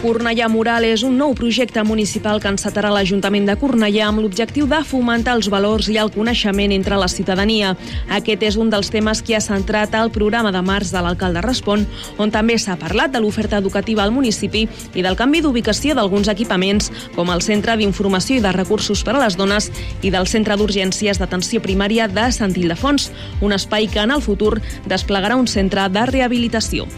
Cornellà 0.00 0.46
Mural 0.48 0.86
és 0.88 1.02
un 1.04 1.18
nou 1.20 1.34
projecte 1.36 1.82
municipal 1.84 2.38
que 2.40 2.48
encetarà 2.48 2.88
l'Ajuntament 2.88 3.44
de 3.44 3.52
Cornellà 3.60 4.06
amb 4.08 4.22
l'objectiu 4.22 4.64
de 4.64 4.78
fomentar 4.88 5.34
els 5.36 5.50
valors 5.52 5.90
i 5.92 5.98
el 6.00 6.08
coneixement 6.14 6.72
entre 6.72 6.96
la 6.96 7.08
ciutadania. 7.12 7.74
Aquest 8.16 8.46
és 8.48 8.56
un 8.56 8.70
dels 8.72 8.88
temes 8.88 9.20
que 9.20 9.36
ha 9.36 9.42
centrat 9.44 9.92
el 10.00 10.08
programa 10.14 10.54
de 10.56 10.62
març 10.64 10.94
de 10.94 11.02
l'alcalde 11.04 11.42
Respon, 11.44 11.84
on 12.16 12.32
també 12.32 12.56
s'ha 12.56 12.78
parlat 12.80 13.12
de 13.12 13.20
l'oferta 13.20 13.60
educativa 13.60 14.00
al 14.06 14.14
municipi 14.16 14.64
i 14.94 15.04
del 15.04 15.20
canvi 15.20 15.44
d'ubicació 15.44 15.92
d'alguns 15.98 16.32
equipaments, 16.32 16.88
com 17.12 17.28
el 17.28 17.44
Centre 17.44 17.76
d'Informació 17.76 18.38
i 18.38 18.44
de 18.46 18.56
Recursos 18.56 19.04
per 19.04 19.18
a 19.18 19.20
les 19.26 19.36
Dones 19.36 19.68
i 20.00 20.08
del 20.08 20.32
Centre 20.32 20.56
d'Urgències 20.56 21.20
d'Atenció 21.20 21.60
Primària 21.60 22.08
de 22.08 22.30
Sant 22.32 22.56
Ildefons, 22.56 23.10
un 23.44 23.52
espai 23.52 23.92
que 23.92 24.00
en 24.00 24.16
el 24.16 24.24
futur 24.24 24.62
desplegarà 24.88 25.36
un 25.36 25.50
centre 25.60 25.90
de 25.92 26.08
rehabilitació. 26.08 26.88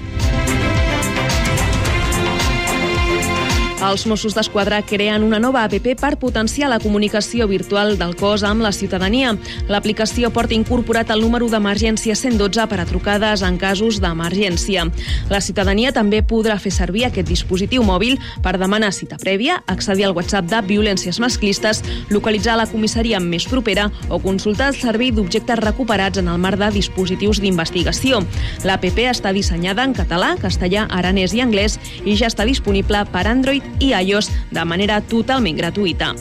Els 3.83 4.05
Mossos 4.07 4.37
d'Esquadra 4.37 4.77
creen 4.87 5.25
una 5.27 5.41
nova 5.43 5.65
APP 5.67 5.97
per 5.99 6.13
potenciar 6.23 6.69
la 6.71 6.79
comunicació 6.79 7.49
virtual 7.51 7.97
del 7.99 8.13
cos 8.15 8.45
amb 8.47 8.63
la 8.63 8.71
ciutadania. 8.71 9.33
L'aplicació 9.67 10.31
porta 10.31 10.55
incorporat 10.55 11.11
el 11.11 11.25
número 11.25 11.49
d'emergència 11.51 12.15
112 12.15 12.67
per 12.71 12.79
a 12.79 12.85
trucades 12.87 13.43
en 13.43 13.59
casos 13.59 13.99
d'emergència. 13.99 14.85
La 15.33 15.41
ciutadania 15.43 15.91
també 15.91 16.21
podrà 16.23 16.61
fer 16.63 16.71
servir 16.71 17.09
aquest 17.09 17.27
dispositiu 17.27 17.83
mòbil 17.83 18.21
per 18.45 18.55
demanar 18.63 18.93
cita 18.95 19.19
prèvia, 19.19 19.59
accedir 19.66 20.07
al 20.07 20.15
WhatsApp 20.15 20.46
de 20.46 20.63
violències 20.71 21.19
masclistes, 21.19 21.83
localitzar 22.15 22.55
la 22.61 22.69
comissaria 22.71 23.19
més 23.19 23.49
propera 23.51 23.89
o 24.09 24.21
consultar 24.23 24.71
el 24.71 24.79
servei 24.79 25.11
d'objectes 25.11 25.59
recuperats 25.59 26.23
en 26.23 26.30
el 26.30 26.39
marc 26.39 26.63
de 26.63 26.71
dispositius 26.79 27.43
d'investigació. 27.43 28.23
L'APP 28.63 29.09
està 29.11 29.35
dissenyada 29.35 29.83
en 29.83 29.99
català, 29.99 30.37
castellà, 30.39 30.87
aranès 30.87 31.35
i 31.35 31.43
anglès 31.43 31.80
i 32.07 32.15
ja 32.15 32.30
està 32.30 32.46
disponible 32.46 33.02
per 33.11 33.27
Android 33.27 33.71
i 33.80 33.92
iOS 33.95 34.30
de 34.51 34.65
manera 34.65 35.01
totalment 35.01 35.56
gratuïta. 35.56 36.12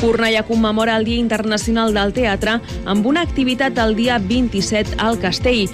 Cornellà 0.00 0.42
commemora 0.44 0.96
el 1.00 1.06
Dia 1.08 1.16
Internacional 1.18 1.94
del 1.96 2.12
Teatre 2.12 2.58
amb 2.84 3.06
una 3.08 3.22
activitat 3.24 3.78
el 3.80 3.96
dia 3.96 4.18
27 4.20 5.00
al 5.02 5.18
Castell. 5.18 5.72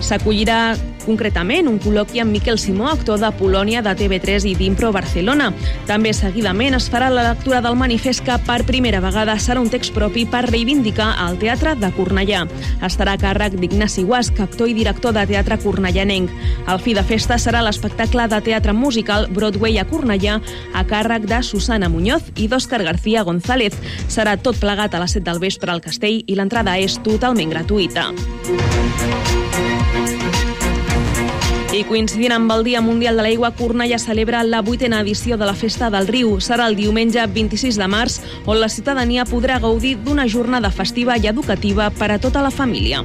S'acollirà 0.00 0.76
concretament 1.08 1.68
un 1.70 1.78
col·loqui 1.80 2.20
amb 2.20 2.34
Miquel 2.36 2.58
Simó, 2.60 2.90
actor 2.90 3.20
de 3.22 3.30
Polònia 3.38 3.80
de 3.84 3.94
TV3 3.96 4.44
i 4.50 4.54
d'Impro 4.58 4.90
Barcelona. 4.92 5.48
També 5.88 6.12
seguidament 6.16 6.76
es 6.76 6.88
farà 6.92 7.08
la 7.12 7.24
lectura 7.30 7.62
del 7.64 7.78
manifest 7.80 8.24
que 8.26 8.36
per 8.44 8.60
primera 8.68 9.00
vegada 9.04 9.38
serà 9.40 9.62
un 9.62 9.70
text 9.72 9.94
propi 9.96 10.26
per 10.28 10.44
reivindicar 10.50 11.10
el 11.24 11.38
teatre 11.40 11.74
de 11.80 11.90
Cornellà. 11.96 12.44
Estarà 12.84 13.16
a 13.16 13.22
càrrec 13.22 13.56
d'Ignasi 13.56 14.04
Guasc, 14.08 14.40
actor 14.44 14.68
i 14.68 14.76
director 14.76 15.16
de 15.16 15.24
teatre 15.30 15.58
cornellanenc. 15.62 16.32
El 16.68 16.82
fi 16.84 16.94
de 16.96 17.04
festa 17.06 17.40
serà 17.40 17.64
l'espectacle 17.64 18.28
de 18.28 18.42
teatre 18.44 18.76
musical 18.76 19.28
Broadway 19.32 19.80
a 19.80 19.86
Cornellà 19.88 20.38
a 20.74 20.84
càrrec 20.84 21.26
de 21.30 21.42
Susana 21.42 21.88
Muñoz 21.88 22.32
i 22.36 22.48
d'Òscar 22.52 22.82
García 22.84 23.24
González. 23.24 23.76
Serà 24.12 24.36
tot 24.36 24.60
plegat 24.60 24.94
a 24.94 25.02
les 25.02 25.16
7 25.16 25.24
del 25.30 25.42
vespre 25.42 25.72
al 25.72 25.84
castell 25.84 26.22
i 26.26 26.36
l'entrada 26.36 26.76
és 26.78 27.00
totalment 27.04 27.56
gratuïta. 27.56 28.10
I 31.78 31.84
coincidint 31.86 32.32
amb 32.34 32.50
el 32.50 32.64
Dia 32.66 32.80
Mundial 32.82 33.14
de 33.14 33.22
l'Aigua, 33.22 33.52
Cornellà 33.54 34.00
celebra 34.02 34.40
la 34.42 34.64
vuitena 34.66 34.98
edició 35.04 35.36
de 35.38 35.46
la 35.46 35.54
Festa 35.54 35.92
del 35.94 36.08
Riu. 36.10 36.32
Serà 36.42 36.66
el 36.66 36.74
diumenge 36.74 37.22
26 37.36 37.78
de 37.78 37.86
març, 37.86 38.18
on 38.50 38.58
la 38.58 38.66
ciutadania 38.66 39.28
podrà 39.28 39.60
gaudir 39.62 39.94
d'una 40.02 40.26
jornada 40.26 40.74
festiva 40.74 41.14
i 41.22 41.30
educativa 41.30 41.92
per 41.94 42.10
a 42.10 42.18
tota 42.18 42.42
la 42.42 42.50
família. 42.50 43.04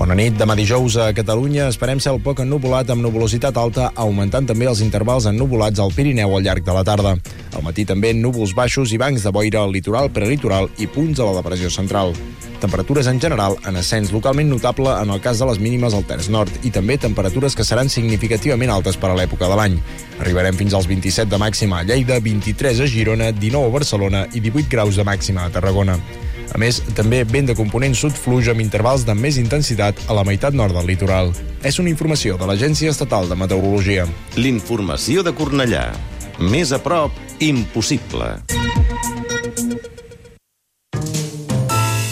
Bona 0.00 0.14
nit. 0.16 0.32
Demà 0.32 0.54
dijous 0.56 0.94
a 0.96 1.10
Catalunya 1.12 1.66
esperem 1.68 1.98
cel 2.00 2.16
poc 2.24 2.38
ennuvolat 2.40 2.88
amb 2.88 3.04
nuvolositat 3.04 3.58
alta, 3.60 3.90
augmentant 4.00 4.46
també 4.48 4.64
els 4.64 4.80
intervals 4.80 5.26
ennuvolats 5.28 5.82
al 5.84 5.92
Pirineu 5.92 6.32
al 6.32 6.46
llarg 6.46 6.64
de 6.64 6.72
la 6.72 6.84
tarda. 6.88 7.12
Al 7.52 7.66
matí 7.66 7.84
també 7.84 8.14
núvols 8.16 8.54
baixos 8.56 8.94
i 8.96 9.00
bancs 9.02 9.26
de 9.26 9.32
boira 9.36 9.60
al 9.60 9.74
litoral, 9.76 10.08
prelitoral 10.08 10.70
i 10.80 10.88
punts 10.88 11.20
de 11.20 11.26
la 11.26 11.34
depressió 11.36 11.68
central. 11.74 12.14
Temperatures 12.62 13.10
en 13.12 13.20
general 13.20 13.58
en 13.68 13.76
ascens 13.76 14.14
localment 14.16 14.48
notable 14.48 14.88
en 15.02 15.12
el 15.12 15.20
cas 15.20 15.36
de 15.36 15.50
les 15.50 15.60
mínimes 15.60 15.92
al 15.92 16.08
terç 16.08 16.30
nord 16.32 16.64
i 16.64 16.72
també 16.72 16.96
temperatures 16.96 17.56
que 17.56 17.68
seran 17.68 17.92
significativament 17.92 18.72
altes 18.72 18.96
per 18.96 19.12
a 19.12 19.20
l'època 19.20 19.52
de 19.52 19.60
l'any. 19.60 19.76
Arribarem 20.16 20.56
fins 20.56 20.72
als 20.72 20.88
27 20.88 21.28
de 21.28 21.44
màxima 21.44 21.84
a 21.84 21.84
Lleida, 21.84 22.22
23 22.24 22.80
a 22.80 22.88
Girona, 22.88 23.30
19 23.36 23.68
a 23.68 23.76
Barcelona 23.76 24.26
i 24.32 24.40
18 24.40 24.72
graus 24.72 24.96
de 24.96 25.04
màxima 25.04 25.44
a 25.44 25.52
Tarragona. 25.52 26.00
A 26.54 26.58
més, 26.58 26.80
també 26.96 27.22
vent 27.24 27.50
de 27.50 27.56
component 27.58 27.94
sud 27.96 28.16
fluix 28.18 28.48
amb 28.50 28.62
intervals 28.62 29.04
de 29.06 29.14
més 29.14 29.38
intensitat 29.40 29.94
a 30.08 30.16
la 30.16 30.24
meitat 30.26 30.56
nord 30.56 30.74
del 30.76 30.88
litoral. 30.90 31.32
És 31.62 31.78
una 31.82 31.92
informació 31.92 32.38
de 32.40 32.48
l'Agència 32.50 32.90
Estatal 32.90 33.28
de 33.30 33.38
Meteorologia. 33.38 34.06
L'informació 34.36 35.22
de 35.26 35.34
Cornellà. 35.36 35.86
Més 36.40 36.72
a 36.72 36.80
prop, 36.82 37.12
impossible. 37.38 38.40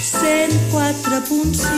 104.6 0.09 1.78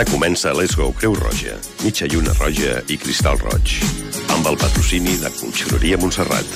Ara 0.00 0.08
comença 0.08 0.48
Let's 0.56 0.72
Go 0.80 0.94
Creu 0.96 1.12
Roja, 1.12 1.58
mitja 1.84 2.06
lluna 2.08 2.32
roja 2.38 2.78
i 2.88 2.96
cristal 2.96 3.36
roig, 3.36 3.74
amb 4.32 4.46
el 4.48 4.56
patrocini 4.56 5.12
de 5.20 5.28
Conxeroria 5.36 5.98
Montserrat. 6.00 6.54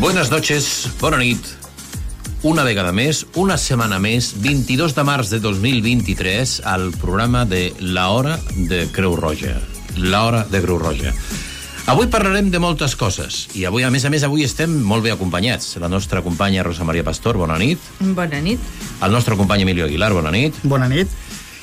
Buenas 0.00 0.32
noches, 0.34 0.88
bona 0.98 1.22
nit. 1.22 1.38
Una 2.42 2.66
vegada 2.66 2.90
més, 2.90 3.22
una 3.38 3.60
setmana 3.62 4.02
més, 4.02 4.32
22 4.42 4.98
de 4.98 5.06
març 5.06 5.30
de 5.30 5.38
2023, 5.38 6.58
al 6.66 6.90
programa 6.98 7.44
de 7.46 7.68
La 7.78 8.08
Hora 8.10 8.40
de 8.56 8.88
Creu 8.90 9.14
Roja. 9.14 9.54
La 10.02 10.26
Hora 10.26 10.46
de 10.50 10.66
Creu 10.66 10.82
Roja. 10.82 11.14
Avui 11.86 12.08
parlarem 12.08 12.48
de 12.50 12.60
moltes 12.62 12.94
coses 12.96 13.42
i 13.52 13.66
avui, 13.68 13.84
a 13.84 13.90
més 13.92 14.06
a 14.08 14.10
més, 14.12 14.24
avui 14.24 14.44
estem 14.46 14.72
molt 14.88 15.04
bé 15.04 15.12
acompanyats. 15.12 15.76
La 15.82 15.90
nostra 15.92 16.22
companya 16.24 16.64
Rosa 16.64 16.86
Maria 16.88 17.04
Pastor, 17.04 17.36
bona 17.36 17.58
nit. 17.60 17.82
Bona 18.00 18.40
nit. 18.40 18.62
El 19.04 19.12
nostre 19.12 19.36
company 19.36 19.66
Emilio 19.66 19.84
Aguilar, 19.84 20.12
bona 20.16 20.32
nit. 20.32 20.56
Bona 20.64 20.88
nit. 20.88 21.12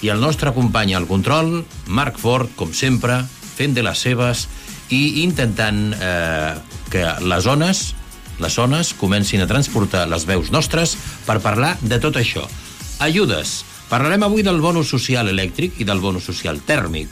I 0.06 0.12
el 0.14 0.22
nostre 0.22 0.54
company 0.54 0.94
al 0.94 1.08
control, 1.10 1.64
Marc 1.88 2.22
Fort, 2.22 2.54
com 2.58 2.74
sempre, 2.74 3.18
fent 3.56 3.74
de 3.74 3.86
les 3.86 3.98
seves 3.98 4.46
i 4.94 5.24
intentant 5.24 5.82
eh, 5.98 6.54
que 6.94 7.08
les 7.26 7.44
zones 7.48 7.90
les 8.42 8.56
zones 8.58 8.96
comencin 8.98 9.44
a 9.44 9.50
transportar 9.50 10.08
les 10.10 10.24
veus 10.26 10.50
nostres 10.50 10.96
per 11.28 11.42
parlar 11.42 11.76
de 11.82 12.00
tot 12.02 12.18
això. 12.18 12.48
Ajudes 13.02 13.60
Parlarem 13.92 14.24
avui 14.24 14.40
del 14.40 14.62
bonus 14.64 14.88
social 14.88 15.28
elèctric 15.28 15.82
i 15.84 15.86
del 15.88 16.00
bonus 16.00 16.24
social 16.24 16.62
tèrmic. 16.64 17.12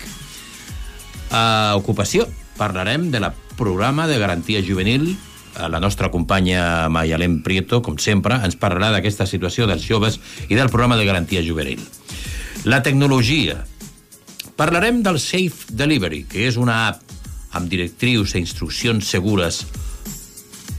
A 1.35 1.75
ocupació, 1.75 2.23
parlarem 2.59 3.07
de 3.09 3.23
la 3.23 3.31
programa 3.57 4.05
de 4.07 4.19
garantia 4.19 4.61
juvenil. 4.61 5.15
La 5.55 5.79
nostra 5.79 6.11
companya 6.11 6.87
Mayalem 6.91 7.39
Prieto, 7.41 7.81
com 7.81 7.97
sempre, 7.97 8.37
ens 8.45 8.59
parlarà 8.59 8.91
d'aquesta 8.93 9.25
situació 9.27 9.65
dels 9.67 9.83
joves 9.87 10.19
i 10.47 10.55
del 10.59 10.69
programa 10.69 10.99
de 10.99 11.07
garantia 11.07 11.43
juvenil. 11.43 11.81
La 12.67 12.83
tecnologia. 12.83 13.63
Parlarem 14.59 15.01
del 15.03 15.19
Safe 15.23 15.71
Delivery, 15.71 16.25
que 16.27 16.45
és 16.47 16.59
una 16.59 16.89
app 16.89 17.03
amb 17.55 17.71
directrius 17.71 18.35
i 18.35 18.43
instruccions 18.43 19.07
segures 19.07 19.63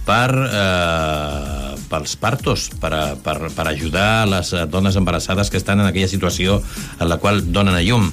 per, 0.04 0.30
eh, 0.36 1.76
pels 1.88 2.16
partos, 2.20 2.68
per, 2.80 3.16
per, 3.24 3.38
per 3.56 3.66
ajudar 3.68 4.28
les 4.28 4.52
dones 4.68 4.96
embarassades 5.00 5.50
que 5.50 5.58
estan 5.58 5.80
en 5.80 5.88
aquella 5.88 6.12
situació 6.12 6.60
en 6.98 7.08
la 7.08 7.18
qual 7.18 7.40
donen 7.52 7.74
a 7.74 7.82
llum. 7.82 8.12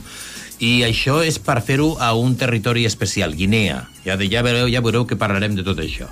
I 0.59 0.81
això 0.88 1.19
és 1.21 1.38
per 1.38 1.59
fer-ho 1.62 1.94
a 2.01 2.13
un 2.18 2.33
territori 2.36 2.86
especial, 2.89 3.36
Guinea. 3.38 3.83
Ja, 4.06 4.18
ja, 4.18 4.42
veureu, 4.42 4.65
ja 4.71 4.81
veureu 4.81 5.06
que 5.06 5.19
parlarem 5.19 5.56
de 5.56 5.65
tot 5.65 5.77
això. 5.83 6.09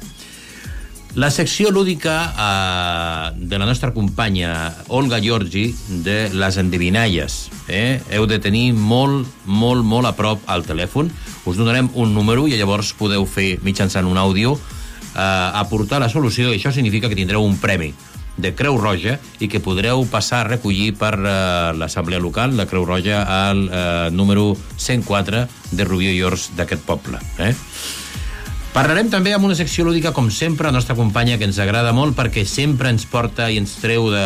La 1.15 1.31
secció 1.31 1.71
lúdica 1.71 2.15
eh, 2.27 3.39
de 3.39 3.57
la 3.57 3.65
nostra 3.65 3.93
companya 3.95 4.75
Olga 4.89 5.21
Giorgi 5.23 5.69
de 6.03 6.29
les 6.35 6.57
endevinalles. 6.59 7.37
Eh? 7.71 8.01
Heu 8.11 8.27
de 8.27 8.37
tenir 8.43 8.73
molt, 8.75 9.23
molt, 9.45 9.85
molt 9.87 10.11
a 10.11 10.13
prop 10.13 10.43
al 10.45 10.67
telèfon. 10.67 11.09
Us 11.47 11.55
donarem 11.55 11.87
un 11.95 12.11
número 12.13 12.49
i 12.51 12.59
llavors 12.59 12.91
podeu 12.99 13.23
fer 13.25 13.55
mitjançant 13.63 14.05
un 14.05 14.19
àudio 14.19 14.57
eh, 15.15 15.21
aportar 15.63 16.03
la 16.03 16.11
solució 16.11 16.51
i 16.51 16.59
això 16.59 16.75
significa 16.75 17.09
que 17.09 17.17
tindreu 17.17 17.47
un 17.47 17.57
premi 17.63 17.93
de 18.37 18.53
Creu 18.55 18.77
Roja 18.77 19.17
i 19.39 19.49
que 19.51 19.61
podreu 19.63 20.03
passar 20.11 20.43
a 20.43 20.47
recollir 20.49 20.93
per 20.99 21.13
eh, 21.17 21.73
l'Assemblea 21.77 22.19
Local 22.19 22.55
de 22.57 22.67
Creu 22.69 22.85
Roja 22.87 23.23
al 23.23 23.65
eh, 23.67 24.09
número 24.11 24.55
104 24.77 25.45
de 25.71 25.87
Rubió 25.87 26.11
i 26.11 26.23
Ors 26.23 26.49
d'aquest 26.57 26.83
poble. 26.87 27.21
Eh? 27.39 27.53
Parlarem 28.75 29.07
també 29.07 29.31
amb 29.31 29.47
una 29.47 29.55
secció 29.55 29.85
lúdica, 29.87 30.11
com 30.11 30.27
sempre, 30.27 30.67
la 30.67 30.75
nostra 30.75 30.97
companya, 30.97 31.37
que 31.39 31.47
ens 31.47 31.59
agrada 31.63 31.93
molt 31.95 32.17
perquè 32.17 32.43
sempre 32.43 32.91
ens 32.91 33.07
porta 33.07 33.47
i 33.47 33.61
ens 33.61 33.77
treu 33.79 34.09
de, 34.11 34.25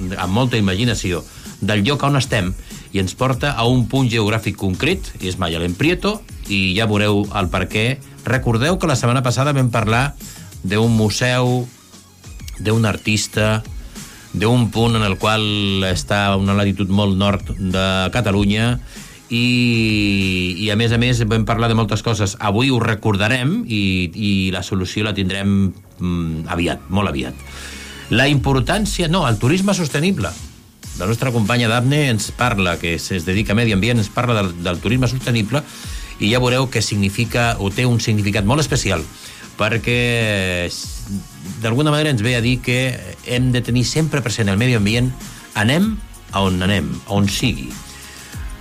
de, 0.00 0.16
amb 0.18 0.34
molta 0.34 0.58
imaginació 0.58 1.22
del 1.62 1.84
lloc 1.86 2.02
on 2.02 2.18
estem 2.18 2.50
i 2.94 2.98
ens 3.02 3.14
porta 3.18 3.52
a 3.54 3.66
un 3.70 3.86
punt 3.90 4.10
geogràfic 4.10 4.58
concret, 4.58 5.12
i 5.22 5.30
és 5.30 5.38
Mayalen 5.38 5.78
Prieto, 5.78 6.20
i 6.50 6.74
ja 6.76 6.90
veureu 6.90 7.22
el 7.38 7.48
per 7.50 7.64
què 7.70 7.86
Recordeu 8.24 8.78
que 8.78 8.88
la 8.88 8.96
setmana 8.96 9.22
passada 9.22 9.52
vam 9.52 9.68
parlar 9.70 10.14
d'un 10.64 10.92
museu, 10.96 11.66
d'un 12.58 12.84
artista, 12.86 13.62
d'un 14.34 14.68
punt 14.74 14.98
en 14.98 15.04
el 15.06 15.16
qual 15.18 15.84
està 15.88 16.26
a 16.26 16.36
una 16.36 16.56
latitud 16.58 16.90
molt 16.90 17.16
nord 17.16 17.54
de 17.58 17.86
Catalunya 18.14 18.78
i, 19.30 20.56
i 20.58 20.70
a 20.70 20.76
més 20.76 20.92
a 20.92 20.98
més 20.98 21.22
vam 21.30 21.46
parlar 21.48 21.70
de 21.70 21.78
moltes 21.78 22.02
coses. 22.02 22.36
Avui 22.40 22.70
ho 22.70 22.80
recordarem 22.82 23.62
i, 23.66 24.10
i 24.14 24.32
la 24.54 24.64
solució 24.66 25.06
la 25.06 25.14
tindrem 25.14 25.70
mm, 25.70 26.46
aviat, 26.50 26.90
molt 26.90 27.10
aviat. 27.14 27.46
La 28.10 28.28
importància... 28.28 29.08
No, 29.08 29.24
el 29.28 29.38
turisme 29.40 29.74
sostenible. 29.74 30.30
La 30.98 31.08
nostra 31.10 31.32
companya 31.34 31.70
Daphne 31.70 32.08
ens 32.12 32.28
parla, 32.36 32.76
que 32.78 32.94
es, 32.98 33.08
dedica 33.26 33.54
a 33.54 33.58
medi 33.58 33.72
ambient, 33.74 33.98
ens 34.02 34.12
parla 34.12 34.36
del, 34.42 34.52
del 34.62 34.82
turisme 34.82 35.10
sostenible 35.10 35.64
i 36.22 36.30
ja 36.30 36.38
veureu 36.38 36.68
que 36.70 36.82
significa 36.82 37.54
o 37.58 37.70
té 37.74 37.86
un 37.88 37.98
significat 37.98 38.46
molt 38.46 38.62
especial 38.62 39.02
perquè 39.58 40.68
d'alguna 41.62 41.92
manera 41.92 42.10
ens 42.10 42.24
ve 42.24 42.34
a 42.36 42.42
dir 42.44 42.58
que 42.64 42.78
hem 43.26 43.52
de 43.52 43.62
tenir 43.62 43.84
sempre 43.84 44.22
present 44.24 44.50
el 44.50 44.60
medi 44.60 44.76
ambient 44.78 45.12
anem 45.54 45.94
a 46.34 46.42
on 46.42 46.60
anem, 46.66 46.90
a 47.06 47.14
on 47.14 47.28
sigui. 47.30 47.70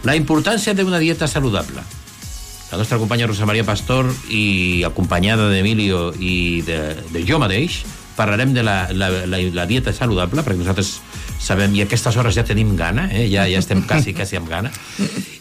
La 0.03 0.15
importància 0.19 0.75
d'una 0.77 0.99
dieta 1.01 1.27
saludable. 1.27 1.81
La 2.71 2.77
nostra 2.77 2.97
companya 2.97 3.27
Rosa 3.27 3.47
Maria 3.49 3.65
Pastor 3.65 4.09
i 4.29 4.83
acompanyada 4.85 5.49
d'Emilio 5.49 6.11
i 6.19 6.61
de, 6.65 6.79
de 7.13 7.21
jo 7.25 7.39
mateix 7.41 7.83
parlarem 8.17 8.53
de 8.53 8.63
la, 8.65 8.87
la, 8.93 9.09
la, 9.25 9.39
la 9.53 9.65
dieta 9.69 9.93
saludable 9.93 10.43
perquè 10.45 10.59
nosaltres 10.59 10.99
sabem, 11.43 11.75
i 11.75 11.83
a 11.83 11.87
aquestes 11.87 12.15
hores 12.17 12.37
ja 12.37 12.45
tenim 12.47 12.73
gana, 12.79 13.09
eh? 13.11 13.27
ja, 13.31 13.43
ja 13.51 13.59
estem 13.59 13.83
quasi, 13.87 14.13
quasi 14.15 14.39
amb 14.39 14.49
gana. 14.49 14.71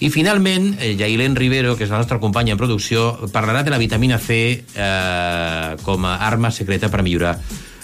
I 0.02 0.10
finalment, 0.10 0.72
eh, 0.81 0.94
Jailén 0.99 1.37
Rivero, 1.38 1.76
que 1.78 1.87
és 1.87 1.93
la 1.93 2.00
nostra 2.02 2.19
companya 2.20 2.56
en 2.56 2.60
producció, 2.60 3.12
parlarà 3.32 3.62
de 3.62 3.70
la 3.70 3.78
vitamina 3.78 4.19
C 4.19 4.38
eh, 4.75 5.76
com 5.87 6.08
a 6.08 6.16
arma 6.26 6.50
secreta 6.50 6.90
per 6.90 7.04
millorar 7.06 7.37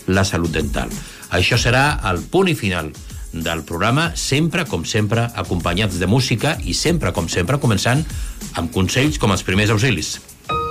la 0.08 0.24
salut 0.26 0.50
dental. 0.50 0.90
Això 1.30 1.58
serà 1.60 2.00
el 2.10 2.24
punt 2.26 2.50
i 2.50 2.56
final 2.58 2.90
del 3.32 3.62
programa, 3.68 4.10
sempre, 4.16 4.64
com 4.66 4.84
sempre, 4.88 5.28
acompanyats 5.36 6.00
de 6.00 6.08
música 6.08 6.56
i 6.64 6.74
sempre, 6.74 7.12
com 7.12 7.28
sempre, 7.28 7.60
començant 7.60 8.02
amb 8.56 8.72
consells 8.74 9.20
com 9.20 9.32
els 9.32 9.44
primers 9.46 9.70
auxilis. 9.70 10.16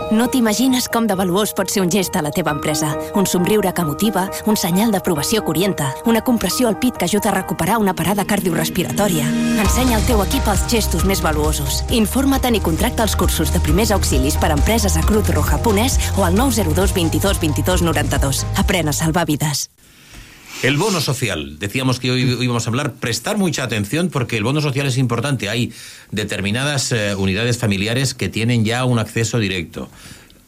No 0.09 0.29
t'imagines 0.31 0.85
com 0.87 1.03
de 1.03 1.15
valuós 1.19 1.51
pot 1.51 1.67
ser 1.67 1.81
un 1.83 1.89
gest 1.91 2.15
a 2.15 2.21
la 2.23 2.29
teva 2.31 2.53
empresa. 2.55 2.93
Un 3.19 3.25
somriure 3.27 3.73
que 3.75 3.83
motiva, 3.83 4.29
un 4.47 4.55
senyal 4.55 4.93
d'aprovació 4.93 5.41
que 5.43 5.51
orienta, 5.51 5.89
una 6.05 6.21
compressió 6.23 6.69
al 6.69 6.77
pit 6.79 6.95
que 6.95 7.05
ajuda 7.05 7.29
a 7.29 7.33
recuperar 7.35 7.77
una 7.77 7.93
parada 7.93 8.23
cardiorrespiratòria. 8.23 9.27
Ensenya 9.59 9.97
al 9.97 10.05
teu 10.07 10.23
equip 10.23 10.47
els 10.47 10.63
gestos 10.71 11.03
més 11.03 11.21
valuosos. 11.21 11.83
Informa't 11.91 12.55
i 12.55 12.63
contracta 12.63 13.03
els 13.03 13.17
cursos 13.19 13.51
de 13.51 13.59
primers 13.59 13.91
auxilis 13.91 14.39
per 14.39 14.53
a 14.53 14.55
empreses 14.55 14.95
a 14.95 15.03
Cruz 15.03 15.27
Roja 15.35 15.59
Punès 15.59 15.99
o 16.15 16.23
al 16.23 16.39
902 16.39 16.95
22 16.95 17.43
22 17.43 17.83
92. 17.83 18.45
Aprèn 18.63 18.87
a 18.87 18.95
salvar 18.95 19.27
vides. 19.27 19.67
El 20.63 20.77
bono 20.77 21.01
social. 21.01 21.59
Decíamos 21.59 21.99
que 21.99 22.09
hoy 22.09 22.21
íbamos 22.41 22.65
a 22.65 22.69
hablar, 22.71 22.93
prestar 22.93 23.37
mucha 23.37 23.63
atención 23.63 24.09
porque 24.09 24.37
el 24.37 24.43
bono 24.43 24.59
social 24.59 24.87
es 24.87 24.97
importante. 24.97 25.49
Hay 25.49 25.71
determinadas 26.09 26.91
eh, 26.91 27.13
unidades 27.13 27.59
familiares 27.59 28.15
que 28.15 28.27
tienen 28.27 28.65
ya 28.65 28.83
un 28.83 28.97
acceso 28.97 29.37
directo. 29.37 29.87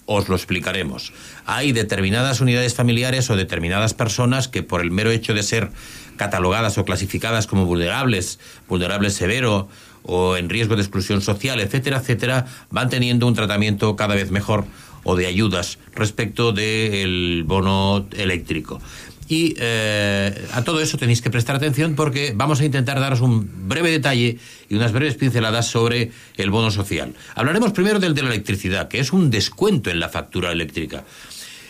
Os 0.07 0.27
lo 0.27 0.35
explicaremos. 0.35 1.13
Hay 1.45 1.73
determinadas 1.73 2.41
unidades 2.41 2.73
familiares 2.73 3.29
o 3.29 3.35
determinadas 3.35 3.93
personas 3.93 4.47
que 4.47 4.63
por 4.63 4.81
el 4.81 4.89
mero 4.89 5.11
hecho 5.11 5.35
de 5.35 5.43
ser 5.43 5.69
catalogadas 6.17 6.79
o 6.79 6.85
clasificadas 6.85 7.45
como 7.45 7.65
vulnerables, 7.65 8.39
vulnerables 8.67 9.13
severo 9.13 9.69
o 10.01 10.37
en 10.37 10.49
riesgo 10.49 10.75
de 10.75 10.81
exclusión 10.81 11.21
social, 11.21 11.59
etcétera, 11.59 11.97
etcétera, 11.97 12.47
van 12.71 12.89
teniendo 12.89 13.27
un 13.27 13.35
tratamiento 13.35 13.95
cada 13.95 14.15
vez 14.15 14.31
mejor 14.31 14.65
o 15.03 15.15
de 15.15 15.27
ayudas 15.27 15.77
respecto 15.93 16.51
del 16.51 17.43
bono 17.45 18.07
eléctrico. 18.17 18.81
Y 19.29 19.53
eh, 19.59 20.47
a 20.53 20.63
todo 20.63 20.81
eso 20.81 20.97
tenéis 20.97 21.21
que 21.21 21.29
prestar 21.29 21.55
atención 21.55 21.93
porque 21.93 22.33
vamos 22.35 22.61
a 22.61 22.65
intentar 22.65 22.99
daros 22.99 23.21
un 23.21 23.69
breve 23.69 23.91
detalle 23.91 24.39
y 24.67 24.75
unas 24.75 24.91
breves 24.91 25.15
pinceladas 25.15 25.67
sobre 25.67 26.11
el 26.35 26.49
bono 26.49 26.71
social. 26.71 27.13
Hablaremos 27.35 27.71
primero 27.71 27.99
del 27.99 28.15
de 28.15 28.23
la 28.23 28.29
electricidad, 28.29 28.87
que 28.87 28.99
es 28.99 29.13
un 29.13 29.29
descuento 29.29 29.91
en 29.91 29.99
la 29.99 30.09
factura 30.09 30.51
eléctrica. 30.51 31.05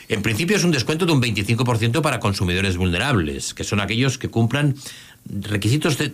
En 0.08 0.22
principio 0.22 0.56
es 0.56 0.64
un 0.64 0.72
descuento 0.72 1.06
de 1.06 1.12
un 1.12 1.22
25% 1.22 2.02
para 2.02 2.20
consumidores 2.22 2.78
vulnerables, 2.78 3.54
que 3.54 3.66
son 3.66 3.82
aquellos 3.82 4.18
que 4.18 4.30
cumplan 4.30 4.76
requisitos 5.28 5.98
de, 5.98 6.14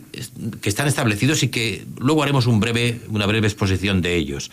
que 0.62 0.68
están 0.68 0.88
establecidos 0.88 1.44
y 1.44 1.50
que 1.50 1.86
luego 2.00 2.24
haremos 2.24 2.48
un 2.48 2.60
breve, 2.60 3.02
una 3.08 3.28
breve 3.28 3.48
exposición 3.48 4.02
de 4.02 4.16
ellos. 4.16 4.52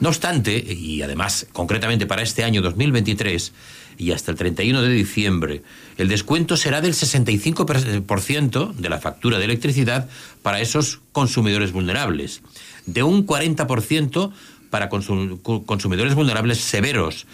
No 0.00 0.08
obstante, 0.08 0.56
y 0.56 1.02
además 1.02 1.46
concretamente 1.52 2.06
para 2.06 2.22
este 2.22 2.42
año 2.42 2.62
2023, 2.62 3.52
y 4.00 4.12
hasta 4.12 4.30
el 4.30 4.38
31 4.38 4.80
de 4.80 4.88
diciembre, 4.88 5.62
el 5.98 6.08
descuento 6.08 6.56
será 6.56 6.80
del 6.80 6.94
65% 6.94 8.72
de 8.72 8.88
la 8.88 8.98
factura 8.98 9.38
de 9.38 9.44
electricidad 9.44 10.08
para 10.42 10.60
esos 10.60 11.00
consumidores 11.12 11.72
vulnerables, 11.72 12.40
de 12.86 13.02
un 13.02 13.26
40% 13.26 14.32
para 14.70 14.88
consumidores 14.88 16.14
vulnerables 16.14 16.58
severos 16.58 17.26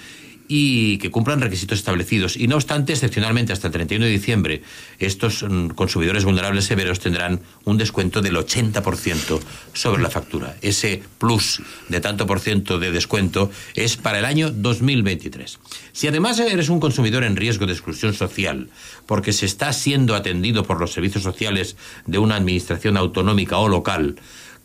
y 0.49 0.99
que 0.99 1.11
cumplan 1.11 1.41
requisitos 1.41 1.79
establecidos. 1.79 2.37
Y 2.37 2.49
no 2.49 2.57
obstante, 2.57 2.93
excepcionalmente 2.93 3.53
hasta 3.53 3.69
el 3.69 3.73
31 3.73 4.05
de 4.05 4.11
diciembre, 4.11 4.63
estos 4.99 5.43
mm, 5.43 5.69
consumidores 5.69 6.25
vulnerables 6.25 6.65
severos 6.65 7.01
tendrán 7.01 7.41
un 7.65 7.79
descuento 7.79 8.23
del 8.23 8.37
80% 8.37 9.41
sobre 9.73 10.03
la 10.03 10.11
factura. 10.11 10.57
Ese 10.63 11.03
plus 11.19 11.63
de 11.89 12.01
tanto 12.01 12.27
por 12.27 12.41
ciento 12.41 12.79
de 12.79 12.93
descuento 12.93 13.51
es 13.75 13.97
para 13.97 14.19
el 14.19 14.25
año 14.25 14.51
2023. 14.51 15.59
Si 15.93 16.09
además 16.09 16.39
eres 16.39 16.69
un 16.69 16.81
consumidor 16.81 17.25
en 17.25 17.37
riesgo 17.37 17.67
de 17.67 17.73
exclusión 17.73 18.15
social, 18.15 18.69
porque 19.07 19.33
se 19.33 19.47
está 19.47 19.73
siendo 19.73 20.15
atendido 20.15 20.65
por 20.65 20.81
los 20.81 20.93
servicios 20.93 21.25
sociales 21.25 21.77
de 22.07 22.19
una 22.19 22.37
administración 22.37 22.97
autonómica 22.97 23.59
o 23.59 23.69
local, 23.69 24.17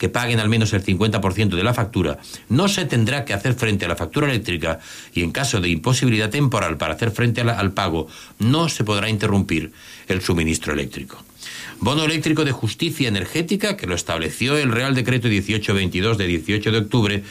que 0.01 0.10
paguen 0.10 0.39
al 0.39 0.50
menos 0.50 0.74
el 0.74 0.84
50% 0.84 1.50
de 1.50 1.63
la 1.63 1.75
factura, 1.75 2.17
no 2.50 2.67
se 2.67 2.86
tendrá 2.86 3.24
que 3.24 3.36
hacer 3.36 3.53
frente 3.53 3.86
a 3.86 3.88
la 3.88 3.96
factura 3.96 4.27
eléctrica 4.27 4.79
y 5.13 5.22
en 5.22 5.31
caso 5.31 5.62
de 5.62 5.70
imposibilidad 5.70 6.31
temporal 6.31 6.75
para 6.77 6.96
hacer 6.96 7.12
frente 7.12 7.41
al 7.41 7.74
pago, 7.74 8.08
no 8.39 8.67
se 8.67 8.84
podrá 8.84 9.10
interrumpir 9.10 9.72
el 10.08 10.22
suministro 10.24 10.74
eléctrico. 10.74 11.24
Bono 11.79 12.03
eléctrico 12.03 12.43
de 12.43 12.51
justicia 12.51 13.10
energética, 13.10 13.77
que 13.77 13.86
lo 13.86 13.93
estableció 13.93 14.58
el 14.58 14.72
Real 14.72 14.96
Decreto 14.96 15.27
1822 15.27 16.17
de 16.17 16.25
18 16.25 16.72
de 16.72 16.77
octubre, 16.79 17.24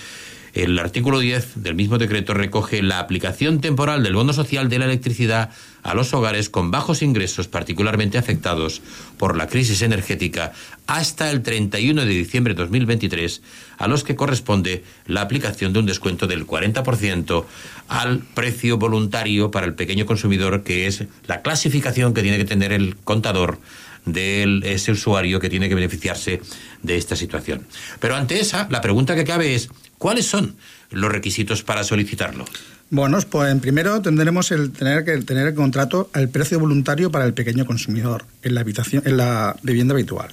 El 0.53 0.79
artículo 0.79 1.21
10 1.21 1.63
del 1.63 1.77
mismo 1.77 1.99
decreto 1.99 2.35
recoge 2.35 2.83
la 2.83 2.99
aplicación 2.99 3.61
temporal 3.61 4.03
del 4.03 4.15
bono 4.15 4.33
social 4.33 4.69
de 4.69 4.79
la 4.79 4.87
electricidad 4.87 5.51
a 5.83 5.95
los 5.95 6.13
hogares 6.13 6.51
con 6.51 6.71
bajos 6.71 7.03
ingresos 7.03 7.47
particularmente 7.49 8.19
afectados 8.19 8.83
por 9.17 9.37
la 9.37 9.47
crisis 9.47 9.83
energética 9.83 10.53
hasta 10.87 11.31
el 11.31 11.43
31 11.43 12.05
de 12.05 12.11
diciembre 12.11 12.55
de 12.55 12.63
2023, 12.63 13.43
a 13.79 13.87
los 13.87 14.03
que 14.03 14.17
corresponde 14.17 14.83
la 15.07 15.21
aplicación 15.21 15.73
de 15.73 15.79
un 15.79 15.87
descuento 15.87 16.27
del 16.27 16.47
40% 16.47 17.45
al 17.89 18.19
precio 18.19 18.77
voluntario 18.77 19.51
para 19.53 19.67
el 19.67 19.75
pequeño 19.75 20.05
consumidor, 20.05 20.65
que 20.65 20.87
es 20.87 21.05
la 21.27 21.43
clasificación 21.43 22.13
que 22.13 22.23
tiene 22.23 22.39
que 22.39 22.45
tener 22.45 22.73
el 22.73 22.97
contador 22.97 23.61
de 24.07 24.61
ese 24.65 24.93
usuario 24.93 25.41
que 25.41 25.51
tiene 25.51 25.69
que 25.69 25.75
beneficiarse 25.75 26.41
de 26.83 26.97
esta 26.97 27.17
situación. 27.17 27.67
Pero 28.01 28.17
ante 28.17 28.41
esa, 28.41 28.67
la 28.71 28.81
pregunta 28.81 29.15
que 29.15 29.25
cabe 29.25 29.55
es, 29.55 29.69
¿cuáles 29.99 30.27
son 30.27 30.57
los 30.91 31.11
requisitos 31.13 31.63
para 31.63 31.85
solicitarlo? 31.85 32.45
Bueno, 32.93 33.19
pues 33.31 33.55
primero 33.61 34.03
tendremos 34.03 34.51
el 34.51 34.73
tener 34.73 35.05
que 35.05 35.19
tener 35.19 35.47
el 35.47 35.55
contrato 35.55 36.11
al 36.13 36.29
precio 36.29 36.59
voluntario 36.59 37.13
para 37.13 37.25
el 37.25 37.35
pequeño 37.35 37.65
consumidor 37.65 38.25
en 38.43 38.57
la 38.57 38.63
habitación, 38.63 39.05
en 39.07 39.17
la 39.17 39.57
vivienda 39.63 39.95
habitual. 39.95 40.31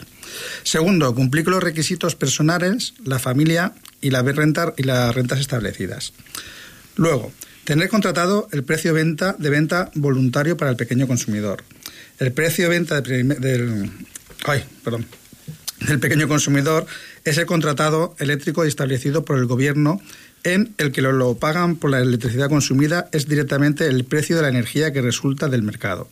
Segundo, 0.63 1.13
cumplir 1.13 1.43
con 1.43 1.53
los 1.53 1.63
requisitos 1.63 2.15
personales, 2.15 2.95
la 3.03 3.19
familia 3.19 3.73
y 4.01 4.09
la 4.09 4.23
renta 4.23 4.73
y 4.75 4.83
las 4.83 5.13
rentas 5.13 5.39
establecidas. 5.39 6.13
Luego, 6.95 7.31
tener 7.63 7.89
contratado 7.89 8.47
el 8.51 8.63
precio 8.63 8.91
venta, 8.93 9.35
de 9.37 9.49
venta 9.51 9.91
voluntario 9.93 10.57
para 10.57 10.71
el 10.71 10.77
pequeño 10.77 11.05
consumidor. 11.05 11.63
El 12.19 12.31
precio 12.31 12.63
de 12.63 12.69
venta 12.69 13.01
del, 13.01 13.91
pequeño 16.01 16.27
consumidor 16.27 16.87
es 17.23 17.37
el 17.37 17.45
contratado 17.45 18.15
eléctrico 18.17 18.63
establecido 18.63 19.23
por 19.23 19.37
el 19.37 19.45
gobierno 19.45 20.01
en 20.43 20.73
el 20.79 20.91
que 20.91 21.03
lo, 21.03 21.35
pagan 21.35 21.75
por 21.75 21.91
la 21.91 21.99
electricidad 21.99 22.49
consumida 22.49 23.07
es 23.11 23.27
directamente 23.27 23.85
el 23.85 24.03
precio 24.03 24.35
de 24.35 24.41
la 24.41 24.49
energía 24.49 24.91
que 24.91 25.01
resulta 25.01 25.47
del 25.47 25.61
mercado, 25.61 26.09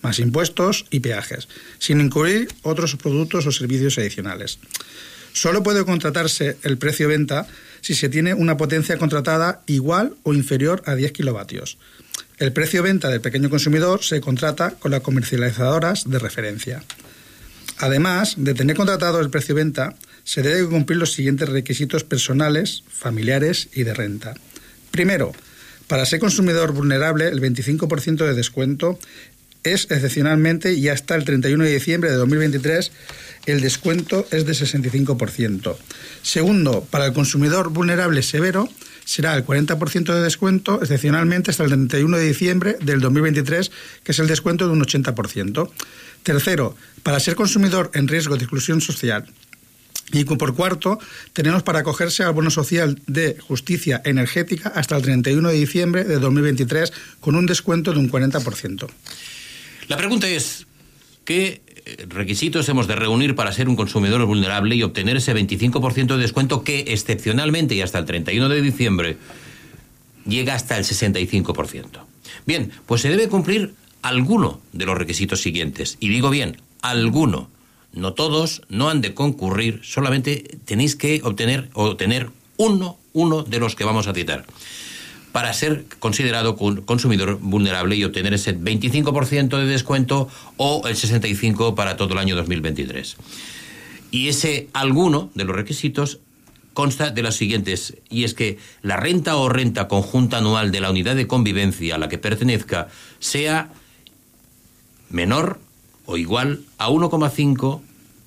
más 0.00 0.20
impuestos 0.20 0.86
y 0.90 1.00
peajes, 1.00 1.48
sin 1.78 2.00
incluir 2.00 2.48
otros 2.62 2.94
productos 2.94 3.46
o 3.46 3.52
servicios 3.52 3.98
adicionales. 3.98 4.60
Solo 5.32 5.64
puede 5.64 5.84
contratarse 5.84 6.56
el 6.62 6.78
precio 6.78 7.08
venta 7.08 7.48
si 7.80 7.94
se 7.94 8.08
tiene 8.08 8.34
una 8.34 8.56
potencia 8.56 8.96
contratada 8.96 9.62
igual 9.66 10.14
o 10.22 10.34
inferior 10.34 10.82
a 10.86 10.94
10 10.94 11.12
kilovatios. 11.12 11.78
El 12.38 12.52
precio 12.52 12.84
venta 12.84 13.08
del 13.08 13.20
pequeño 13.20 13.50
consumidor 13.50 14.04
se 14.04 14.20
contrata 14.20 14.70
con 14.70 14.92
las 14.92 15.00
comercializadoras 15.00 16.08
de 16.08 16.20
referencia. 16.20 16.84
Además 17.78 18.34
de 18.36 18.54
tener 18.54 18.76
contratado 18.76 19.20
el 19.20 19.30
precio 19.30 19.56
venta, 19.56 19.96
se 20.22 20.42
debe 20.42 20.68
cumplir 20.68 20.98
los 20.98 21.12
siguientes 21.12 21.48
requisitos 21.48 22.04
personales, 22.04 22.84
familiares 22.88 23.68
y 23.72 23.82
de 23.82 23.92
renta. 23.92 24.34
Primero, 24.92 25.32
para 25.88 26.06
ser 26.06 26.20
consumidor 26.20 26.72
vulnerable, 26.72 27.26
el 27.26 27.40
25% 27.40 28.18
de 28.18 28.34
descuento 28.34 28.98
es 29.64 29.90
excepcionalmente 29.90 30.74
y 30.74 30.88
hasta 30.88 31.16
el 31.16 31.24
31 31.24 31.64
de 31.64 31.72
diciembre 31.72 32.10
de 32.10 32.16
2023 32.16 32.92
el 33.46 33.60
descuento 33.60 34.28
es 34.30 34.46
de 34.46 34.52
65%. 34.52 35.76
Segundo, 36.22 36.86
para 36.88 37.06
el 37.06 37.12
consumidor 37.12 37.70
vulnerable 37.70 38.22
severo 38.22 38.68
será 39.08 39.34
el 39.34 39.46
40% 39.46 40.12
de 40.12 40.20
descuento 40.20 40.82
excepcionalmente 40.82 41.50
hasta 41.50 41.64
el 41.64 41.70
31 41.70 42.18
de 42.18 42.26
diciembre 42.26 42.76
del 42.82 43.00
2023, 43.00 43.70
que 44.04 44.12
es 44.12 44.18
el 44.18 44.26
descuento 44.26 44.66
de 44.66 44.72
un 44.74 44.82
80%. 44.82 45.70
Tercero, 46.22 46.76
para 47.02 47.18
ser 47.18 47.34
consumidor 47.34 47.90
en 47.94 48.06
riesgo 48.06 48.36
de 48.36 48.42
exclusión 48.42 48.82
social 48.82 49.24
y 50.12 50.24
por 50.24 50.54
cuarto, 50.54 50.98
tenemos 51.32 51.62
para 51.62 51.78
acogerse 51.78 52.22
al 52.22 52.34
bono 52.34 52.50
social 52.50 53.00
de 53.06 53.38
justicia 53.40 54.02
energética 54.04 54.68
hasta 54.74 54.94
el 54.96 55.02
31 55.02 55.48
de 55.48 55.54
diciembre 55.54 56.04
de 56.04 56.18
2023 56.18 56.92
con 57.20 57.34
un 57.34 57.46
descuento 57.46 57.94
de 57.94 58.00
un 58.00 58.10
40%. 58.10 58.90
La 59.88 59.96
pregunta 59.96 60.28
es, 60.28 60.66
¿qué 61.24 61.62
requisitos 62.08 62.68
hemos 62.68 62.86
de 62.86 62.96
reunir 62.96 63.34
para 63.34 63.52
ser 63.52 63.68
un 63.68 63.76
consumidor 63.76 64.24
vulnerable 64.26 64.74
y 64.74 64.82
obtener 64.82 65.16
ese 65.16 65.34
25% 65.34 66.06
de 66.06 66.18
descuento 66.18 66.64
que 66.64 66.80
excepcionalmente 66.88 67.74
y 67.74 67.80
hasta 67.80 67.98
el 67.98 68.04
31 68.04 68.48
de 68.48 68.62
diciembre 68.62 69.16
llega 70.26 70.54
hasta 70.54 70.76
el 70.76 70.84
65%? 70.84 71.86
Bien, 72.46 72.70
pues 72.86 73.00
se 73.02 73.08
debe 73.08 73.28
cumplir 73.28 73.74
alguno 74.02 74.60
de 74.72 74.86
los 74.86 74.96
requisitos 74.96 75.40
siguientes. 75.40 75.96
Y 76.00 76.08
digo 76.08 76.30
bien, 76.30 76.58
alguno. 76.82 77.50
No 77.92 78.12
todos, 78.12 78.62
no 78.68 78.90
han 78.90 79.00
de 79.00 79.14
concurrir, 79.14 79.80
solamente 79.82 80.58
tenéis 80.66 80.94
que 80.94 81.20
obtener 81.24 81.70
o 81.72 81.96
uno, 82.58 82.98
uno 83.12 83.42
de 83.42 83.58
los 83.58 83.74
que 83.74 83.84
vamos 83.84 84.06
a 84.06 84.14
citar 84.14 84.44
para 85.38 85.52
ser 85.52 85.84
considerado 86.00 86.56
consumidor 86.56 87.38
vulnerable 87.40 87.94
y 87.94 88.02
obtener 88.02 88.34
ese 88.34 88.58
25% 88.58 89.56
de 89.56 89.66
descuento 89.66 90.28
o 90.56 90.82
el 90.88 90.96
65% 90.96 91.76
para 91.76 91.96
todo 91.96 92.14
el 92.14 92.18
año 92.18 92.34
2023. 92.34 93.16
Y 94.10 94.26
ese 94.26 94.68
alguno 94.72 95.30
de 95.36 95.44
los 95.44 95.54
requisitos 95.54 96.18
consta 96.74 97.10
de 97.10 97.22
las 97.22 97.36
siguientes, 97.36 97.98
y 98.10 98.24
es 98.24 98.34
que 98.34 98.58
la 98.82 98.96
renta 98.96 99.36
o 99.36 99.48
renta 99.48 99.86
conjunta 99.86 100.38
anual 100.38 100.72
de 100.72 100.80
la 100.80 100.90
unidad 100.90 101.14
de 101.14 101.28
convivencia 101.28 101.94
a 101.94 101.98
la 101.98 102.08
que 102.08 102.18
pertenezca 102.18 102.88
sea 103.20 103.70
menor 105.08 105.60
o 106.04 106.16
igual 106.16 106.62
a 106.78 106.88
1,5 106.88 107.80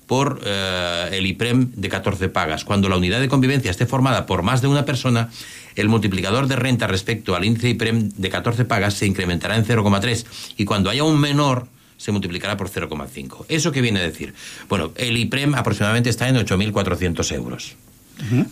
por 0.06 0.40
eh, 0.44 1.08
el 1.12 1.26
IPREM 1.26 1.72
de 1.74 1.88
14 1.88 2.28
pagas. 2.28 2.64
Cuando 2.64 2.88
la 2.88 2.96
unidad 2.96 3.20
de 3.20 3.28
convivencia 3.28 3.70
esté 3.70 3.86
formada 3.86 4.26
por 4.26 4.42
más 4.42 4.60
de 4.60 4.68
una 4.68 4.84
persona, 4.84 5.30
el 5.76 5.88
multiplicador 5.88 6.46
de 6.46 6.56
renta 6.56 6.86
respecto 6.86 7.34
al 7.34 7.44
índice 7.44 7.70
IPREM 7.70 8.10
de 8.16 8.30
14 8.30 8.64
pagas 8.64 8.94
se 8.94 9.06
incrementará 9.06 9.56
en 9.56 9.64
0,3 9.64 10.24
y 10.56 10.64
cuando 10.64 10.90
haya 10.90 11.04
un 11.04 11.18
menor 11.20 11.66
se 11.96 12.10
multiplicará 12.10 12.56
por 12.56 12.68
0,5. 12.68 13.46
¿Eso 13.48 13.70
qué 13.70 13.80
viene 13.80 14.00
a 14.00 14.02
decir? 14.02 14.34
Bueno, 14.68 14.92
el 14.96 15.16
IPREM 15.16 15.54
aproximadamente 15.54 16.10
está 16.10 16.28
en 16.28 16.36
8.400 16.36 17.34
euros. 17.34 17.76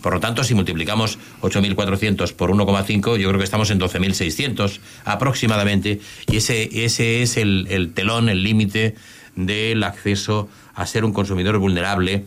Por 0.01 0.13
lo 0.13 0.19
tanto, 0.19 0.43
si 0.43 0.53
multiplicamos 0.53 1.17
8.400 1.41 2.33
por 2.33 2.51
1,5, 2.51 3.17
yo 3.17 3.29
creo 3.29 3.37
que 3.37 3.45
estamos 3.45 3.69
en 3.71 3.79
12.600 3.79 4.79
aproximadamente, 5.05 6.01
y 6.27 6.37
ese, 6.37 6.83
ese 6.83 7.21
es 7.21 7.37
el, 7.37 7.67
el 7.69 7.93
telón, 7.93 8.27
el 8.27 8.43
límite 8.43 8.95
del 9.35 9.83
acceso 9.83 10.49
a 10.73 10.85
ser 10.85 11.05
un 11.05 11.13
consumidor 11.13 11.57
vulnerable 11.57 12.25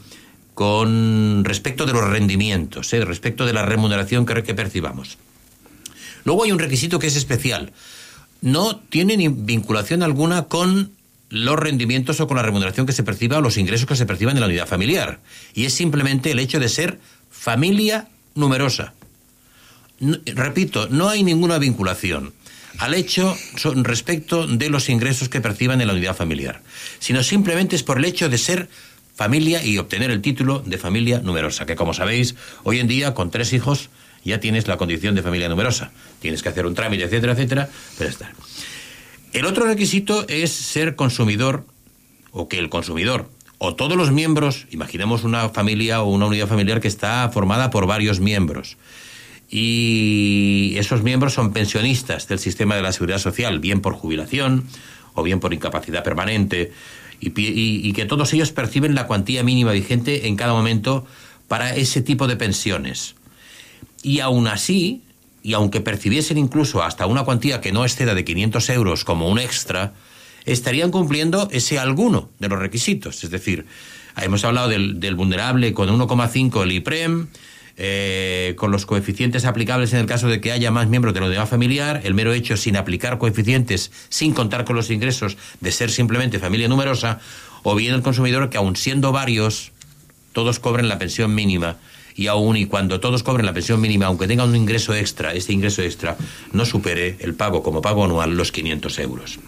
con 0.54 1.44
respecto 1.44 1.84
de 1.84 1.92
los 1.92 2.08
rendimientos, 2.08 2.92
¿eh? 2.92 3.04
respecto 3.04 3.44
de 3.44 3.52
la 3.52 3.64
remuneración 3.64 4.24
que, 4.24 4.54
percibamos. 4.54 5.18
Luego 6.24 6.44
hay 6.44 6.52
un 6.52 6.58
requisito 6.58 6.98
que 6.98 7.08
es 7.08 7.16
especial. 7.16 7.72
No 8.40 8.76
tiene 8.76 9.16
ni 9.16 9.28
vinculación 9.28 10.02
alguna 10.02 10.44
con 10.44 10.92
los 11.28 11.58
rendimientos 11.58 12.20
o 12.20 12.28
con 12.28 12.36
la 12.36 12.42
remuneración 12.42 12.86
que 12.86 12.92
se 12.92 13.02
perciba 13.02 13.38
o 13.38 13.40
los 13.40 13.58
ingresos 13.58 13.86
que 13.86 13.96
se 13.96 14.06
perciban 14.06 14.36
en 14.36 14.40
la 14.40 14.46
unidad 14.46 14.68
familiar. 14.68 15.20
Y 15.54 15.64
es 15.64 15.74
simplemente 15.74 16.30
el 16.30 16.38
hecho 16.38 16.60
de 16.60 16.68
ser 16.68 17.00
familia 17.30 18.08
numerosa. 18.34 18.94
repito, 20.00 20.88
no 20.88 21.08
hay 21.08 21.24
ninguna 21.24 21.58
vinculación 21.58 22.32
al 22.78 22.94
hecho 22.94 23.36
respecto 23.76 24.46
de 24.46 24.68
los 24.68 24.88
ingresos 24.88 25.28
que 25.28 25.40
perciban 25.40 25.80
en 25.80 25.86
la 25.86 25.94
unidad 25.94 26.16
familiar, 26.16 26.60
sino 26.98 27.22
simplemente 27.22 27.76
es 27.76 27.82
por 27.82 27.98
el 27.98 28.04
hecho 28.04 28.28
de 28.28 28.38
ser 28.38 28.68
familia 29.14 29.64
y 29.64 29.78
obtener 29.78 30.10
el 30.10 30.20
título 30.20 30.60
de 30.60 30.78
familia 30.78 31.20
numerosa, 31.20 31.66
que 31.66 31.76
como 31.76 31.94
sabéis, 31.94 32.34
hoy 32.64 32.80
en 32.80 32.88
día 32.88 33.14
con 33.14 33.30
tres 33.30 33.52
hijos 33.52 33.90
ya 34.24 34.40
tienes 34.40 34.66
la 34.68 34.76
condición 34.76 35.14
de 35.14 35.22
familia 35.22 35.48
numerosa. 35.48 35.92
Tienes 36.20 36.42
que 36.42 36.48
hacer 36.48 36.66
un 36.66 36.74
trámite, 36.74 37.04
etcétera, 37.04 37.34
etcétera, 37.34 37.68
pero 37.98 38.10
está. 38.10 38.32
El 39.32 39.44
otro 39.44 39.66
requisito 39.66 40.26
es 40.28 40.50
ser 40.50 40.96
consumidor 40.96 41.66
o 42.30 42.48
que 42.48 42.58
el 42.58 42.70
consumidor 42.70 43.28
o 43.58 43.74
todos 43.74 43.96
los 43.96 44.10
miembros, 44.10 44.66
imaginemos 44.70 45.24
una 45.24 45.48
familia 45.48 46.02
o 46.02 46.10
una 46.10 46.26
unidad 46.26 46.48
familiar 46.48 46.80
que 46.80 46.88
está 46.88 47.28
formada 47.32 47.70
por 47.70 47.86
varios 47.86 48.20
miembros, 48.20 48.76
y 49.48 50.74
esos 50.76 51.02
miembros 51.02 51.34
son 51.34 51.52
pensionistas 51.52 52.26
del 52.28 52.38
sistema 52.38 52.76
de 52.76 52.82
la 52.82 52.92
seguridad 52.92 53.18
social, 53.18 53.60
bien 53.60 53.80
por 53.80 53.94
jubilación 53.94 54.64
o 55.14 55.22
bien 55.22 55.40
por 55.40 55.54
incapacidad 55.54 56.02
permanente, 56.02 56.72
y, 57.34 57.92
que 57.92 58.04
todos 58.04 58.32
ellos 58.32 58.52
perciben 58.52 58.94
la 58.94 59.06
cuantía 59.06 59.42
mínima 59.42 59.72
vigente 59.72 60.26
en 60.26 60.36
cada 60.36 60.52
momento 60.52 61.06
para 61.48 61.74
ese 61.74 62.02
tipo 62.02 62.26
de 62.26 62.36
pensiones. 62.36 63.14
Y 64.02 64.20
aún 64.20 64.46
así, 64.46 65.02
y 65.42 65.54
aunque 65.54 65.80
percibiesen 65.80 66.38
incluso 66.38 66.82
hasta 66.82 67.06
una 67.06 67.24
cuantía 67.24 67.60
que 67.60 67.72
no 67.72 67.84
exceda 67.84 68.14
de 68.14 68.24
500 68.24 68.70
euros 68.70 69.04
como 69.04 69.28
un 69.28 69.38
extra, 69.38 69.94
estarían 70.44 70.90
cumpliendo 70.90 71.48
ese 71.52 71.78
alguno 71.78 72.30
de 72.38 72.48
los 72.48 72.58
requisitos. 72.58 73.24
Es 73.24 73.30
decir, 73.30 73.66
hemos 74.16 74.44
hablado 74.44 74.68
del, 74.68 75.00
del 75.00 75.14
vulnerable 75.14 75.72
con 75.72 75.88
1,5 75.88 76.62
el 76.62 76.72
IPREM, 76.72 77.28
eh, 77.76 78.54
con 78.56 78.70
los 78.70 78.86
coeficientes 78.86 79.44
aplicables 79.44 79.92
en 79.92 79.98
el 79.98 80.06
caso 80.06 80.28
de 80.28 80.40
que 80.40 80.52
haya 80.52 80.70
más 80.70 80.88
miembros 80.88 81.12
de 81.12 81.20
la 81.20 81.26
unidad 81.26 81.48
familiar, 81.48 82.02
el 82.04 82.14
mero 82.14 82.32
hecho 82.32 82.56
sin 82.56 82.76
aplicar 82.76 83.18
coeficientes, 83.18 83.90
sin 84.08 84.32
contar 84.32 84.64
con 84.64 84.76
los 84.76 84.90
ingresos 84.90 85.36
de 85.60 85.72
ser 85.72 85.90
simplemente 85.90 86.38
familia 86.38 86.68
numerosa, 86.68 87.20
o 87.62 87.74
bien 87.74 87.94
el 87.94 88.02
consumidor 88.02 88.50
que 88.50 88.58
aun 88.58 88.76
siendo 88.76 89.10
varios, 89.10 89.72
todos 90.32 90.58
cobren 90.60 90.88
la 90.88 90.98
pensión 90.98 91.34
mínima 91.34 91.76
y 92.14 92.28
aún 92.28 92.56
y 92.56 92.66
cuando 92.66 93.00
todos 93.00 93.22
cobren 93.22 93.46
la 93.46 93.52
pensión 93.52 93.80
mínima, 93.80 94.06
aunque 94.06 94.28
tengan 94.28 94.50
un 94.50 94.56
ingreso 94.56 94.94
extra, 94.94 95.32
este 95.32 95.52
ingreso 95.52 95.82
extra 95.82 96.16
no 96.52 96.64
supere 96.64 97.16
el 97.20 97.34
pago 97.34 97.62
como 97.62 97.82
pago 97.82 98.04
anual 98.04 98.36
los 98.36 98.52
500 98.52 98.98
euros. 99.00 99.38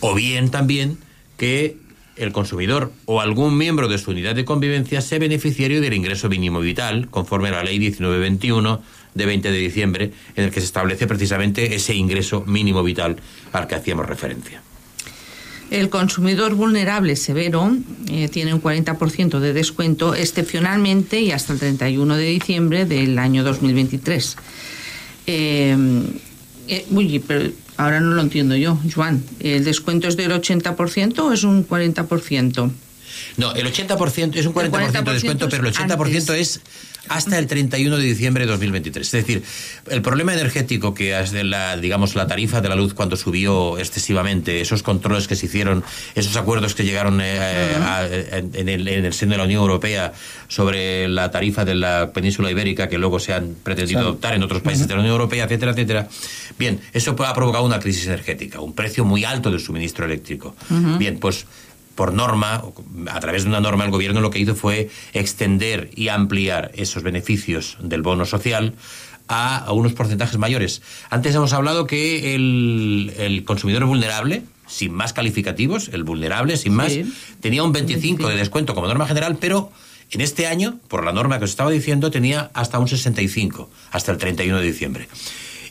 O 0.00 0.14
bien 0.14 0.50
también 0.50 0.98
que 1.36 1.76
el 2.16 2.32
consumidor 2.32 2.92
o 3.04 3.20
algún 3.20 3.56
miembro 3.56 3.88
de 3.88 3.98
su 3.98 4.10
unidad 4.10 4.34
de 4.34 4.44
convivencia 4.44 5.00
sea 5.00 5.18
beneficiario 5.18 5.80
del 5.80 5.94
ingreso 5.94 6.28
mínimo 6.28 6.60
vital, 6.60 7.08
conforme 7.10 7.48
a 7.48 7.52
la 7.52 7.64
ley 7.64 7.78
1921 7.78 8.82
de 9.14 9.26
20 9.26 9.50
de 9.50 9.58
diciembre, 9.58 10.12
en 10.34 10.44
el 10.44 10.50
que 10.50 10.60
se 10.60 10.66
establece 10.66 11.06
precisamente 11.06 11.74
ese 11.74 11.94
ingreso 11.94 12.44
mínimo 12.46 12.82
vital 12.82 13.16
al 13.52 13.66
que 13.66 13.74
hacíamos 13.74 14.06
referencia. 14.06 14.62
El 15.70 15.90
consumidor 15.90 16.54
vulnerable 16.54 17.16
severo 17.16 17.76
eh, 18.08 18.28
tiene 18.28 18.54
un 18.54 18.62
40% 18.62 19.40
de 19.40 19.52
descuento 19.52 20.14
excepcionalmente 20.14 21.20
y 21.20 21.32
hasta 21.32 21.54
el 21.54 21.58
31 21.58 22.16
de 22.16 22.24
diciembre 22.24 22.84
del 22.84 23.18
año 23.18 23.42
2023. 23.42 24.36
Eh, 25.26 25.76
eh, 26.68 27.20
pero 27.26 27.50
ahora 27.76 28.00
no 28.00 28.12
lo 28.12 28.22
entiendo 28.22 28.56
yo, 28.56 28.78
Juan. 28.94 29.22
¿El 29.40 29.64
descuento 29.64 30.08
es 30.08 30.16
del 30.16 30.32
80% 30.32 31.18
o 31.18 31.32
es 31.32 31.44
un 31.44 31.66
40%? 31.66 32.70
No, 33.36 33.54
el 33.54 33.66
80% 33.66 34.36
es 34.36 34.46
un 34.46 34.54
40%, 34.54 35.04
de 35.04 35.12
descuento, 35.12 35.48
pero 35.48 35.66
el 35.66 35.74
80% 35.74 36.34
es 36.34 36.60
hasta 37.08 37.38
el 37.38 37.46
31 37.46 37.96
de 37.96 38.02
diciembre 38.02 38.44
de 38.46 38.52
2023. 38.52 39.06
Es 39.06 39.12
decir, 39.12 39.42
el 39.88 40.02
problema 40.02 40.32
energético 40.32 40.94
que 40.94 41.18
es 41.18 41.30
de 41.30 41.44
la, 41.44 41.76
digamos, 41.76 42.14
la 42.14 42.26
tarifa 42.26 42.60
de 42.60 42.68
la 42.68 42.76
luz 42.76 42.94
cuando 42.94 43.16
subió 43.16 43.78
excesivamente, 43.78 44.60
esos 44.60 44.82
controles 44.82 45.28
que 45.28 45.36
se 45.36 45.46
hicieron, 45.46 45.84
esos 46.14 46.36
acuerdos 46.36 46.74
que 46.74 46.84
llegaron 46.84 47.20
eh, 47.22 47.72
en, 48.32 48.68
el, 48.68 48.88
en, 48.88 49.04
el, 49.04 49.12
seno 49.12 49.32
de 49.32 49.38
la 49.38 49.44
Unión 49.44 49.62
Europea 49.62 50.12
sobre 50.48 51.08
la 51.08 51.30
tarifa 51.30 51.64
de 51.64 51.74
la 51.74 52.12
península 52.12 52.50
ibérica 52.50 52.88
que 52.88 52.98
luego 52.98 53.18
se 53.18 53.32
han 53.32 53.54
pretendido 53.62 54.00
adoptar 54.00 54.34
en 54.34 54.42
otros 54.42 54.62
países 54.62 54.88
de 54.88 54.94
la 54.94 55.00
Unión 55.00 55.12
Europea, 55.12 55.44
etcétera, 55.44 55.72
etcétera. 55.72 56.08
Bien, 56.58 56.80
eso 56.92 57.16
ha 57.24 57.34
provocado 57.34 57.64
una 57.64 57.78
crisis 57.78 58.06
energética, 58.06 58.60
un 58.60 58.74
precio 58.74 59.04
muy 59.04 59.24
alto 59.24 59.50
del 59.50 59.60
suministro 59.60 60.04
eléctrico. 60.04 60.54
Bien, 60.98 61.18
pues 61.18 61.46
por 61.96 62.12
norma, 62.12 62.62
a 63.10 63.20
través 63.20 63.42
de 63.42 63.48
una 63.48 63.60
norma, 63.60 63.84
el 63.84 63.90
gobierno 63.90 64.20
lo 64.20 64.30
que 64.30 64.38
hizo 64.38 64.54
fue 64.54 64.90
extender 65.12 65.90
y 65.96 66.08
ampliar 66.08 66.70
esos 66.74 67.02
beneficios 67.02 67.76
del 67.80 68.02
bono 68.02 68.24
social 68.26 68.74
a, 69.26 69.72
unos 69.72 69.94
porcentajes 69.94 70.38
mayores. 70.38 70.82
Antes 71.10 71.34
hemos 71.34 71.52
hablado 71.52 71.86
que 71.86 72.34
el, 72.36 73.42
consumidor 73.44 73.86
vulnerable, 73.86 74.42
sin 74.68 74.92
más 74.92 75.12
calificativos, 75.12 75.88
el 75.88 76.04
vulnerable, 76.04 76.56
sin 76.56 76.74
más, 76.74 76.92
tenía 77.40 77.64
un 77.64 77.72
25 77.72 78.28
de 78.28 78.36
descuento 78.36 78.74
como 78.74 78.86
norma 78.86 79.06
general, 79.08 79.38
pero 79.40 79.72
en 80.10 80.20
este 80.20 80.46
año, 80.46 80.78
por 80.86 81.04
la 81.04 81.12
norma 81.12 81.38
que 81.38 81.44
os 81.44 81.50
estaba 81.50 81.70
diciendo, 81.70 82.10
tenía 82.10 82.50
hasta 82.54 82.78
un 82.78 82.86
65, 82.86 83.70
hasta 83.90 84.12
el 84.12 84.18
31 84.18 84.60
de 84.60 84.66
diciembre 84.66 85.08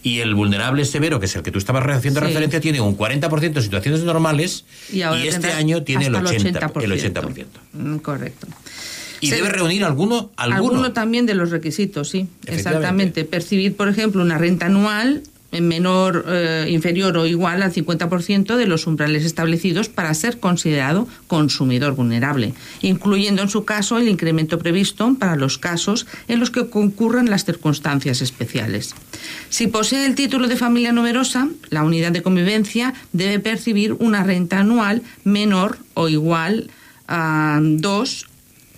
y 0.05 0.19
el 0.19 0.35
vulnerable 0.35 0.85
severo, 0.85 1.19
que 1.19 1.25
es 1.25 1.35
el 1.35 1.41
que 1.41 1.49
tú 1.49 1.57
estabas 1.57 1.83
haciendo 1.87 2.19
referencia, 2.19 2.61
tiene 2.61 2.79
un 2.79 2.95
40% 2.95 3.53
de 3.53 3.61
situaciones 3.63 4.03
normales 4.03 4.63
y, 4.93 5.01
este 5.01 5.51
año 5.51 5.81
tiene 5.81 6.05
el 6.05 6.13
80%. 6.13 6.83
El 6.83 6.91
80%. 6.91 7.45
Mm, 7.73 7.97
correcto. 7.97 8.45
¿Y 9.19 9.31
debe 9.31 9.49
reunir 9.49 9.83
alguno, 9.83 10.31
alguno? 10.37 10.57
Alguno 10.57 10.93
también 10.93 11.25
de 11.25 11.33
los 11.33 11.49
requisitos, 11.49 12.09
sí. 12.09 12.27
Exactamente. 12.45 13.25
Percibir, 13.25 13.75
por 13.75 13.89
ejemplo, 13.89 14.21
una 14.21 14.37
renta 14.37 14.67
anual 14.67 15.23
menor, 15.61 16.25
eh, 16.27 16.67
inferior 16.69 17.17
o 17.17 17.25
igual 17.25 17.61
al 17.61 17.73
50% 17.73 18.57
de 18.57 18.67
los 18.67 18.87
umbrales 18.87 19.25
establecidos 19.25 19.89
para 19.89 20.13
ser 20.13 20.39
considerado 20.39 21.07
consumidor 21.27 21.95
vulnerable, 21.95 22.53
incluyendo 22.81 23.41
en 23.41 23.49
su 23.49 23.65
caso 23.65 23.97
el 23.97 24.07
incremento 24.07 24.59
previsto 24.59 25.15
para 25.19 25.35
los 25.35 25.57
casos 25.57 26.07
en 26.27 26.39
los 26.39 26.51
que 26.51 26.69
concurran 26.69 27.29
las 27.29 27.45
circunstancias 27.45 28.21
especiales. 28.21 28.95
Si 29.49 29.67
posee 29.67 30.05
el 30.05 30.15
título 30.15 30.47
de 30.47 30.55
familia 30.55 30.91
numerosa, 30.91 31.49
la 31.69 31.83
unidad 31.83 32.11
de 32.11 32.21
convivencia 32.21 32.93
debe 33.13 33.39
percibir 33.39 33.93
una 33.93 34.23
renta 34.23 34.59
anual 34.59 35.01
menor 35.23 35.77
o 35.93 36.09
igual 36.09 36.69
a 37.07 37.59
dos 37.61 38.27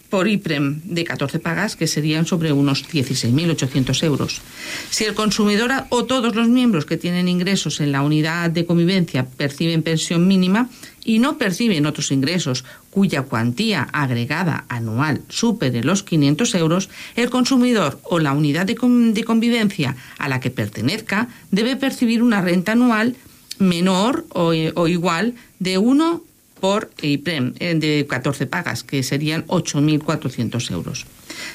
por 0.10 0.28
IPREM 0.28 0.82
de 0.84 1.04
14 1.04 1.39
pagas, 1.39 1.76
que 1.76 1.88
serían 1.88 2.26
sobre 2.26 2.52
unos 2.52 2.88
16.800 2.88 4.04
euros. 4.04 4.41
Si 4.89 5.04
el 5.04 5.13
consumidor 5.13 5.72
o 5.89 6.06
todos 6.06 6.36
los 6.36 6.48
miembros 6.48 6.86
que 6.86 6.98
tienen 6.98 7.28
ingresos 7.28 7.82
en 7.82 7.91
la 7.91 8.02
unidad 8.02 8.50
de 8.50 8.65
convivencia 8.65 9.26
perciben 9.26 9.84
pensión 9.84 10.28
mínima 10.28 10.70
y 11.04 11.20
no 11.20 11.38
perciben 11.38 11.86
otros 11.86 12.12
ingresos 12.12 12.65
cuya 12.89 13.24
cuantía 13.24 13.88
agregada 13.93 14.65
anual 14.70 15.22
supere 15.30 15.84
los 15.84 16.04
500 16.04 16.56
euros, 16.56 16.89
el 17.15 17.30
consumidor 17.30 18.00
o 18.04 18.20
la 18.20 18.34
unidad 18.34 18.65
de, 18.65 18.76
convivencia 18.76 19.96
a 20.17 20.30
la 20.30 20.39
que 20.39 20.52
pertenezca 20.52 21.30
debe 21.52 21.76
percibir 21.76 22.22
una 22.24 22.41
renta 22.41 22.74
anual 22.74 23.15
menor 23.60 24.26
o, 24.30 24.54
o 24.76 24.88
igual 24.88 25.34
de 25.60 25.78
1 25.78 26.24
por 26.60 26.89
IPREM 27.02 27.54
eh, 27.60 27.76
de 27.76 28.06
14 28.08 28.48
pagas, 28.48 28.84
que 28.84 29.04
serían 29.04 29.46
8.400 29.48 30.72
euros. 30.72 31.06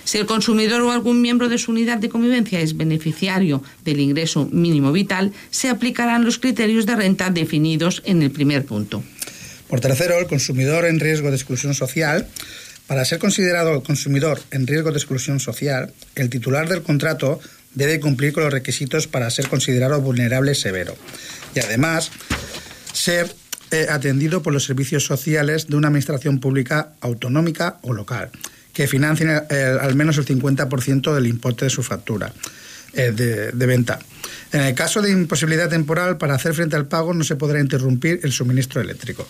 Si 0.05 0.19
el 0.19 0.27
consumidor 0.27 0.81
o 0.83 0.93
algún 0.93 1.21
miembro 1.21 1.49
de 1.49 1.59
su 1.59 1.73
unidad 1.73 1.99
de 1.99 2.09
convivencia 2.09 2.61
es 2.61 2.77
beneficiario 2.77 3.63
del 3.85 4.01
ingreso 4.01 4.49
mínimo 4.53 4.93
vital, 4.93 5.33
se 5.51 5.69
aplicarán 5.69 6.25
los 6.25 6.39
criterios 6.39 6.87
de 6.87 6.97
renta 6.97 7.31
definidos 7.31 8.03
en 8.05 8.23
el 8.23 8.31
primer 8.31 8.65
punto. 8.65 9.03
Por 9.69 9.81
tercero, 9.81 10.19
el 10.19 10.27
consumidor 10.27 10.85
en 10.85 11.01
riesgo 11.01 11.31
de 11.31 11.37
exclusión 11.37 11.75
social. 11.75 12.29
Para 12.87 13.05
ser 13.05 13.19
considerado 13.19 13.83
consumidor 13.83 14.41
en 14.51 14.67
riesgo 14.67 14.91
de 14.91 14.99
exclusión 14.99 15.41
social, 15.41 15.95
el 16.15 16.29
titular 16.29 16.69
del 16.69 16.83
contrato 16.83 17.41
debe 17.75 18.01
cumplir 18.01 18.33
con 18.33 18.43
los 18.43 18.53
requisitos 18.53 19.07
para 19.07 19.31
ser 19.31 19.49
considerado 19.49 20.01
vulnerable 20.01 20.55
severo 20.55 20.97
y 21.55 21.61
además 21.61 22.11
ser 22.93 23.35
atendido 23.89 24.43
por 24.43 24.53
los 24.53 24.65
servicios 24.65 25.05
sociales 25.05 25.67
de 25.67 25.77
una 25.77 25.89
administración 25.89 26.41
pública 26.41 26.93
autonómica 27.01 27.79
o 27.83 27.93
local, 27.93 28.31
que 28.73 28.87
financien 28.87 29.31
eh, 29.31 29.79
al 29.81 29.95
menos 29.95 30.19
el 30.19 30.27
50% 30.27 31.15
del 31.15 31.27
importe 31.27 31.65
de 31.67 31.71
su 31.71 31.83
factura 31.83 32.33
eh, 32.93 33.13
de, 33.13 33.53
de 33.53 33.67
venta. 33.67 33.99
En 34.53 34.61
el 34.61 34.75
caso 34.75 35.01
de 35.01 35.11
imposibilidad 35.11 35.69
temporal, 35.69 36.19
para 36.19 36.35
hacer 36.35 36.55
frente 36.55 36.77
al 36.77 36.87
pago 36.87 37.15
no 37.15 37.25
se 37.25 37.37
podrá 37.37 37.61
interrumpir 37.61 38.21
el 38.23 38.33
suministro 38.33 38.81
eléctrico. 38.81 39.27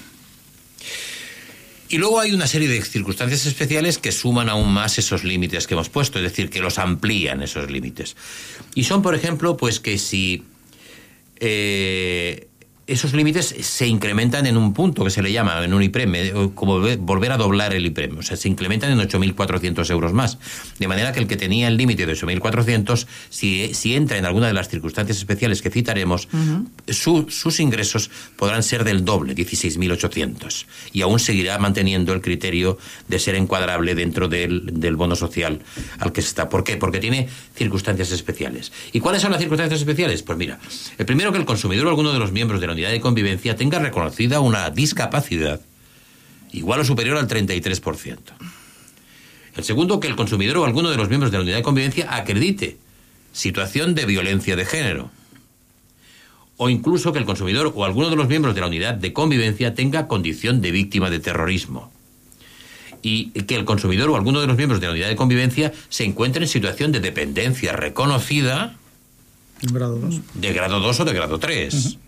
Y 1.93 1.99
luego 1.99 2.19
hay 2.21 2.33
una 2.33 2.47
serie 2.47 2.69
de 2.69 2.81
circunstancias 2.81 3.45
especiales 3.45 3.99
que 3.99 4.13
suman 4.13 4.49
aún 4.49 4.73
más 4.73 4.99
esos 4.99 5.25
límites 5.25 5.67
que 5.67 5.75
hemos 5.75 5.91
puesto, 5.91 6.19
es 6.19 6.25
decir, 6.25 6.49
que 6.49 6.61
los 6.61 6.79
amplían 6.79 7.43
esos 7.43 7.71
límites. 7.71 8.17
Y 8.75 8.85
son, 8.85 9.03
por 9.03 9.15
ejemplo, 9.15 9.59
pues 9.59 9.79
que 9.79 9.99
si 9.99 10.43
eh, 11.39 12.49
esos 12.87 13.13
límites 13.13 13.55
se 13.61 13.87
incrementan 13.87 14.47
en 14.47 14.57
un 14.57 14.75
punto 14.75 15.05
que 15.05 15.11
se 15.11 15.23
le 15.23 15.33
llama, 15.33 15.65
en 15.65 15.73
un 15.73 15.83
IPREM, 15.83 16.15
eh, 16.15 16.33
como 16.55 16.81
volver 16.99 17.33
a 17.33 17.37
doblar 17.37 17.75
el 17.75 17.87
IPREM. 17.87 18.19
O 18.19 18.23
sea, 18.23 18.37
se 18.37 18.49
incrementan 18.49 18.91
en 18.91 18.99
8.400 18.99 19.89
euros 19.91 20.13
más. 20.13 20.39
De 20.79 20.89
manera 20.89 21.13
que 21.13 21.21
el 21.21 21.29
que 21.29 21.37
tenía 21.37 21.69
el 21.69 21.77
límite 21.77 22.07
de 22.07 22.15
8.400, 22.15 23.07
si, 23.31 23.73
si 23.75 23.95
entra 23.95 24.19
en 24.19 24.27
alguna 24.27 24.49
de 24.49 24.53
las 24.53 24.69
circunstancias 24.69 25.19
especiales 25.19 25.63
que 25.63 25.71
citaremos, 25.71 26.29
sus 26.89 27.61
ingresos 27.61 28.11
podrán 28.37 28.63
ser 28.63 28.85
del 28.85 29.05
doble, 29.05 29.35
16.800. 29.35 30.67
Y 30.93 31.03
aún 31.03 31.21
seguirá 31.21 31.59
manteniendo 31.59 32.13
el 32.13 32.21
criterio 32.21 32.79
de 33.07 33.19
ser 33.19 33.37
encuadrable 33.37 33.95
dentro 33.95 34.29
del, 34.29 34.81
del 34.81 34.97
bono 34.97 35.15
social 35.15 35.61
al 35.99 36.13
que 36.13 36.21
se 36.21 36.29
está. 36.29 36.49
¿Por 36.49 36.65
qué? 36.65 36.77
Porque 36.77 36.99
tiene 36.99 37.29
circunstancias 37.55 38.11
especiales. 38.11 38.73
¿Y 38.93 39.01
cuáles 39.01 39.23
son 39.23 39.31
las 39.31 39.41
circunstancias 39.41 39.81
especiales? 39.81 40.23
Pues 40.23 40.37
mira, 40.37 40.59
el 40.99 41.07
primero 41.07 41.31
que 41.33 41.39
el 41.39 41.45
consumidor 41.45 41.87
o 41.87 41.91
alguno 41.91 42.13
de 42.13 42.19
los 42.19 42.33
miembros 42.33 42.61
de 42.61 42.67
la 42.67 42.72
unidad 42.73 42.91
de 42.91 43.01
convivencia 43.01 43.57
tenga 43.57 43.79
reconocida 43.79 44.41
una 44.41 44.71
discapacidad 44.71 45.61
igual 46.53 46.81
o 46.81 46.85
superior 46.85 47.17
al 47.17 47.29
33%. 47.29 48.19
El 49.57 49.65
segundo, 49.65 50.01
que 50.01 50.09
el 50.09 50.17
consumidor 50.17 50.59
o 50.59 50.65
alguno 50.65 50.91
de 50.91 50.97
los 50.97 51.09
miembros 51.09 51.31
de 51.31 51.39
la 51.39 51.43
unidad 51.43 51.57
de 51.57 51.63
convivencia 51.63 52.15
acredite 52.15 52.79
situación 53.33 53.95
de 53.95 54.07
violencia 54.07 54.57
de 54.57 54.65
género. 54.65 55.11
O 56.57 56.69
incluso 56.69 57.13
que 57.13 57.19
el 57.19 57.25
consumidor 57.25 57.73
o 57.75 57.85
alguno 57.85 58.09
de 58.09 58.17
los 58.17 58.29
miembros 58.29 58.55
de 58.55 58.61
la 58.61 58.69
unidad 58.69 58.95
de 58.95 59.13
convivencia 59.13 59.75
tenga 59.75 60.07
condición 60.07 60.61
de 60.61 60.71
víctima 60.71 61.11
de 61.11 61.19
terrorismo. 61.19 61.91
Y 63.03 63.31
que 63.31 63.57
el 63.57 63.65
consumidor 63.65 64.11
o 64.11 64.17
alguno 64.17 64.41
de 64.41 64.47
los 64.47 64.57
miembros 64.57 64.81
de 64.81 64.87
la 64.87 64.93
unidad 64.93 65.09
de 65.09 65.17
convivencia 65.17 65.73
se 65.89 66.05
encuentre 66.05 66.43
en 66.45 66.49
situación 66.49 66.93
de 66.93 67.01
dependencia 67.01 67.73
reconocida. 67.73 68.77
Grado 69.63 69.99
2. 69.99 70.21
De 70.35 70.53
grado 70.53 70.81
2 70.81 71.01
o 71.01 71.05
de 71.05 71.13
grado 71.13 71.39
3. 71.39 71.99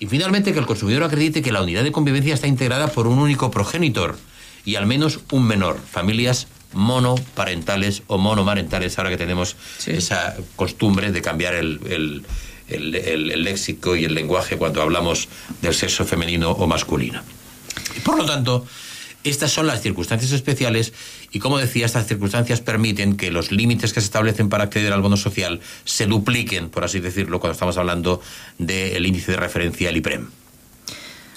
Y 0.00 0.06
finalmente 0.06 0.52
que 0.52 0.58
el 0.58 0.66
consumidor 0.66 1.02
acredite 1.02 1.42
que 1.42 1.52
la 1.52 1.62
unidad 1.62 1.82
de 1.82 1.92
convivencia 1.92 2.34
está 2.34 2.46
integrada 2.46 2.88
por 2.88 3.06
un 3.06 3.18
único 3.18 3.50
progenitor 3.50 4.16
y 4.64 4.76
al 4.76 4.86
menos 4.86 5.20
un 5.32 5.46
menor, 5.46 5.78
familias 5.78 6.46
monoparentales 6.72 8.02
o 8.06 8.18
monomarentales, 8.18 8.98
ahora 8.98 9.10
que 9.10 9.16
tenemos 9.16 9.56
esa 9.86 10.36
costumbre 10.56 11.10
de 11.12 11.22
cambiar 11.22 11.54
el, 11.54 12.22
léxico 12.68 13.96
y 13.96 14.04
el 14.04 14.14
lenguaje 14.14 14.56
cuando 14.56 14.82
hablamos 14.82 15.28
del 15.62 15.74
sexo 15.74 16.04
femenino 16.04 16.50
o 16.52 16.66
masculino. 16.66 17.22
Y 17.96 18.00
por 18.00 18.18
lo 18.18 18.26
tanto, 18.26 18.66
Estas 19.24 19.50
son 19.50 19.66
las 19.66 19.82
circunstancias 19.82 20.32
especiales 20.32 20.92
y, 21.32 21.40
como 21.40 21.58
decía, 21.58 21.86
estas 21.86 22.06
circunstancias 22.06 22.60
permiten 22.60 23.16
que 23.16 23.30
los 23.30 23.50
límites 23.50 23.92
que 23.92 24.00
se 24.00 24.06
establecen 24.06 24.48
para 24.48 24.64
acceder 24.64 24.92
al 24.92 25.02
bono 25.02 25.16
social 25.16 25.60
se 25.84 26.06
dupliquen, 26.06 26.70
por 26.70 26.84
así 26.84 27.00
decirlo, 27.00 27.40
cuando 27.40 27.52
estamos 27.52 27.76
hablando 27.78 28.20
del 28.58 29.04
índice 29.04 29.32
de 29.32 29.38
referencia, 29.38 29.90
el 29.90 29.96
IPREM. 29.96 30.28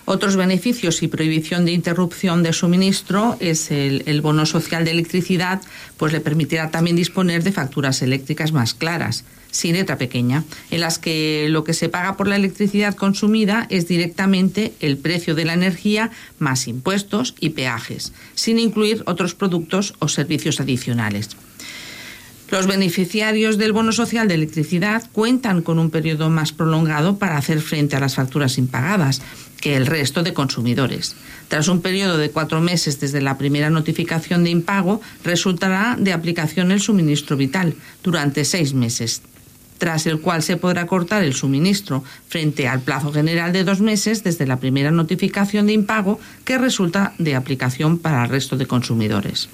Otros 0.05 0.35
beneficios 0.35 1.03
y 1.03 1.07
prohibición 1.07 1.65
de 1.65 1.71
interrupción 1.71 2.43
de 2.43 2.53
suministro 2.53 3.37
es 3.39 3.71
el, 3.71 4.03
el, 4.07 4.21
bono 4.21 4.45
social 4.45 4.83
de 4.83 4.91
electricidad, 4.91 5.61
pues 5.97 6.11
le 6.11 6.19
permitirá 6.19 6.69
también 6.69 6.95
disponer 6.95 7.43
de 7.43 7.51
facturas 7.51 8.01
eléctricas 8.01 8.51
más 8.51 8.73
claras, 8.73 9.23
sin 9.51 9.75
letra 9.75 9.97
pequeña, 9.97 10.43
en 10.71 10.81
las 10.81 10.97
que 10.97 11.47
lo 11.49 11.63
que 11.63 11.73
se 11.73 11.89
paga 11.89 12.17
por 12.17 12.27
la 12.27 12.37
electricidad 12.37 12.95
consumida 12.95 13.67
es 13.69 13.87
directamente 13.87 14.73
el 14.79 14.97
precio 14.97 15.35
de 15.35 15.45
la 15.45 15.53
energía 15.53 16.11
más 16.39 16.67
impuestos 16.67 17.35
y 17.39 17.49
peajes, 17.49 18.13
sin 18.33 18.57
incluir 18.59 19.03
otros 19.05 19.35
productos 19.35 19.93
o 19.99 20.07
servicios 20.07 20.59
adicionales. 20.59 21.29
Los 22.51 22.67
beneficiarios 22.67 23.57
del 23.57 23.71
bono 23.71 23.93
social 23.93 24.27
de 24.27 24.33
electricidad 24.33 25.09
cuentan 25.13 25.61
con 25.61 25.79
un 25.79 25.89
periodo 25.89 26.29
más 26.29 26.51
prolongado 26.51 27.17
para 27.17 27.37
hacer 27.37 27.61
frente 27.61 27.95
a 27.95 28.01
las 28.01 28.15
facturas 28.15 28.57
impagadas 28.57 29.21
que 29.61 29.77
el 29.77 29.85
resto 29.85 30.21
de 30.21 30.33
consumidores. 30.33 31.15
Tras 31.47 31.69
un 31.69 31.81
periodo 31.81 32.17
de 32.17 32.29
cuatro 32.29 32.59
meses 32.59 32.99
desde 32.99 33.21
la 33.21 33.37
primera 33.37 33.69
notificación 33.69 34.43
de 34.43 34.49
impago, 34.49 34.99
resultará 35.23 35.95
de 35.97 36.11
aplicación 36.11 36.71
el 36.71 36.81
suministro 36.81 37.37
vital 37.37 37.75
durante 38.03 38.43
seis 38.43 38.73
meses, 38.73 39.21
tras 39.81 40.05
el 40.05 40.19
cual 40.19 40.43
se 40.43 40.57
podrá 40.57 40.85
cortar 40.85 41.23
el 41.23 41.33
suministro 41.33 42.03
frente 42.27 42.67
al 42.67 42.81
plazo 42.81 43.11
general 43.11 43.51
de 43.51 43.63
dos 43.63 43.81
meses 43.81 44.23
desde 44.23 44.45
la 44.45 44.59
primera 44.59 44.91
notificación 44.91 45.65
de 45.65 45.73
impago 45.73 46.19
que 46.45 46.59
resulta 46.59 47.15
de 47.17 47.33
aplicación 47.33 47.97
para 47.97 48.23
el 48.23 48.29
resto 48.29 48.57
de 48.57 48.67
consumidores. 48.67 49.49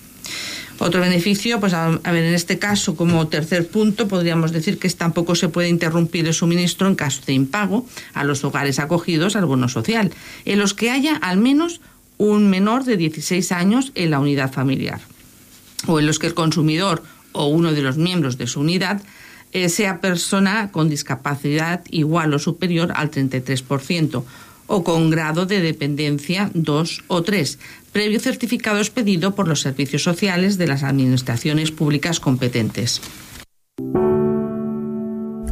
Otro 0.80 1.00
beneficio, 1.00 1.62
pues 1.62 1.74
a, 1.74 1.88
ver, 1.88 2.26
en 2.26 2.34
este 2.34 2.60
caso, 2.60 2.98
como 2.98 3.30
tercer 3.30 3.70
punto, 3.70 4.10
podríamos 4.10 4.52
decir 4.52 4.80
que 4.80 4.90
tampoco 4.90 5.34
se 5.34 5.48
puede 5.48 5.70
interrumpir 5.70 6.28
el 6.28 6.34
suministro 6.34 6.90
en 6.90 6.96
caso 6.96 7.22
de 7.26 7.32
impago 7.32 7.88
a 8.14 8.26
los 8.26 8.44
hogares 8.44 8.80
acogidos 8.80 9.38
al 9.38 9.46
bono 9.46 9.70
social, 9.70 10.12
en 10.44 10.60
los 10.60 10.74
que 10.74 10.92
haya 10.92 11.16
al 11.16 11.38
menos 11.38 11.80
un 12.18 12.50
menor 12.50 12.84
de 12.84 12.98
16 12.98 13.54
años 13.54 13.94
en 13.96 14.12
la 14.12 14.20
unidad 14.20 14.52
familiar, 14.52 15.00
o 15.86 16.02
en 16.02 16.06
los 16.06 16.20
que 16.20 16.28
el 16.28 16.34
consumidor 16.34 17.02
o 17.32 17.48
uno 17.48 17.72
de 17.72 17.82
los 17.82 17.96
miembros 17.98 18.38
de 18.38 18.48
su 18.48 18.60
unidad 18.60 19.02
eh, 19.54 19.70
sea 19.70 20.02
persona 20.02 20.72
con 20.72 20.90
discapacidad 20.90 21.82
igual 21.90 22.34
o 22.34 22.40
superior 22.40 22.92
al 22.96 23.12
33%, 23.12 24.24
o 24.68 24.84
con 24.84 25.10
grado 25.10 25.46
de 25.46 25.62
dependencia 25.62 26.52
2 26.54 27.04
o 27.08 27.24
3, 27.24 27.60
previo 27.92 28.20
certificado 28.20 28.80
expedido 28.80 29.34
por 29.34 29.48
los 29.48 29.62
servicios 29.62 30.04
sociales 30.04 30.58
de 30.58 30.68
las 30.68 30.84
administraciones 30.84 31.72
públicas 31.72 32.20
competentes. 32.20 33.02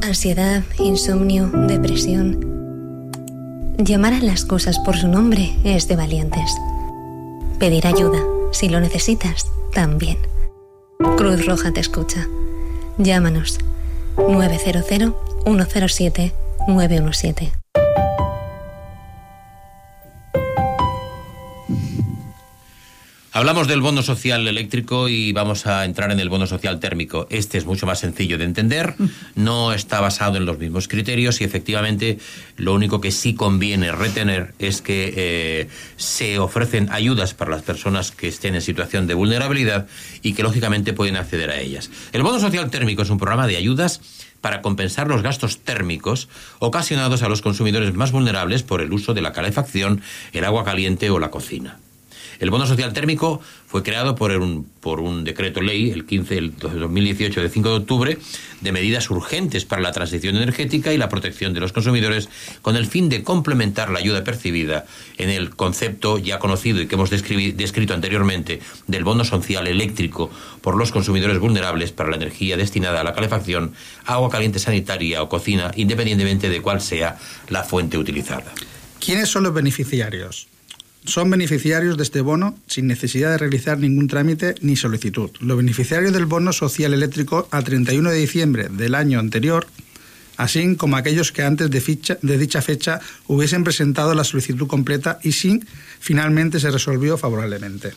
Ansiedad, 0.01 0.63
insomnio, 0.79 1.47
depresión. 1.47 2.53
Llamar 3.77 4.13
a 4.13 4.19
las 4.19 4.45
cosas 4.45 4.77
por 4.79 4.97
su 4.97 5.08
nombre 5.08 5.55
es 5.63 5.88
de 5.88 5.95
valientes. 5.95 6.51
Pedir 7.60 7.88
ayuda, 7.88 8.19
si 8.51 8.69
lo 8.69 8.79
necesitas, 8.79 9.47
también. 9.73 10.17
Cruz 11.17 11.45
Roja 11.45 11.71
te 11.71 11.79
escucha. 11.79 12.27
Llámanos 12.97 13.60
900 14.17 15.13
107 15.45 16.32
917. 16.67 17.64
Hablamos 23.35 23.67
del 23.67 23.81
bono 23.81 24.01
social 24.01 24.47
eléctrico 24.47 25.09
y 25.09 25.33
vamos 25.33 25.67
a 25.67 25.83
entrar 25.83 26.09
en 26.09 26.21
el 26.21 26.29
bono 26.29 26.47
social 26.47 26.79
térmico. 26.79 27.27
Este 27.29 27.57
es 27.57 27.65
mucho 27.65 27.85
más 27.85 27.99
sencillo 27.99 28.37
de 28.37 28.45
entender, 28.45 28.95
no 29.35 29.73
está 29.73 29.99
basado 29.99 30.37
en 30.37 30.45
los 30.45 30.57
mismos 30.57 30.87
criterios 30.87 31.41
y 31.41 31.43
efectivamente 31.43 32.17
lo 32.55 32.73
único 32.73 33.01
que 33.01 33.11
sí 33.11 33.35
conviene 33.35 33.91
retener 33.91 34.53
es 34.57 34.81
que 34.81 35.13
eh, 35.17 35.67
se 35.97 36.39
ofrecen 36.39 36.87
ayudas 36.93 37.33
para 37.33 37.51
las 37.51 37.61
personas 37.61 38.13
que 38.13 38.29
estén 38.29 38.55
en 38.55 38.61
situación 38.61 39.05
de 39.05 39.15
vulnerabilidad 39.15 39.87
y 40.21 40.31
que 40.31 40.41
lógicamente 40.41 40.93
pueden 40.93 41.17
acceder 41.17 41.49
a 41.49 41.59
ellas. 41.59 41.91
El 42.13 42.23
bono 42.23 42.39
social 42.39 42.71
térmico 42.71 43.01
es 43.01 43.09
un 43.09 43.17
programa 43.17 43.47
de 43.47 43.57
ayudas 43.57 43.99
para 44.39 44.61
compensar 44.61 45.09
los 45.09 45.23
gastos 45.23 45.59
térmicos 45.59 46.29
ocasionados 46.59 47.21
a 47.21 47.27
los 47.27 47.41
consumidores 47.41 47.93
más 47.95 48.13
vulnerables 48.13 48.63
por 48.63 48.79
el 48.79 48.93
uso 48.93 49.13
de 49.13 49.21
la 49.21 49.33
calefacción, 49.33 50.01
el 50.31 50.45
agua 50.45 50.63
caliente 50.63 51.09
o 51.09 51.19
la 51.19 51.31
cocina. 51.31 51.79
El 52.39 52.49
bono 52.49 52.65
social 52.65 52.93
térmico 52.93 53.41
fue 53.67 53.83
creado 53.83 54.15
por 54.15 54.31
un, 54.31 54.65
por 54.81 54.99
un 54.99 55.23
decreto 55.23 55.61
ley, 55.61 55.91
el 55.91 56.05
15 56.05 56.35
del 56.35 56.55
2018 56.57 57.41
de 57.41 57.49
5 57.49 57.69
de 57.69 57.75
octubre, 57.75 58.17
de 58.61 58.71
medidas 58.71 59.09
urgentes 59.09 59.65
para 59.65 59.81
la 59.81 59.91
transición 59.91 60.35
energética 60.35 60.93
y 60.93 60.97
la 60.97 61.09
protección 61.09 61.53
de 61.53 61.59
los 61.59 61.73
consumidores, 61.73 62.29
con 62.61 62.75
el 62.75 62.85
fin 62.85 63.09
de 63.09 63.23
complementar 63.23 63.89
la 63.89 63.99
ayuda 63.99 64.23
percibida 64.23 64.85
en 65.17 65.29
el 65.29 65.55
concepto 65.55 66.17
ya 66.17 66.39
conocido 66.39 66.81
y 66.81 66.87
que 66.87 66.95
hemos 66.95 67.09
descrito 67.09 67.93
anteriormente 67.93 68.61
del 68.87 69.03
bono 69.03 69.25
social 69.25 69.67
eléctrico 69.67 70.29
por 70.61 70.75
los 70.75 70.91
consumidores 70.91 71.39
vulnerables 71.39 71.91
para 71.91 72.09
la 72.09 72.15
energía 72.17 72.57
destinada 72.57 73.01
a 73.01 73.03
la 73.03 73.13
calefacción, 73.13 73.73
agua 74.05 74.29
caliente 74.29 74.59
sanitaria 74.59 75.21
o 75.21 75.29
cocina, 75.29 75.71
independientemente 75.75 76.49
de 76.49 76.61
cuál 76.61 76.81
sea 76.81 77.17
la 77.49 77.63
fuente 77.63 77.97
utilizada. 77.97 78.51
¿Quiénes 78.99 79.29
son 79.29 79.43
los 79.43 79.53
beneficiarios? 79.53 80.47
Son 81.05 81.29
beneficiarios 81.29 81.97
de 81.97 82.03
este 82.03 82.21
bono 82.21 82.57
sin 82.67 82.87
necesidad 82.87 83.31
de 83.31 83.37
realizar 83.37 83.77
ningún 83.77 84.07
trámite 84.07 84.55
ni 84.61 84.75
solicitud. 84.75 85.31
Los 85.39 85.57
beneficiarios 85.57 86.13
del 86.13 86.25
bono 86.25 86.53
social 86.53 86.93
eléctrico 86.93 87.47
a 87.51 87.61
31 87.61 88.11
de 88.11 88.17
diciembre 88.17 88.67
del 88.69 88.95
año 88.95 89.19
anterior, 89.19 89.67
así 90.37 90.75
como 90.75 90.97
aquellos 90.97 91.31
que 91.31 91.43
antes 91.43 91.69
de, 91.69 92.17
de 92.21 92.37
dicha 92.37 92.61
fecha 92.61 92.99
hubiesen 93.27 93.63
presentado 93.63 94.13
la 94.13 94.23
solicitud 94.23 94.67
completa 94.67 95.19
y 95.23 95.31
sin 95.31 95.65
finalmente 95.99 96.59
se 96.59 96.71
resolvió 96.71 97.17
favorablemente. 97.17 97.93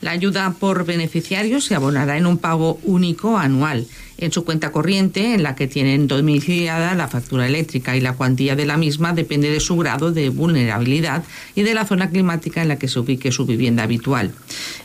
La 0.00 0.12
ayuda 0.12 0.54
por 0.58 0.84
beneficiario 0.84 1.60
se 1.60 1.74
abonará 1.74 2.16
en 2.16 2.26
un 2.26 2.38
pago 2.38 2.78
único 2.84 3.36
anual 3.36 3.86
en 4.18 4.32
su 4.32 4.44
cuenta 4.44 4.72
corriente, 4.72 5.34
en 5.34 5.42
la 5.42 5.54
que 5.54 5.68
tienen 5.68 6.08
domiciliada 6.08 6.94
la 6.94 7.08
factura 7.08 7.46
eléctrica 7.46 7.96
y 7.96 8.00
la 8.00 8.14
cuantía 8.14 8.56
de 8.56 8.66
la 8.66 8.76
misma 8.76 9.12
depende 9.12 9.50
de 9.50 9.60
su 9.60 9.76
grado 9.76 10.12
de 10.12 10.28
vulnerabilidad 10.28 11.24
y 11.54 11.62
de 11.62 11.74
la 11.74 11.86
zona 11.86 12.10
climática 12.10 12.60
en 12.60 12.68
la 12.68 12.78
que 12.78 12.88
se 12.88 12.98
ubique 12.98 13.32
su 13.32 13.46
vivienda 13.46 13.84
habitual. 13.84 14.32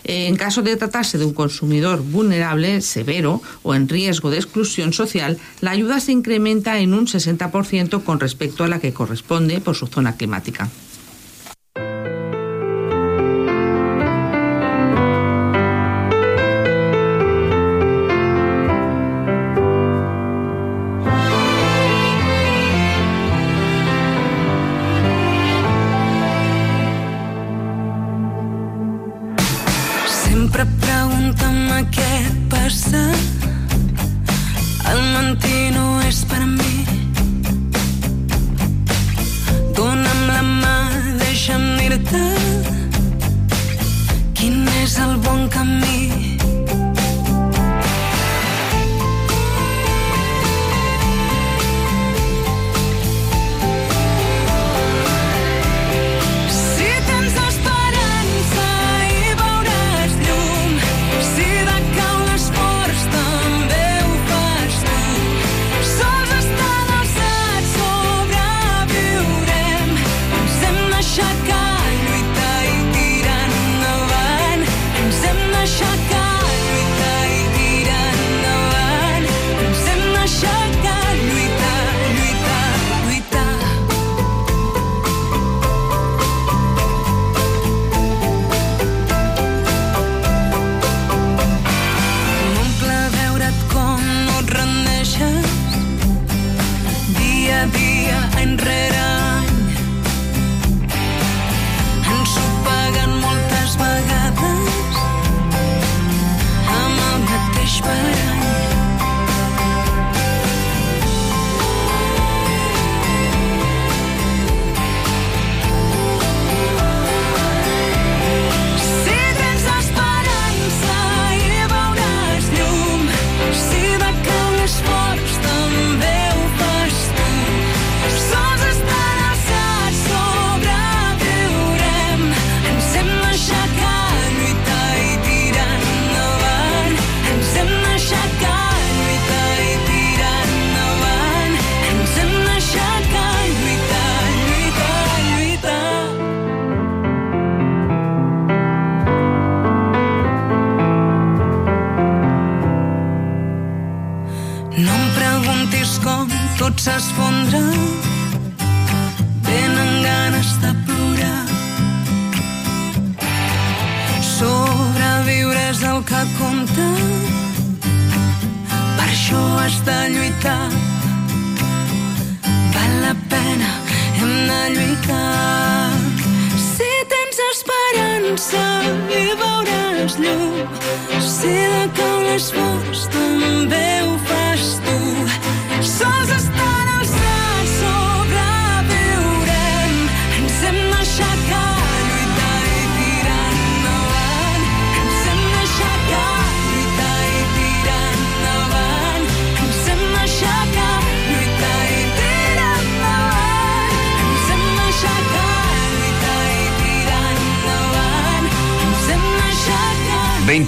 En 0.04 0.36
caso 0.36 0.62
de 0.62 0.76
tratarse 0.76 1.18
de 1.18 1.26
un 1.26 1.34
consumidor 1.34 2.04
vulnerable, 2.04 2.82
severo 2.82 3.42
o 3.64 3.74
en 3.74 3.90
riesgo 3.90 4.30
de 4.30 4.38
exclusión 4.38 4.94
social, 4.94 5.38
la 5.62 5.72
ayuda 5.72 6.00
se 6.00 6.12
incrementa 6.12 6.80
en 6.80 6.94
un 6.94 7.08
60% 7.08 8.04
con 8.04 8.20
respecto 8.20 8.64
a 8.64 8.68
la 8.68 8.80
que 8.80 8.94
corresponde 8.94 9.60
por 9.62 9.76
su 9.76 9.88
zona 9.88 10.16
climática. 10.16 10.70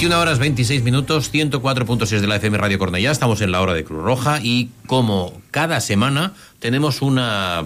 21 0.06 0.22
horas 0.22 0.38
26 0.38 0.84
minutos, 0.84 1.34
104.6 1.34 2.20
de 2.20 2.28
la 2.28 2.36
FM 2.36 2.60
Radio 2.60 2.78
Cornellá. 2.78 3.10
Estamos 3.10 3.42
en 3.42 3.52
la 3.52 3.60
hora 3.60 3.74
de 3.74 3.84
Cruz 3.84 4.04
Roja 4.04 4.40
y 4.40 4.70
como 4.86 5.42
cada 5.50 5.82
semana 5.82 6.36
tenemos 6.60 7.02
una 7.02 7.64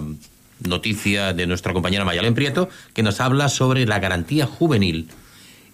noticia 0.66 1.34
de 1.34 1.46
nuestra 1.46 1.74
compañera 1.74 2.06
Mayalén 2.06 2.32
Prieto 2.32 2.70
que 2.94 3.02
nos 3.02 3.20
habla 3.20 3.50
sobre 3.50 3.84
la 3.84 3.98
garantía 3.98 4.46
juvenil 4.46 5.08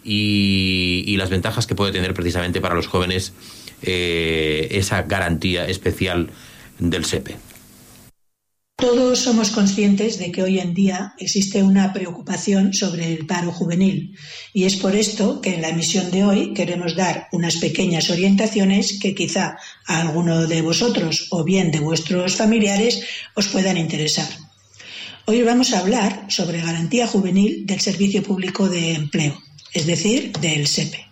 y, 0.03 1.15
las 1.17 1.31
ventajas 1.31 1.69
que 1.69 1.77
puede 1.77 1.93
tener 1.93 2.15
precisamente 2.15 2.61
para 2.61 2.75
los 2.75 2.89
jóvenes 2.89 3.33
eh, 3.83 4.67
esa 4.73 5.03
garantía 5.03 5.69
especial 5.69 6.31
del 6.81 7.05
SEPE. 7.05 7.37
Todos 8.79 9.21
somos 9.21 9.53
conscientes 9.53 10.19
de 10.19 10.31
que 10.31 10.43
hoy 10.43 10.59
en 10.59 10.75
día 10.75 11.15
existe 11.17 11.63
una 11.63 11.95
preocupación 11.95 12.75
sobre 12.75 13.11
el 13.11 13.25
paro 13.25 13.51
juvenil 13.51 14.15
y 14.53 14.65
es 14.65 14.77
por 14.77 14.95
esto 14.95 15.41
que 15.41 15.55
en 15.55 15.63
la 15.63 15.71
emisión 15.71 16.11
de 16.11 16.25
hoy 16.25 16.53
queremos 16.53 16.95
dar 16.95 17.29
unas 17.33 17.57
pequeñas 17.57 18.11
orientaciones 18.11 18.99
que 19.01 19.15
quizá 19.15 19.57
a 19.87 20.01
alguno 20.03 20.47
de 20.47 20.61
vosotros 20.61 21.29
o 21.31 21.43
bien 21.43 21.71
de 21.71 21.81
vuestros 21.81 22.37
familiares 22.37 23.01
os 23.35 23.49
puedan 23.49 23.79
interesar. 23.79 24.29
Hoy 25.25 25.41
vamos 25.41 25.73
a 25.73 25.79
hablar 25.79 26.27
sobre 26.29 26.61
garantía 26.61 27.07
juvenil 27.07 27.65
del 27.65 27.81
Servicio 27.81 28.23
Público 28.23 28.69
de 28.69 28.93
Empleo, 28.93 29.41
es 29.73 29.87
decir, 29.87 30.33
del 30.33 30.67
SEPE. 30.67 31.03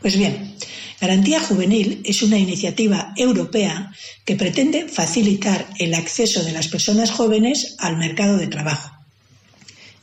Pues 0.00 0.16
bien, 0.16 0.56
Garantía 1.00 1.40
Juvenil 1.40 2.02
es 2.04 2.22
una 2.22 2.38
iniciativa 2.38 3.12
europea 3.16 3.92
que 4.24 4.36
pretende 4.36 4.88
facilitar 4.88 5.66
el 5.78 5.94
acceso 5.94 6.42
de 6.42 6.52
las 6.52 6.68
personas 6.68 7.10
jóvenes 7.10 7.76
al 7.78 7.98
mercado 7.98 8.38
de 8.38 8.46
trabajo. 8.46 8.95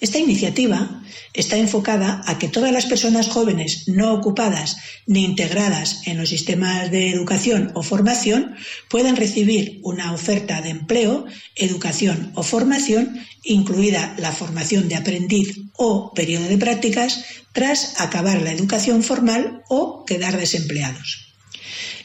Esta 0.03 0.19
iniciativa 0.19 1.01
está 1.33 1.55
enfocada 1.55 2.23
a 2.27 2.37
que 2.37 2.49
todas 2.49 2.73
las 2.73 2.87
personas 2.87 3.29
jóvenes 3.29 3.87
no 3.87 4.13
ocupadas 4.13 4.75
ni 5.07 5.23
integradas 5.23 6.01
en 6.07 6.17
los 6.17 6.27
sistemas 6.27 6.91
de 6.91 7.09
educación 7.09 7.71
o 7.73 7.83
formación 7.83 8.53
puedan 8.89 9.15
recibir 9.15 9.79
una 9.81 10.11
oferta 10.11 10.61
de 10.61 10.71
empleo, 10.71 11.25
educación 11.55 12.33
o 12.35 12.43
formación, 12.43 13.17
incluida 13.43 14.13
la 14.19 14.33
formación 14.33 14.89
de 14.89 14.95
aprendiz 14.95 15.55
o 15.77 16.13
periodo 16.13 16.49
de 16.49 16.57
prácticas, 16.57 17.23
tras 17.53 18.01
acabar 18.01 18.41
la 18.41 18.51
educación 18.51 19.03
formal 19.03 19.63
o 19.69 20.03
quedar 20.03 20.35
desempleados. 20.35 21.32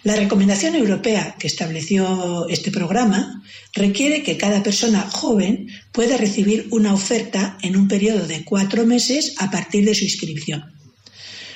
La 0.04 0.14
recomendación 0.14 0.76
europea 0.76 1.34
que 1.38 1.48
estableció 1.48 2.46
este 2.48 2.70
programa 2.70 3.42
requiere 3.74 4.22
que 4.22 4.36
cada 4.36 4.62
persona 4.62 5.02
joven 5.10 5.68
pueda 5.92 6.16
recibir 6.16 6.68
una 6.70 6.94
oferta 6.94 7.58
en 7.62 7.76
un 7.76 7.88
periodo 7.88 8.26
de 8.26 8.44
cuatro 8.44 8.86
meses 8.86 9.34
a 9.38 9.50
partir 9.50 9.84
de 9.84 9.94
su 9.94 10.04
inscripción. 10.04 10.64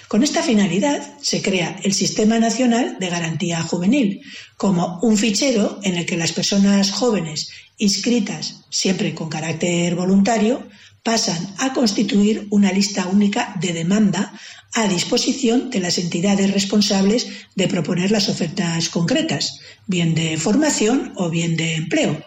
Con 0.08 0.22
esta 0.22 0.42
finalidad 0.42 1.18
se 1.22 1.40
crea 1.40 1.78
el 1.84 1.94
Sistema 1.94 2.38
Nacional 2.38 2.98
de 3.00 3.08
Garantía 3.08 3.62
Juvenil 3.62 4.20
como 4.58 4.98
un 5.00 5.16
fichero 5.16 5.80
en 5.84 5.94
el 5.96 6.04
que 6.04 6.18
las 6.18 6.32
personas 6.32 6.90
jóvenes 6.90 7.48
inscritas, 7.78 8.64
siempre 8.68 9.14
con 9.14 9.30
carácter 9.30 9.94
voluntario, 9.94 10.68
pasan 11.02 11.54
a 11.58 11.72
constituir 11.72 12.46
una 12.50 12.72
lista 12.72 13.06
única 13.06 13.54
de 13.60 13.72
demanda 13.72 14.32
a 14.74 14.88
disposición 14.88 15.70
de 15.70 15.80
las 15.80 15.98
entidades 15.98 16.52
responsables 16.52 17.26
de 17.54 17.68
proponer 17.68 18.10
las 18.10 18.28
ofertas 18.28 18.88
concretas, 18.88 19.60
bien 19.86 20.14
de 20.14 20.38
formación 20.38 21.12
o 21.16 21.28
bien 21.28 21.56
de 21.56 21.74
empleo. 21.74 22.24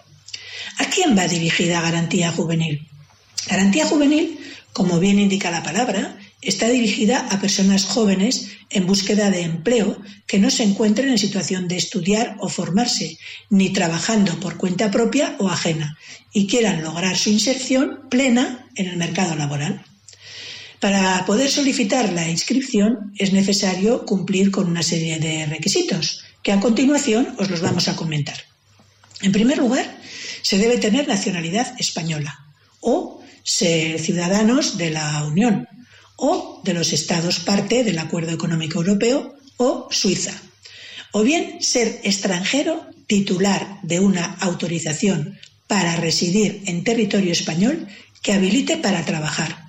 ¿A 0.78 0.86
quién 0.86 1.18
va 1.18 1.28
dirigida 1.28 1.82
Garantía 1.82 2.32
Juvenil? 2.32 2.88
Garantía 3.48 3.86
Juvenil, 3.86 4.40
como 4.74 5.00
bien 5.00 5.20
indica 5.20 5.50
la 5.50 5.64
palabra, 5.64 6.18
está 6.46 6.70
dirigida 6.70 7.28
a 7.32 7.42
personas 7.42 7.86
jóvenes 7.86 8.50
en 8.70 8.86
búsqueda 8.86 9.32
de 9.32 9.42
empleo 9.42 10.02
que 10.28 10.40
no 10.40 10.50
se 10.50 10.64
encuentren 10.64 11.10
en 11.10 11.18
situación 11.18 11.68
de 11.68 11.78
estudiar 11.78 12.38
o 12.40 12.50
formarse, 12.50 13.18
ni 13.50 13.72
trabajando 13.72 14.40
por 14.40 14.58
cuenta 14.58 14.92
propia 14.92 15.36
o 15.40 15.50
ajena, 15.50 15.98
y 16.34 16.48
quieran 16.48 16.84
lograr 16.84 17.18
su 17.18 17.30
inserción 17.30 18.08
plena 18.10 18.68
en 18.76 18.88
el 18.88 18.98
mercado 18.98 19.36
laboral. 19.36 19.84
Para 20.80 21.26
poder 21.26 21.50
solicitar 21.50 22.14
la 22.14 22.30
inscripción 22.30 23.14
es 23.18 23.34
necesario 23.34 24.06
cumplir 24.06 24.52
con 24.52 24.68
una 24.68 24.84
serie 24.84 25.20
de 25.20 25.46
requisitos, 25.48 26.24
que 26.44 26.52
a 26.52 26.60
continuación 26.60 27.36
os 27.40 27.50
los 27.50 27.62
vamos 27.62 27.88
a 27.88 27.96
comentar. 27.96 28.38
En 29.22 29.32
primer 29.32 29.58
lugar, 29.58 30.00
se 30.42 30.60
debe 30.60 30.78
tener 30.78 31.08
nacionalidad 31.08 31.74
española 31.80 32.38
o 32.82 33.24
ser 33.42 34.00
ciudadanos 34.00 34.78
de 34.78 34.92
la 34.92 35.24
Unión 35.26 35.68
o 36.16 36.62
de 36.64 36.74
los 36.74 36.94
Estados 36.94 37.40
parte 37.40 37.84
del 37.84 38.00
Acuerdo 38.00 38.32
Económico 38.32 38.80
Europeo 38.80 39.36
o 39.58 39.88
Suiza, 39.92 40.34
o 41.12 41.24
bien 41.24 41.62
ser 41.62 42.02
extranjero 42.04 42.86
titular 43.08 43.80
de 43.84 44.00
una 44.00 44.36
autorización 44.40 45.40
para 45.68 45.96
residir 45.96 46.64
en 46.66 46.84
territorio 46.84 47.32
español 47.32 47.88
que 48.22 48.34
habilite 48.34 48.78
para 48.78 49.06
trabajar, 49.06 49.66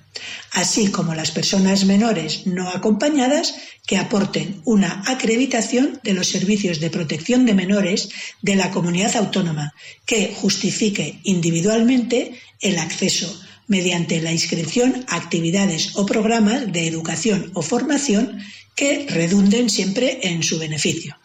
así 0.51 0.87
como 0.87 1.13
las 1.13 1.31
personas 1.31 1.85
menores 1.85 2.47
no 2.47 2.69
acompañadas 2.69 3.55
que 3.85 3.97
aporten 3.97 4.61
una 4.65 5.03
acreditación 5.05 5.99
de 6.03 6.13
los 6.13 6.27
servicios 6.27 6.79
de 6.79 6.89
protección 6.89 7.45
de 7.45 7.53
menores 7.53 8.09
de 8.41 8.55
la 8.55 8.71
comunidad 8.71 9.15
autónoma 9.15 9.73
que 10.05 10.33
justifique 10.35 11.19
individualmente 11.23 12.39
el 12.61 12.79
acceso 12.79 13.39
mediante 13.67 14.21
la 14.21 14.31
inscripción 14.31 15.05
a 15.07 15.15
actividades 15.17 15.95
o 15.95 16.05
programas 16.05 16.71
de 16.71 16.87
educación 16.87 17.51
o 17.53 17.61
formación 17.61 18.39
que 18.75 19.05
redunden 19.09 19.69
siempre 19.69 20.19
en 20.23 20.43
su 20.43 20.59
beneficio. 20.59 21.17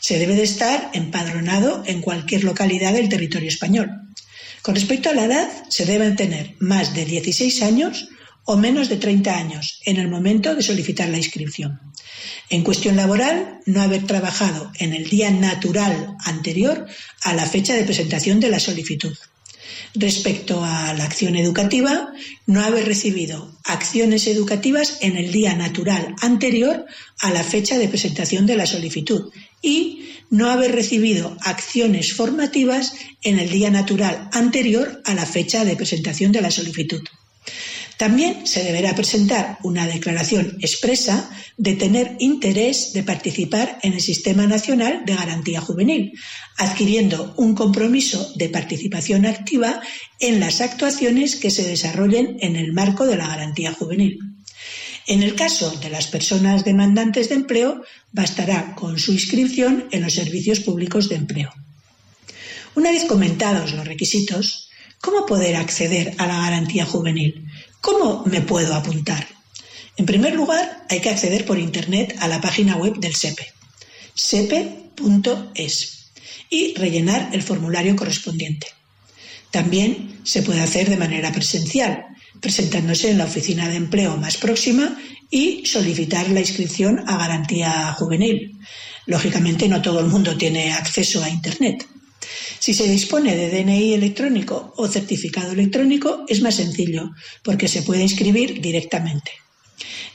Se 0.00 0.18
debe 0.18 0.34
de 0.34 0.42
estar 0.42 0.90
empadronado 0.94 1.84
en 1.86 2.00
cualquier 2.00 2.44
localidad 2.44 2.92
del 2.92 3.08
territorio 3.08 3.48
español. 3.48 3.90
Con 4.62 4.74
respecto 4.74 5.10
a 5.10 5.14
la 5.14 5.24
edad, 5.24 5.48
se 5.68 5.86
deben 5.86 6.16
tener 6.16 6.56
más 6.58 6.94
de 6.94 7.04
16 7.04 7.62
años 7.62 8.08
o 8.44 8.56
menos 8.56 8.88
de 8.88 8.96
30 8.96 9.36
años 9.36 9.80
en 9.84 9.98
el 9.98 10.08
momento 10.08 10.54
de 10.54 10.62
solicitar 10.62 11.08
la 11.08 11.18
inscripción. 11.18 11.80
En 12.50 12.64
cuestión 12.64 12.96
laboral, 12.96 13.60
no 13.66 13.82
haber 13.82 14.06
trabajado 14.06 14.72
en 14.78 14.92
el 14.92 15.08
día 15.08 15.30
natural 15.30 16.16
anterior 16.24 16.86
a 17.22 17.34
la 17.34 17.46
fecha 17.46 17.74
de 17.74 17.84
presentación 17.84 18.40
de 18.40 18.50
la 18.50 18.58
solicitud. 18.58 19.16
Respecto 19.94 20.64
a 20.64 20.94
la 20.94 21.04
acción 21.04 21.36
educativa, 21.36 22.12
no 22.46 22.62
haber 22.62 22.86
recibido 22.86 23.52
acciones 23.64 24.26
educativas 24.26 24.98
en 25.02 25.16
el 25.16 25.32
día 25.32 25.54
natural 25.54 26.14
anterior 26.22 26.86
a 27.20 27.30
la 27.30 27.44
fecha 27.44 27.76
de 27.78 27.88
presentación 27.88 28.46
de 28.46 28.56
la 28.56 28.66
solicitud 28.66 29.30
y 29.60 30.08
no 30.30 30.50
haber 30.50 30.72
recibido 30.72 31.36
acciones 31.42 32.14
formativas 32.14 32.94
en 33.22 33.38
el 33.38 33.50
día 33.50 33.70
natural 33.70 34.30
anterior 34.32 35.02
a 35.04 35.14
la 35.14 35.26
fecha 35.26 35.64
de 35.64 35.76
presentación 35.76 36.32
de 36.32 36.40
la 36.40 36.50
solicitud. 36.50 37.02
También 38.02 38.48
se 38.48 38.64
deberá 38.64 38.96
presentar 38.96 39.58
una 39.62 39.86
declaración 39.86 40.58
expresa 40.60 41.30
de 41.56 41.76
tener 41.76 42.16
interés 42.18 42.92
de 42.94 43.04
participar 43.04 43.78
en 43.84 43.92
el 43.92 44.00
Sistema 44.00 44.44
Nacional 44.44 45.04
de 45.06 45.14
Garantía 45.14 45.60
Juvenil, 45.60 46.12
adquiriendo 46.58 47.32
un 47.36 47.54
compromiso 47.54 48.32
de 48.34 48.48
participación 48.48 49.24
activa 49.24 49.80
en 50.18 50.40
las 50.40 50.60
actuaciones 50.60 51.36
que 51.36 51.52
se 51.52 51.62
desarrollen 51.62 52.38
en 52.40 52.56
el 52.56 52.72
marco 52.72 53.06
de 53.06 53.16
la 53.16 53.28
garantía 53.28 53.72
juvenil. 53.72 54.18
En 55.06 55.22
el 55.22 55.36
caso 55.36 55.70
de 55.70 55.90
las 55.90 56.08
personas 56.08 56.64
demandantes 56.64 57.28
de 57.28 57.36
empleo, 57.36 57.84
bastará 58.10 58.74
con 58.74 58.98
su 58.98 59.12
inscripción 59.12 59.86
en 59.92 60.02
los 60.02 60.14
servicios 60.14 60.58
públicos 60.58 61.08
de 61.08 61.14
empleo. 61.14 61.52
Una 62.74 62.90
vez 62.90 63.04
comentados 63.04 63.74
los 63.74 63.86
requisitos, 63.86 64.70
¿cómo 65.00 65.24
poder 65.24 65.54
acceder 65.54 66.16
a 66.18 66.26
la 66.26 66.38
garantía 66.38 66.84
juvenil? 66.84 67.46
¿Cómo 67.82 68.22
me 68.26 68.40
puedo 68.40 68.74
apuntar? 68.74 69.26
En 69.96 70.06
primer 70.06 70.34
lugar, 70.36 70.86
hay 70.88 71.00
que 71.00 71.10
acceder 71.10 71.44
por 71.44 71.58
Internet 71.58 72.16
a 72.20 72.28
la 72.28 72.40
página 72.40 72.76
web 72.76 72.94
del 72.98 73.16
SEPE, 73.16 73.52
sepe.es, 74.14 76.12
y 76.48 76.74
rellenar 76.74 77.30
el 77.32 77.42
formulario 77.42 77.96
correspondiente. 77.96 78.68
También 79.50 80.20
se 80.22 80.42
puede 80.42 80.60
hacer 80.60 80.88
de 80.90 80.96
manera 80.96 81.32
presencial, 81.32 82.06
presentándose 82.40 83.10
en 83.10 83.18
la 83.18 83.24
oficina 83.24 83.68
de 83.68 83.76
empleo 83.76 84.16
más 84.16 84.36
próxima 84.36 84.96
y 85.28 85.66
solicitar 85.66 86.30
la 86.30 86.38
inscripción 86.38 87.02
a 87.08 87.18
garantía 87.18 87.92
juvenil. 87.98 88.60
Lógicamente 89.06 89.66
no 89.66 89.82
todo 89.82 89.98
el 89.98 90.06
mundo 90.06 90.36
tiene 90.36 90.72
acceso 90.72 91.20
a 91.20 91.28
Internet. 91.28 91.84
Si 92.58 92.74
se 92.74 92.88
dispone 92.88 93.36
de 93.36 93.50
DNI 93.50 93.94
electrónico 93.94 94.72
o 94.76 94.88
certificado 94.88 95.52
electrónico 95.52 96.24
es 96.28 96.40
más 96.42 96.56
sencillo 96.56 97.10
porque 97.42 97.68
se 97.68 97.82
puede 97.82 98.02
inscribir 98.02 98.60
directamente. 98.60 99.32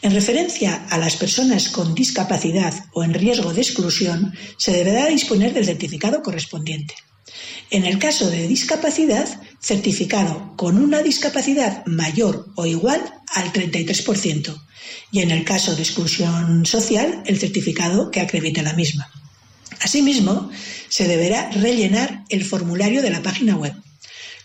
En 0.01 0.13
referencia 0.13 0.85
a 0.89 0.97
las 0.97 1.17
personas 1.17 1.69
con 1.69 1.95
discapacidad 1.95 2.73
o 2.93 3.03
en 3.03 3.13
riesgo 3.13 3.53
de 3.53 3.61
exclusión, 3.61 4.33
se 4.57 4.71
deberá 4.71 5.07
disponer 5.07 5.53
del 5.53 5.65
certificado 5.65 6.21
correspondiente. 6.21 6.93
En 7.71 7.85
el 7.85 7.99
caso 7.99 8.29
de 8.29 8.47
discapacidad, 8.47 9.27
certificado 9.59 10.53
con 10.55 10.77
una 10.77 11.01
discapacidad 11.01 11.85
mayor 11.85 12.47
o 12.55 12.65
igual 12.65 13.01
al 13.33 13.51
33%, 13.51 14.55
y 15.11 15.21
en 15.21 15.31
el 15.31 15.43
caso 15.43 15.75
de 15.75 15.81
exclusión 15.81 16.65
social, 16.65 17.23
el 17.25 17.39
certificado 17.39 18.09
que 18.11 18.21
acredite 18.21 18.61
la 18.61 18.73
misma. 18.73 19.11
Asimismo, 19.81 20.49
se 20.89 21.07
deberá 21.07 21.49
rellenar 21.51 22.23
el 22.29 22.43
formulario 22.45 23.01
de 23.01 23.09
la 23.09 23.21
página 23.21 23.55
web. 23.55 23.73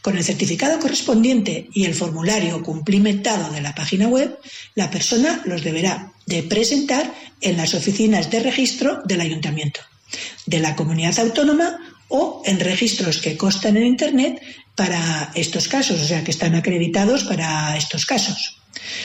Con 0.03 0.17
el 0.17 0.25
certificado 0.25 0.81
correspondiente 0.81 1.69
y 1.73 1.85
el 1.85 1.95
formulario 1.95 2.63
cumplimentado 2.63 3.53
de 3.53 3.61
la 3.61 3.75
página 3.75 4.09
web, 4.09 4.37
la 4.75 4.91
persona 4.91 5.43
los 5.45 5.63
deberá 5.63 6.13
de 6.27 6.43
presentar 6.43 7.15
en 7.41 7.57
las 7.57 7.75
oficinas 7.75 8.31
de 8.31 8.41
registro 8.41 9.03
del 9.05 9.21
ayuntamiento, 9.21 9.81
de 10.47 10.59
la 10.59 10.75
comunidad 10.75 11.19
autónoma 11.21 11.79
o 12.09 12.43
en 12.45 12.59
registros 12.61 13.19
que 13.19 13.37
constan 13.37 13.77
en 13.77 13.87
Internet 13.87 14.43
para 14.75 15.31
estos 15.35 15.69
casos, 15.69 16.01
o 16.01 16.07
sea, 16.07 16.25
que 16.25 16.31
están 16.31 16.55
acreditados 16.55 17.25
para 17.25 17.77
estos 17.77 18.05
casos. 18.05 18.59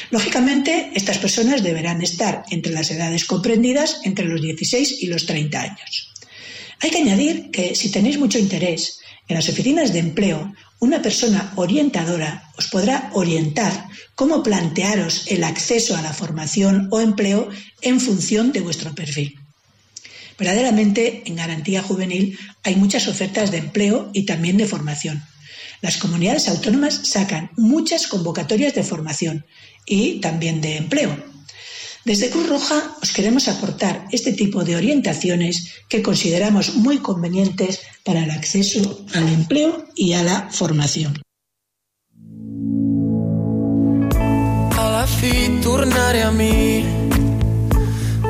Lógicamente, 0.10 0.92
estas 0.96 1.18
personas 1.18 1.62
deberán 1.62 2.02
estar 2.02 2.44
entre 2.50 2.74
las 2.74 2.90
edades 2.90 3.26
comprendidas 3.26 4.00
entre 4.04 4.26
los 4.26 4.42
16 4.42 5.04
y 5.04 5.08
los 5.08 5.26
30 5.26 5.62
años. 5.62 6.14
Hay 6.80 6.90
que 6.92 7.00
añadir 7.00 7.50
que 7.52 7.76
si 7.76 7.90
tenéis 7.90 8.20
mucho 8.20 8.38
interés 8.38 9.00
en 9.28 9.36
las 9.36 9.50
oficinas 9.50 9.94
de 9.94 10.00
empleo, 10.00 10.54
una 10.80 11.02
persona 11.02 11.52
orientadora 11.56 12.52
os 12.58 12.68
podrá 12.68 13.10
orientar 13.14 13.88
cómo 14.16 14.44
plantearos 14.44 15.26
el 15.28 15.44
acceso 15.44 15.96
a 15.96 16.02
la 16.02 16.14
formación 16.14 16.88
o 16.92 17.02
empleo 17.02 17.50
en 17.82 18.00
función 18.00 18.52
de 18.52 18.62
vuestro 18.62 18.94
perfil. 18.94 19.40
Verdaderamente, 20.38 21.24
en 21.26 21.36
garantía 21.36 21.82
juvenil 21.82 22.38
hay 22.64 22.76
muchas 22.76 23.08
ofertas 23.08 23.50
de 23.50 23.58
empleo 23.58 24.12
y 24.14 24.26
también 24.26 24.58
de 24.58 24.68
formación. 24.68 25.24
Las 25.82 25.98
comunidades 25.98 26.48
autónomas 26.48 27.02
sacan 27.04 27.50
muchas 27.58 28.08
convocatorias 28.08 28.76
de 28.76 28.84
formación 28.84 29.46
y 29.86 30.20
también 30.20 30.62
de 30.62 30.78
empleo. 30.78 31.37
Desde 32.08 32.30
Cruz 32.30 32.48
Roja 32.48 32.80
os 33.04 33.12
queremos 33.12 33.50
aportar 33.50 34.08
este 34.14 34.32
tipo 34.32 34.64
de 34.64 34.78
orientaciones 34.78 35.84
que 35.90 36.02
consideramos 36.02 36.76
muy 36.76 37.00
convenientes 37.00 37.82
para 38.06 38.24
el 38.24 38.32
acceso 38.32 39.04
al 39.14 39.28
empleo 39.28 39.84
y 39.94 40.14
a 40.14 40.24
la 40.24 40.48
formación. 40.50 41.20
A 44.78 44.86
la 44.96 45.06
fi 45.06 45.60
tornaré 45.62 46.24
a 46.24 46.32
mi. 46.32 46.86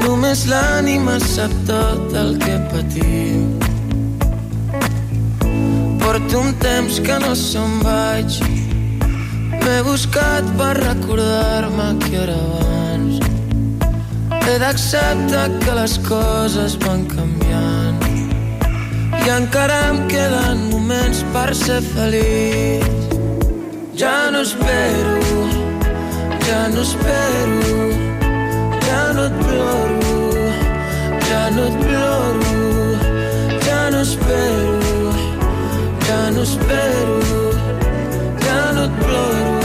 Només 0.02 0.48
l'ànima 0.50 1.20
sap 1.22 1.54
tot 1.70 2.16
el 2.18 2.34
que 2.42 2.56
patim 2.72 3.60
Porto 6.02 6.40
un 6.42 6.58
temps 6.66 6.98
que 7.06 7.20
no 7.22 7.36
se'n 7.38 7.78
vaig. 7.86 8.42
M'he 9.62 9.78
buscat 9.86 10.50
per 10.58 10.74
recordar-me 10.82 11.92
que 12.08 12.18
era 12.24 12.42
abans 12.42 12.77
He 14.48 14.58
d'acceptar 14.60 15.50
que 15.60 15.74
les 15.76 15.94
coses 16.08 16.78
van 16.80 17.02
canviant 17.12 17.98
i 19.20 19.32
encara 19.34 19.76
em 19.90 19.98
queden 20.08 20.62
moments 20.72 21.20
per 21.34 21.50
ser 21.62 21.82
feliç. 21.84 23.18
Ja 24.00 24.32
no 24.32 24.46
espero, 24.48 25.42
ja 26.48 26.62
no 26.76 26.86
espero, 26.88 27.90
ja 28.88 29.04
no 29.18 29.28
et 29.28 29.38
ploro, 29.44 30.16
ja 31.28 31.44
no 31.58 31.68
et 31.68 31.78
ploro, 31.84 32.64
ja 33.68 33.82
no 33.92 34.02
espero, 34.08 35.14
ja 36.08 36.22
no 36.32 36.48
espero, 36.48 37.20
ja 38.48 38.60
no 38.80 38.88
et 38.88 39.00
ploro, 39.04 39.57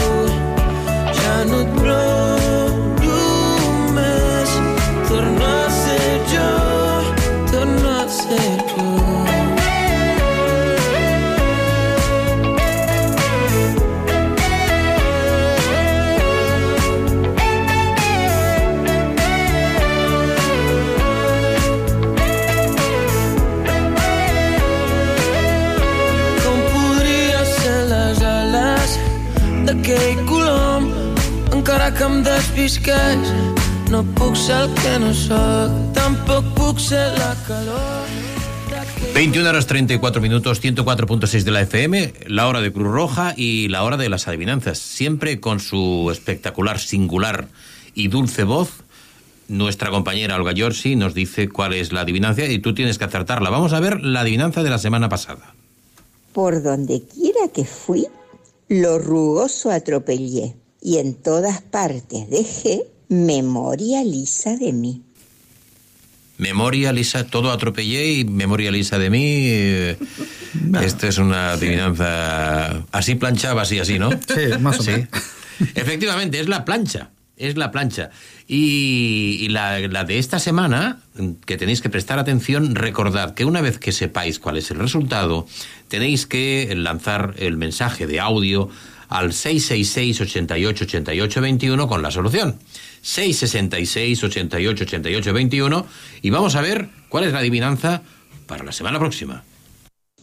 em 32.63 32.69
desvisqueix 32.69 33.91
no 33.91 34.03
puc 34.15 34.37
ser 34.39 34.55
el 34.63 34.69
que 34.77 34.91
no 34.99 35.11
sóc 35.13 35.71
tampoc 35.93 36.45
puc 36.55 36.79
ser 36.79 37.11
la 37.17 37.35
calor 37.47 38.07
21 39.13 39.47
horas 39.47 39.67
34 39.67 40.21
minutos, 40.21 40.63
104.6 40.63 41.43
de 41.43 41.51
la 41.51 41.61
FM, 41.61 42.13
la 42.27 42.47
hora 42.47 42.61
de 42.61 42.71
Cruz 42.71 42.87
Roja 42.87 43.33
y 43.37 43.67
la 43.67 43.83
hora 43.83 43.95
de 43.95 44.09
las 44.09 44.27
adivinanzas. 44.27 44.79
Siempre 44.79 45.39
con 45.39 45.59
su 45.59 46.09
espectacular, 46.11 46.79
singular 46.79 47.47
y 47.93 48.07
dulce 48.07 48.43
voz, 48.43 48.83
nuestra 49.47 49.91
compañera 49.91 50.35
Olga 50.35 50.51
Yorsi 50.53 50.95
nos 50.95 51.13
dice 51.13 51.47
cuál 51.47 51.73
es 51.73 51.91
la 51.91 52.01
adivinanza 52.01 52.45
y 52.45 52.57
tú 52.57 52.73
tienes 52.73 52.97
que 52.97 53.03
acertarla. 53.03 53.51
Vamos 53.51 53.73
a 53.73 53.79
ver 53.79 54.01
la 54.01 54.21
adivinanza 54.21 54.63
de 54.63 54.71
la 54.71 54.79
semana 54.79 55.09
pasada. 55.09 55.53
Por 56.31 56.63
donde 56.63 57.03
quiera 57.03 57.49
que 57.53 57.65
fui, 57.65 58.07
lo 58.67 58.97
rugoso 58.97 59.69
atropellé 59.69 60.55
y 60.83 60.97
en 60.97 61.15
todas 61.15 61.61
partes 61.61 62.29
dejé 62.29 62.83
memoria 63.07 64.03
lisa 64.03 64.57
de 64.57 64.73
mí. 64.73 65.01
Memoria 66.37 66.91
lisa, 66.91 67.25
todo 67.25 67.51
atropellé 67.51 68.11
y 68.13 68.25
memoria 68.25 68.71
lisa 68.71 68.97
de 68.99 69.09
mí. 69.09 69.23
eh, 69.25 69.97
Esta 70.81 71.07
es 71.07 71.17
una 71.19 71.53
adivinanza. 71.53 72.85
Así 72.91 73.15
planchaba, 73.15 73.61
así, 73.61 73.79
así, 73.79 73.99
¿no? 73.99 74.09
Sí, 74.11 74.57
más 74.59 74.79
o 74.79 74.83
menos. 74.83 75.07
Efectivamente, 75.75 76.39
es 76.39 76.49
la 76.49 76.65
plancha. 76.65 77.11
Es 77.37 77.55
la 77.55 77.71
plancha. 77.71 78.09
Y, 78.47 79.37
y 79.41 79.49
la, 79.49 79.79
la 79.79 80.03
de 80.03 80.19
esta 80.19 80.39
semana, 80.39 81.01
que 81.45 81.57
tenéis 81.57 81.81
que 81.81 81.89
prestar 81.89 82.19
atención, 82.19 82.75
recordad 82.75 83.33
que 83.35 83.45
una 83.45 83.61
vez 83.61 83.77
que 83.77 83.91
sepáis 83.91 84.39
cuál 84.39 84.57
es 84.57 84.69
el 84.71 84.79
resultado, 84.79 85.47
tenéis 85.87 86.25
que 86.25 86.73
lanzar 86.75 87.35
el 87.37 87.57
mensaje 87.57 88.05
de 88.05 88.19
audio 88.19 88.69
al 89.13 89.31
666 89.31 90.21
88 90.21 90.85
88 90.85 91.41
21 91.41 91.87
con 91.87 92.01
la 92.01 92.09
solución. 92.09 92.57
666 93.01 94.23
88 94.23 94.83
88 94.85 95.33
21 95.33 95.87
y 96.23 96.29
vamos 96.31 96.55
a 96.55 96.61
ver 96.61 96.89
cuál 97.09 97.25
es 97.25 97.31
la 97.31 97.39
adivinanza 97.39 98.01
para 98.47 98.63
la 98.63 98.71
semana 98.71 98.97
próxima. 98.97 99.43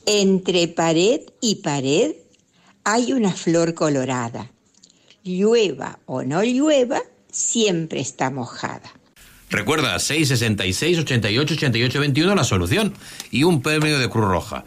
Entre 0.07 0.67
pared 0.67 1.21
y 1.41 1.57
pared 1.57 2.13
hay 2.83 3.13
una 3.13 3.33
flor 3.33 3.75
colorada. 3.75 4.51
Llueva 5.23 6.01
o 6.07 6.25
no 6.25 6.43
llueva, 6.43 7.01
siempre 7.31 8.01
está 8.01 8.31
mojada. 8.31 8.91
Recuerda, 9.51 9.99
666 10.01 10.99
88 10.99 11.55
88 11.55 12.01
21 12.01 12.35
la 12.35 12.45
solución 12.45 12.95
y 13.31 13.45
un 13.45 13.63
premio 13.63 14.01
de 14.01 14.09
Cruz 14.09 14.27
Roja. 14.27 14.65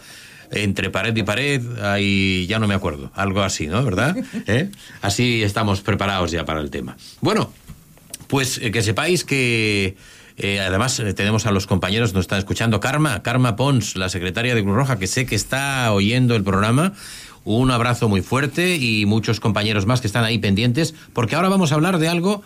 Entre 0.53 0.89
pared 0.89 1.15
y 1.15 1.23
pared 1.23 1.61
hay, 1.81 2.47
ya 2.47 2.59
no 2.59 2.67
me 2.67 2.73
acuerdo, 2.73 3.11
algo 3.15 3.41
así, 3.41 3.67
¿no? 3.67 3.83
¿Verdad? 3.83 4.15
¿Eh? 4.47 4.69
Así 5.01 5.43
estamos 5.43 5.81
preparados 5.81 6.31
ya 6.31 6.45
para 6.45 6.61
el 6.61 6.69
tema. 6.69 6.95
Bueno, 7.21 7.51
pues 8.27 8.59
eh, 8.59 8.71
que 8.71 8.81
sepáis 8.81 9.23
que 9.23 9.95
Eh, 10.37 10.59
además, 10.59 10.99
eh, 10.99 11.13
tenemos 11.13 11.45
a 11.45 11.51
los 11.51 11.67
compañeros 11.67 12.09
que 12.11 12.15
nos 12.15 12.23
están 12.23 12.39
escuchando. 12.39 12.79
Karma, 12.79 13.21
Karma 13.21 13.55
Pons, 13.55 13.95
la 13.95 14.09
secretaria 14.09 14.55
de 14.55 14.63
Cruz 14.63 14.75
Roja, 14.75 14.97
que 14.97 15.07
sé 15.07 15.25
que 15.25 15.35
está 15.35 15.91
oyendo 15.91 16.35
el 16.35 16.43
programa. 16.43 16.93
Un 17.45 17.71
abrazo 17.71 18.09
muy 18.09 18.21
fuerte 18.21 18.77
y 18.77 19.05
muchos 19.05 19.39
compañeros 19.39 19.85
más 19.85 20.01
que 20.01 20.07
están 20.07 20.23
ahí 20.23 20.39
pendientes, 20.39 20.95
porque 21.13 21.35
ahora 21.35 21.49
vamos 21.49 21.71
a 21.71 21.75
hablar 21.75 21.99
de 21.99 22.07
algo 22.07 22.41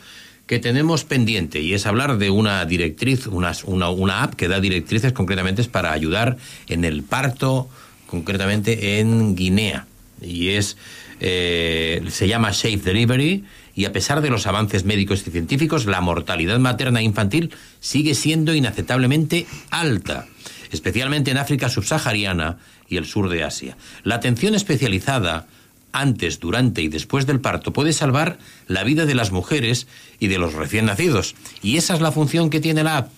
que 0.47 0.59
tenemos 0.59 1.03
pendiente 1.03 1.59
y 1.61 1.73
es 1.73 1.85
hablar 1.85 2.17
de 2.17 2.29
una 2.29 2.65
directriz, 2.65 3.27
una, 3.27 3.51
una, 3.65 3.89
una 3.89 4.23
app 4.23 4.33
que 4.33 4.47
da 4.47 4.59
directrices 4.59 5.13
concretamente 5.13 5.61
es 5.61 5.67
para 5.67 5.91
ayudar 5.91 6.37
en 6.67 6.83
el 6.83 7.03
parto, 7.03 7.69
concretamente 8.07 8.99
en 8.99 9.35
Guinea. 9.35 9.85
Y 10.21 10.49
es, 10.49 10.77
eh, 11.19 12.03
se 12.09 12.27
llama 12.27 12.53
Safe 12.53 12.77
Delivery 12.77 13.43
y 13.75 13.85
a 13.85 13.93
pesar 13.93 14.21
de 14.21 14.31
los 14.31 14.47
avances 14.47 14.85
médicos 14.85 15.23
y 15.27 15.29
científicos, 15.29 15.85
la 15.85 16.01
mortalidad 16.01 16.57
materna 16.57 17.01
e 17.01 17.03
infantil 17.03 17.53
sigue 17.79 18.15
siendo 18.15 18.55
inaceptablemente 18.55 19.45
alta, 19.69 20.25
especialmente 20.71 21.29
en 21.29 21.37
África 21.37 21.69
subsahariana 21.69 22.57
y 22.89 22.97
el 22.97 23.05
sur 23.05 23.29
de 23.29 23.43
Asia. 23.43 23.77
La 24.03 24.15
atención 24.15 24.55
especializada 24.55 25.45
antes, 25.91 26.39
durante 26.39 26.81
y 26.81 26.89
después 26.89 27.25
del 27.25 27.39
parto 27.39 27.73
puede 27.73 27.93
salvar 27.93 28.39
la 28.67 28.83
vida 28.83 29.05
de 29.05 29.15
las 29.15 29.31
mujeres 29.31 29.87
y 30.19 30.27
de 30.27 30.37
los 30.37 30.53
recién 30.53 30.85
nacidos. 30.85 31.35
Y 31.61 31.77
esa 31.77 31.93
es 31.93 32.01
la 32.01 32.11
función 32.11 32.49
que 32.49 32.59
tiene 32.59 32.83
la 32.83 32.97
app. 32.97 33.11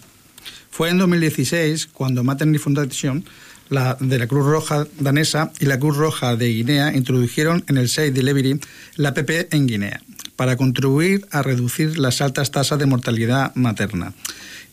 Fue 0.72 0.90
en 0.90 0.98
2016 0.98 1.88
cuando 1.88 2.24
Maternity 2.24 2.60
Foundation 2.60 3.26
la, 3.70 3.98
de 4.00 4.20
la 4.20 4.28
Cruz 4.28 4.46
Roja 4.46 4.88
danesa 5.00 5.52
y 5.60 5.66
la 5.66 5.80
Cruz 5.80 5.98
Roja 5.98 6.36
de 6.36 6.48
Guinea 6.50 6.96
introdujeron 6.96 7.64
en 7.68 7.78
el 7.78 7.90
Safe 7.90 8.12
Delivery 8.12 8.60
la 8.96 9.14
PP 9.14 9.50
en 9.52 9.68
Guinea 9.68 10.02
para 10.36 10.58
contribuir 10.58 11.28
a 11.32 11.42
reducir 11.42 12.00
las 12.00 12.22
altas 12.22 12.52
tasas 12.52 12.80
de 12.80 12.86
mortalidad 12.86 13.54
materna 13.56 14.14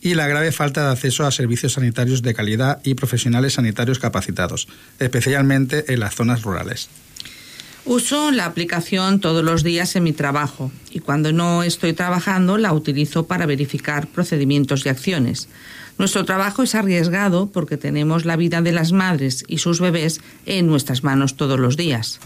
y 0.01 0.13
la 0.13 0.27
grave 0.27 0.51
falta 0.51 0.85
de 0.85 0.91
acceso 0.91 1.25
a 1.25 1.31
servicios 1.31 1.73
sanitarios 1.73 2.21
de 2.21 2.33
calidad 2.33 2.79
y 2.83 2.93
profesionales 2.93 3.53
sanitarios 3.53 3.99
capacitados, 3.99 4.67
especialmente 4.99 5.91
en 5.93 5.99
las 5.99 6.15
zonas 6.15 6.43
rurales. 6.43 6.89
Uso 7.85 8.31
la 8.31 8.45
aplicación 8.45 9.21
todos 9.21 9.45
los 9.45 9.63
días 9.63 9.95
en 9.95 10.03
mi 10.03 10.11
trabajo 10.11 10.71
y 10.91 10.99
cuando 10.99 11.31
no 11.31 11.63
estoy 11.63 11.93
trabajando 11.93 12.57
la 12.57 12.73
utilizo 12.73 13.27
para 13.27 13.45
verificar 13.45 14.07
procedimientos 14.07 14.85
y 14.85 14.89
acciones. 14.89 15.47
Nuestro 15.97 16.25
trabajo 16.25 16.63
es 16.63 16.75
arriesgado 16.75 17.49
porque 17.51 17.77
tenemos 17.77 18.25
la 18.25 18.35
vida 18.35 18.61
de 18.61 18.71
las 18.71 18.91
madres 18.91 19.43
y 19.47 19.57
sus 19.57 19.79
bebés 19.79 20.21
en 20.45 20.67
nuestras 20.67 21.03
manos 21.03 21.35
todos 21.35 21.59
los 21.59 21.75
días. 21.75 22.19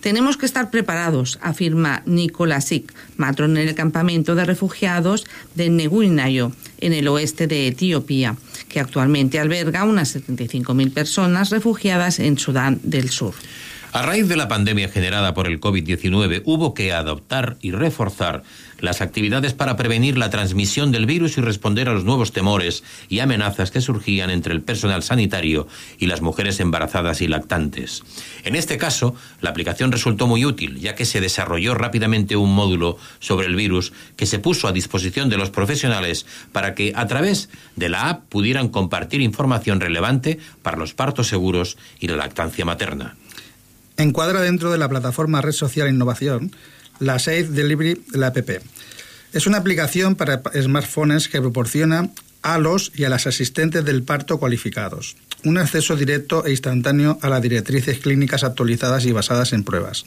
Tenemos 0.00 0.36
que 0.36 0.44
estar 0.44 0.70
preparados, 0.70 1.38
afirma 1.40 2.02
Nicola 2.04 2.60
Sik, 2.60 2.92
matrón 3.16 3.56
en 3.56 3.68
el 3.68 3.74
campamento 3.74 4.34
de 4.34 4.44
refugiados 4.44 5.24
de 5.54 5.70
Neguinayo, 5.70 6.52
en 6.80 6.92
el 6.92 7.08
oeste 7.08 7.46
de 7.46 7.68
Etiopía, 7.68 8.36
que 8.68 8.80
actualmente 8.80 9.38
alberga 9.38 9.84
unas 9.84 10.14
75.000 10.14 10.92
personas 10.92 11.48
refugiadas 11.48 12.18
en 12.18 12.36
Sudán 12.36 12.80
del 12.82 13.08
Sur. 13.08 13.34
A 13.94 14.02
raíz 14.02 14.28
de 14.28 14.36
la 14.36 14.48
pandemia 14.48 14.88
generada 14.88 15.34
por 15.34 15.46
el 15.46 15.60
COVID-19, 15.60 16.42
hubo 16.44 16.74
que 16.74 16.92
adoptar 16.92 17.56
y 17.62 17.70
reforzar 17.70 18.42
las 18.84 19.00
actividades 19.00 19.54
para 19.54 19.76
prevenir 19.76 20.16
la 20.16 20.30
transmisión 20.30 20.92
del 20.92 21.06
virus 21.06 21.38
y 21.38 21.40
responder 21.40 21.88
a 21.88 21.94
los 21.94 22.04
nuevos 22.04 22.32
temores 22.32 22.84
y 23.08 23.20
amenazas 23.20 23.70
que 23.70 23.80
surgían 23.80 24.30
entre 24.30 24.52
el 24.52 24.62
personal 24.62 25.02
sanitario 25.02 25.66
y 25.98 26.06
las 26.06 26.20
mujeres 26.20 26.60
embarazadas 26.60 27.20
y 27.20 27.28
lactantes. 27.28 28.02
En 28.44 28.54
este 28.54 28.78
caso, 28.78 29.14
la 29.40 29.50
aplicación 29.50 29.90
resultó 29.90 30.26
muy 30.26 30.44
útil, 30.44 30.78
ya 30.78 30.94
que 30.94 31.04
se 31.04 31.20
desarrolló 31.20 31.74
rápidamente 31.74 32.36
un 32.36 32.54
módulo 32.54 32.98
sobre 33.18 33.46
el 33.46 33.56
virus 33.56 33.92
que 34.16 34.26
se 34.26 34.38
puso 34.38 34.68
a 34.68 34.72
disposición 34.72 35.28
de 35.28 35.38
los 35.38 35.50
profesionales 35.50 36.26
para 36.52 36.74
que, 36.74 36.92
a 36.94 37.06
través 37.06 37.48
de 37.76 37.88
la 37.88 38.08
app, 38.08 38.24
pudieran 38.28 38.68
compartir 38.68 39.20
información 39.20 39.80
relevante 39.80 40.38
para 40.62 40.76
los 40.76 40.94
partos 40.94 41.28
seguros 41.28 41.76
y 41.98 42.08
la 42.08 42.16
lactancia 42.16 42.64
materna. 42.64 43.16
Encuadra 43.96 44.40
dentro 44.40 44.72
de 44.72 44.78
la 44.78 44.88
plataforma 44.88 45.40
Red 45.40 45.52
Social 45.52 45.88
Innovación 45.88 46.50
la 47.00 47.18
Safe 47.18 47.44
Delivery, 47.44 48.02
la 48.12 48.28
app. 48.28 48.50
Es 49.32 49.46
una 49.46 49.58
aplicación 49.58 50.14
para 50.14 50.42
smartphones 50.60 51.28
que 51.28 51.40
proporciona 51.40 52.10
a 52.42 52.58
los 52.58 52.92
y 52.94 53.04
a 53.04 53.08
las 53.08 53.26
asistentes 53.26 53.84
del 53.84 54.02
parto 54.02 54.38
cualificados 54.38 55.16
un 55.44 55.58
acceso 55.58 55.96
directo 55.96 56.44
e 56.46 56.50
instantáneo 56.50 57.18
a 57.20 57.28
las 57.28 57.42
directrices 57.42 57.98
clínicas 57.98 58.44
actualizadas 58.44 59.04
y 59.04 59.12
basadas 59.12 59.52
en 59.52 59.64
pruebas 59.64 60.04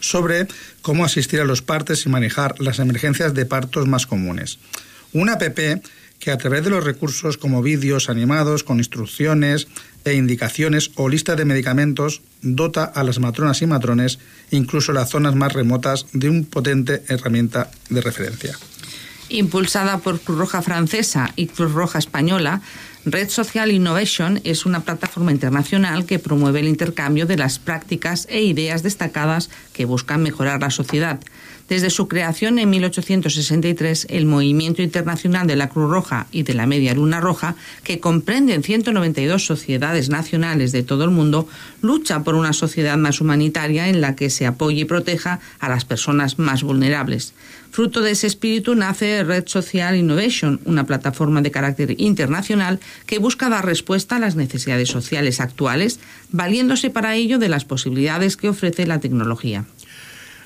sobre 0.00 0.46
cómo 0.82 1.04
asistir 1.04 1.40
a 1.40 1.44
los 1.44 1.62
partos 1.62 2.06
y 2.06 2.08
manejar 2.08 2.60
las 2.60 2.78
emergencias 2.78 3.34
de 3.34 3.46
partos 3.46 3.88
más 3.88 4.06
comunes. 4.06 4.58
Una 5.12 5.34
app 5.34 5.58
que 6.18 6.30
a 6.30 6.38
través 6.38 6.64
de 6.64 6.70
los 6.70 6.84
recursos 6.84 7.36
como 7.36 7.62
vídeos 7.62 8.08
animados 8.08 8.64
con 8.64 8.78
instrucciones 8.78 9.68
e 10.04 10.14
indicaciones 10.14 10.90
o 10.96 11.08
lista 11.08 11.36
de 11.36 11.44
medicamentos 11.44 12.22
dota 12.42 12.84
a 12.84 13.02
las 13.02 13.18
matronas 13.18 13.62
y 13.62 13.66
matrones, 13.66 14.18
incluso 14.50 14.92
las 14.92 15.10
zonas 15.10 15.34
más 15.34 15.52
remotas, 15.52 16.06
de 16.12 16.30
un 16.30 16.44
potente 16.44 17.02
herramienta 17.08 17.70
de 17.90 18.00
referencia. 18.00 18.58
Impulsada 19.28 19.98
por 19.98 20.20
Cruz 20.20 20.38
Roja 20.38 20.62
Francesa 20.62 21.32
y 21.34 21.48
Cruz 21.48 21.72
Roja 21.72 21.98
Española, 21.98 22.62
Red 23.04 23.28
Social 23.30 23.70
Innovation 23.70 24.40
es 24.44 24.66
una 24.66 24.80
plataforma 24.80 25.32
internacional 25.32 26.06
que 26.06 26.18
promueve 26.18 26.60
el 26.60 26.68
intercambio 26.68 27.26
de 27.26 27.36
las 27.36 27.58
prácticas 27.58 28.26
e 28.30 28.42
ideas 28.42 28.82
destacadas 28.82 29.50
que 29.72 29.84
buscan 29.84 30.22
mejorar 30.22 30.60
la 30.60 30.70
sociedad. 30.70 31.20
Desde 31.68 31.90
su 31.90 32.06
creación 32.06 32.60
en 32.60 32.70
1863, 32.70 34.06
el 34.10 34.24
Movimiento 34.24 34.82
Internacional 34.82 35.48
de 35.48 35.56
la 35.56 35.68
Cruz 35.68 35.90
Roja 35.90 36.28
y 36.30 36.44
de 36.44 36.54
la 36.54 36.64
Media 36.64 36.94
Luna 36.94 37.20
Roja, 37.20 37.56
que 37.82 37.98
comprenden 37.98 38.62
192 38.62 39.44
sociedades 39.44 40.08
nacionales 40.08 40.70
de 40.70 40.84
todo 40.84 41.02
el 41.02 41.10
mundo, 41.10 41.48
lucha 41.82 42.22
por 42.22 42.36
una 42.36 42.52
sociedad 42.52 42.96
más 42.96 43.20
humanitaria 43.20 43.88
en 43.88 44.00
la 44.00 44.14
que 44.14 44.30
se 44.30 44.46
apoye 44.46 44.82
y 44.82 44.84
proteja 44.84 45.40
a 45.58 45.68
las 45.68 45.84
personas 45.84 46.38
más 46.38 46.62
vulnerables. 46.62 47.34
Fruto 47.72 48.00
de 48.00 48.12
ese 48.12 48.28
espíritu 48.28 48.74
nace 48.76 49.24
Red 49.24 49.48
Social 49.48 49.96
Innovation, 49.96 50.60
una 50.64 50.86
plataforma 50.86 51.42
de 51.42 51.50
carácter 51.50 52.00
internacional 52.00 52.78
que 53.06 53.18
busca 53.18 53.48
dar 53.48 53.66
respuesta 53.66 54.16
a 54.16 54.20
las 54.20 54.36
necesidades 54.36 54.88
sociales 54.88 55.40
actuales, 55.40 55.98
valiéndose 56.30 56.90
para 56.90 57.16
ello 57.16 57.38
de 57.38 57.48
las 57.48 57.64
posibilidades 57.64 58.36
que 58.36 58.48
ofrece 58.48 58.86
la 58.86 59.00
tecnología. 59.00 59.64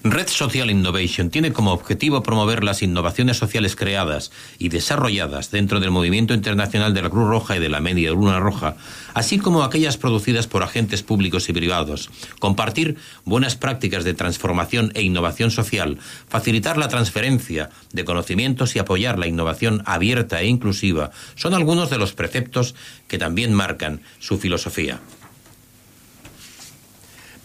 Red 0.02 0.28
Social 0.28 0.70
Innovation 0.70 1.28
tiene 1.28 1.52
como 1.52 1.74
objetivo 1.74 2.22
promover 2.22 2.64
las 2.64 2.80
innovaciones 2.80 3.36
sociales 3.36 3.76
creadas 3.76 4.32
y 4.58 4.70
desarrolladas 4.70 5.50
dentro 5.50 5.78
del 5.78 5.90
movimiento 5.90 6.32
internacional 6.32 6.94
de 6.94 7.02
la 7.02 7.10
Cruz 7.10 7.28
Roja 7.28 7.56
y 7.56 7.60
de 7.60 7.68
la 7.68 7.80
Media 7.80 8.10
Luna 8.12 8.40
Roja, 8.40 8.76
así 9.12 9.38
como 9.38 9.62
aquellas 9.62 9.98
producidas 9.98 10.46
por 10.46 10.62
agentes 10.62 11.02
públicos 11.02 11.50
y 11.50 11.52
privados, 11.52 12.08
compartir 12.38 12.96
buenas 13.26 13.56
prácticas 13.56 14.04
de 14.04 14.14
transformación 14.14 14.90
e 14.94 15.02
innovación 15.02 15.50
social, 15.50 15.98
facilitar 16.28 16.78
la 16.78 16.88
transferencia 16.88 17.68
de 17.92 18.04
conocimientos 18.06 18.76
y 18.76 18.78
apoyar 18.78 19.18
la 19.18 19.26
innovación 19.26 19.82
abierta 19.84 20.40
e 20.40 20.46
inclusiva 20.46 21.10
son 21.34 21.52
algunos 21.52 21.90
de 21.90 21.98
los 21.98 22.14
preceptos 22.14 22.74
que 23.06 23.18
también 23.18 23.52
marcan 23.52 24.00
su 24.18 24.38
filosofía. 24.38 24.98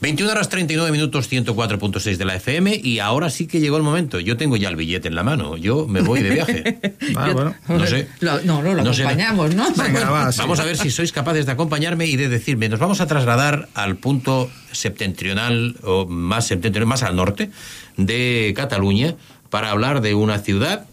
21 0.06 0.32
horas 0.32 0.50
39 0.50 0.92
minutos 0.92 1.32
104.6 1.32 2.18
de 2.18 2.26
la 2.26 2.36
FM 2.36 2.80
y 2.84 3.00
ahora 3.00 3.32
sí 3.32 3.48
que 3.48 3.60
llegó 3.60 3.78
el 3.78 3.82
momento. 3.82 4.20
Yo 4.20 4.38
tengo 4.38 4.56
ya 4.56 4.70
el 4.70 4.76
billete 4.76 5.08
en 5.08 5.16
la 5.16 5.24
mano. 5.24 5.58
Yo 5.58 5.88
me 5.88 6.02
voy 6.02 6.22
de 6.22 6.30
viaje. 6.30 6.80
Ah, 7.18 7.32
bueno. 7.34 7.56
No 7.68 7.88
sé. 7.88 8.08
Lo- 8.20 8.40
no, 8.44 8.62
no, 8.62 8.74
lo 8.76 8.84
No 8.84 8.94
sé. 8.94 9.02
acompañamos, 9.04 9.56
¿no? 9.56 9.66
Venga, 9.74 10.10
va, 10.12 10.32
sí. 10.32 10.38
Vamos 10.40 10.60
a 10.60 10.66
ver 10.66 10.78
si 10.78 10.92
sois 10.92 11.12
capaces 11.12 11.48
de 11.48 11.54
acompañarme 11.54 12.06
y 12.06 12.18
de 12.18 12.30
decirme, 12.30 12.70
nos 12.70 12.80
vamos 12.80 13.02
a 13.02 13.08
trasladar 13.08 13.68
al 13.74 13.96
punto 13.96 14.52
septentrional 14.72 15.76
o 15.84 16.06
más 16.06 16.46
septentrional, 16.46 16.88
más 16.88 17.02
al 17.02 17.16
norte 17.16 17.50
de 17.98 18.54
Cataluña 18.56 19.16
para 19.50 19.72
hablar 19.72 20.02
de 20.02 20.14
una 20.14 20.38
ciudad 20.38 20.86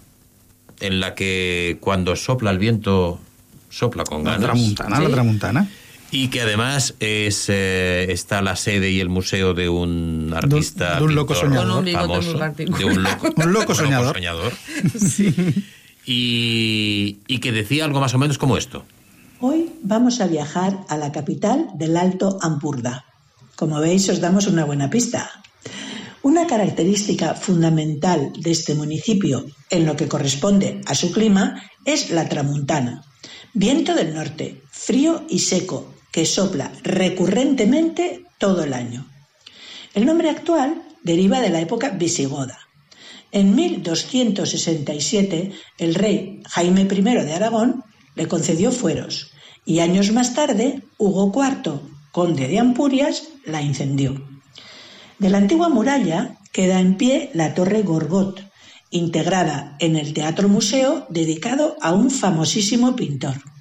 en 0.80 1.00
la 1.00 1.14
que 1.14 1.76
cuando 1.80 2.16
sopla 2.16 2.50
el 2.50 2.58
viento 2.58 3.20
sopla 3.68 4.04
con 4.04 4.24
La 4.24 4.32
ganas. 4.32 4.44
tramuntana, 4.46 5.00
la 5.00 5.08
tramuntana. 5.10 5.68
Y 6.14 6.28
que 6.28 6.42
además 6.42 6.94
es, 7.00 7.46
eh, 7.48 8.12
está 8.12 8.42
la 8.42 8.54
sede 8.54 8.90
y 8.90 9.00
el 9.00 9.08
museo 9.08 9.54
de 9.54 9.70
un 9.70 10.34
artista 10.36 10.98
de 10.98 11.04
un 11.04 11.14
loco 11.14 11.34
soñador. 11.34 11.90
Famoso, 11.90 12.38
de 12.54 12.84
un 12.84 13.02
loco, 13.02 13.30
Un 13.34 13.52
loco 13.52 13.74
soñador. 13.74 14.20
Y, 16.04 17.18
y 17.26 17.38
que 17.38 17.52
decía 17.52 17.86
algo 17.86 18.00
más 18.00 18.12
o 18.12 18.18
menos 18.18 18.36
como 18.36 18.58
esto. 18.58 18.84
Hoy 19.40 19.72
vamos 19.82 20.20
a 20.20 20.26
viajar 20.26 20.84
a 20.88 20.98
la 20.98 21.12
capital 21.12 21.68
del 21.76 21.96
Alto 21.96 22.38
Ampurda. 22.42 23.06
Como 23.56 23.80
veis, 23.80 24.08
os 24.10 24.20
damos 24.20 24.46
una 24.46 24.66
buena 24.66 24.90
pista. 24.90 25.30
Una 26.20 26.46
característica 26.46 27.34
fundamental 27.34 28.32
de 28.38 28.50
este 28.50 28.74
municipio 28.74 29.46
en 29.70 29.86
lo 29.86 29.96
que 29.96 30.08
corresponde 30.08 30.82
a 30.84 30.94
su 30.94 31.10
clima 31.10 31.62
es 31.86 32.10
la 32.10 32.28
tramuntana, 32.28 33.02
viento 33.54 33.94
del 33.94 34.14
norte, 34.14 34.62
frío 34.70 35.24
y 35.28 35.40
seco, 35.40 35.92
que 36.12 36.26
sopla 36.26 36.70
recurrentemente 36.84 38.24
todo 38.38 38.62
el 38.62 38.74
año. 38.74 39.06
El 39.94 40.06
nombre 40.06 40.30
actual 40.30 40.82
deriva 41.02 41.40
de 41.40 41.50
la 41.50 41.60
época 41.60 41.90
visigoda 41.90 42.58
En 43.32 43.54
1267, 43.54 45.52
el 45.78 45.94
rey 45.94 46.42
Jaime 46.48 46.82
I 46.82 47.02
de 47.02 47.32
Aragón 47.32 47.82
le 48.14 48.28
concedió 48.28 48.70
fueros 48.70 49.32
y 49.64 49.80
años 49.80 50.12
más 50.12 50.34
tarde, 50.34 50.82
Hugo 50.98 51.32
IV, 51.34 51.80
conde 52.10 52.48
de 52.48 52.58
Ampurias, 52.58 53.28
la 53.44 53.62
incendió. 53.62 54.22
De 55.18 55.30
la 55.30 55.38
antigua 55.38 55.68
muralla 55.68 56.36
queda 56.52 56.80
en 56.80 56.96
pie 56.96 57.30
la 57.32 57.54
Torre 57.54 57.82
Gorgot, 57.82 58.42
integrada 58.90 59.76
en 59.78 59.96
el 59.96 60.12
Teatro 60.12 60.48
Museo 60.48 61.06
dedicado 61.08 61.76
a 61.80 61.92
un 61.92 62.10
famosísimo 62.10 62.94
pintor. 62.96 63.51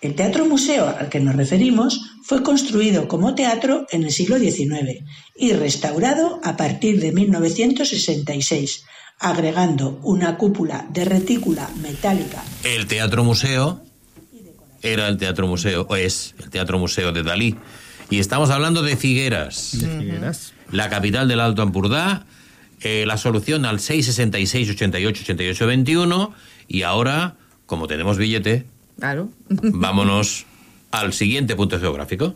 El 0.00 0.14
Teatro 0.14 0.46
Museo 0.46 0.94
al 0.96 1.08
que 1.08 1.18
nos 1.18 1.34
referimos 1.34 2.12
fue 2.22 2.42
construido 2.44 3.08
como 3.08 3.34
teatro 3.34 3.86
en 3.90 4.04
el 4.04 4.12
siglo 4.12 4.38
XIX 4.38 5.02
y 5.36 5.52
restaurado 5.54 6.40
a 6.44 6.56
partir 6.56 7.00
de 7.00 7.10
1966, 7.10 8.84
agregando 9.18 9.98
una 10.04 10.36
cúpula 10.36 10.86
de 10.90 11.04
retícula 11.04 11.68
metálica. 11.82 12.44
El 12.62 12.86
Teatro 12.86 13.24
Museo 13.24 13.82
era 14.82 15.08
el 15.08 15.16
Teatro 15.16 15.48
Museo, 15.48 15.86
o 15.88 15.96
es 15.96 16.36
el 16.38 16.50
Teatro 16.50 16.78
Museo 16.78 17.10
de 17.10 17.24
Dalí. 17.24 17.56
Y 18.08 18.20
estamos 18.20 18.50
hablando 18.50 18.82
de 18.82 18.96
Figueras. 18.96 19.78
La 20.70 20.88
capital 20.88 21.26
del 21.26 21.40
Alto 21.40 21.62
Ampurdá, 21.62 22.24
eh, 22.82 23.04
la 23.04 23.16
solución 23.16 23.64
al 23.64 23.80
666 23.80 24.70
88 24.70 25.22
88 25.24 25.66
21 25.66 26.32
y 26.68 26.82
ahora, 26.82 27.36
como 27.66 27.88
tenemos 27.88 28.16
billete, 28.16 28.66
Claro. 28.98 29.30
vámonos 29.48 30.46
al 30.90 31.12
siguiente 31.12 31.54
punto 31.56 31.78
geográfico. 31.78 32.34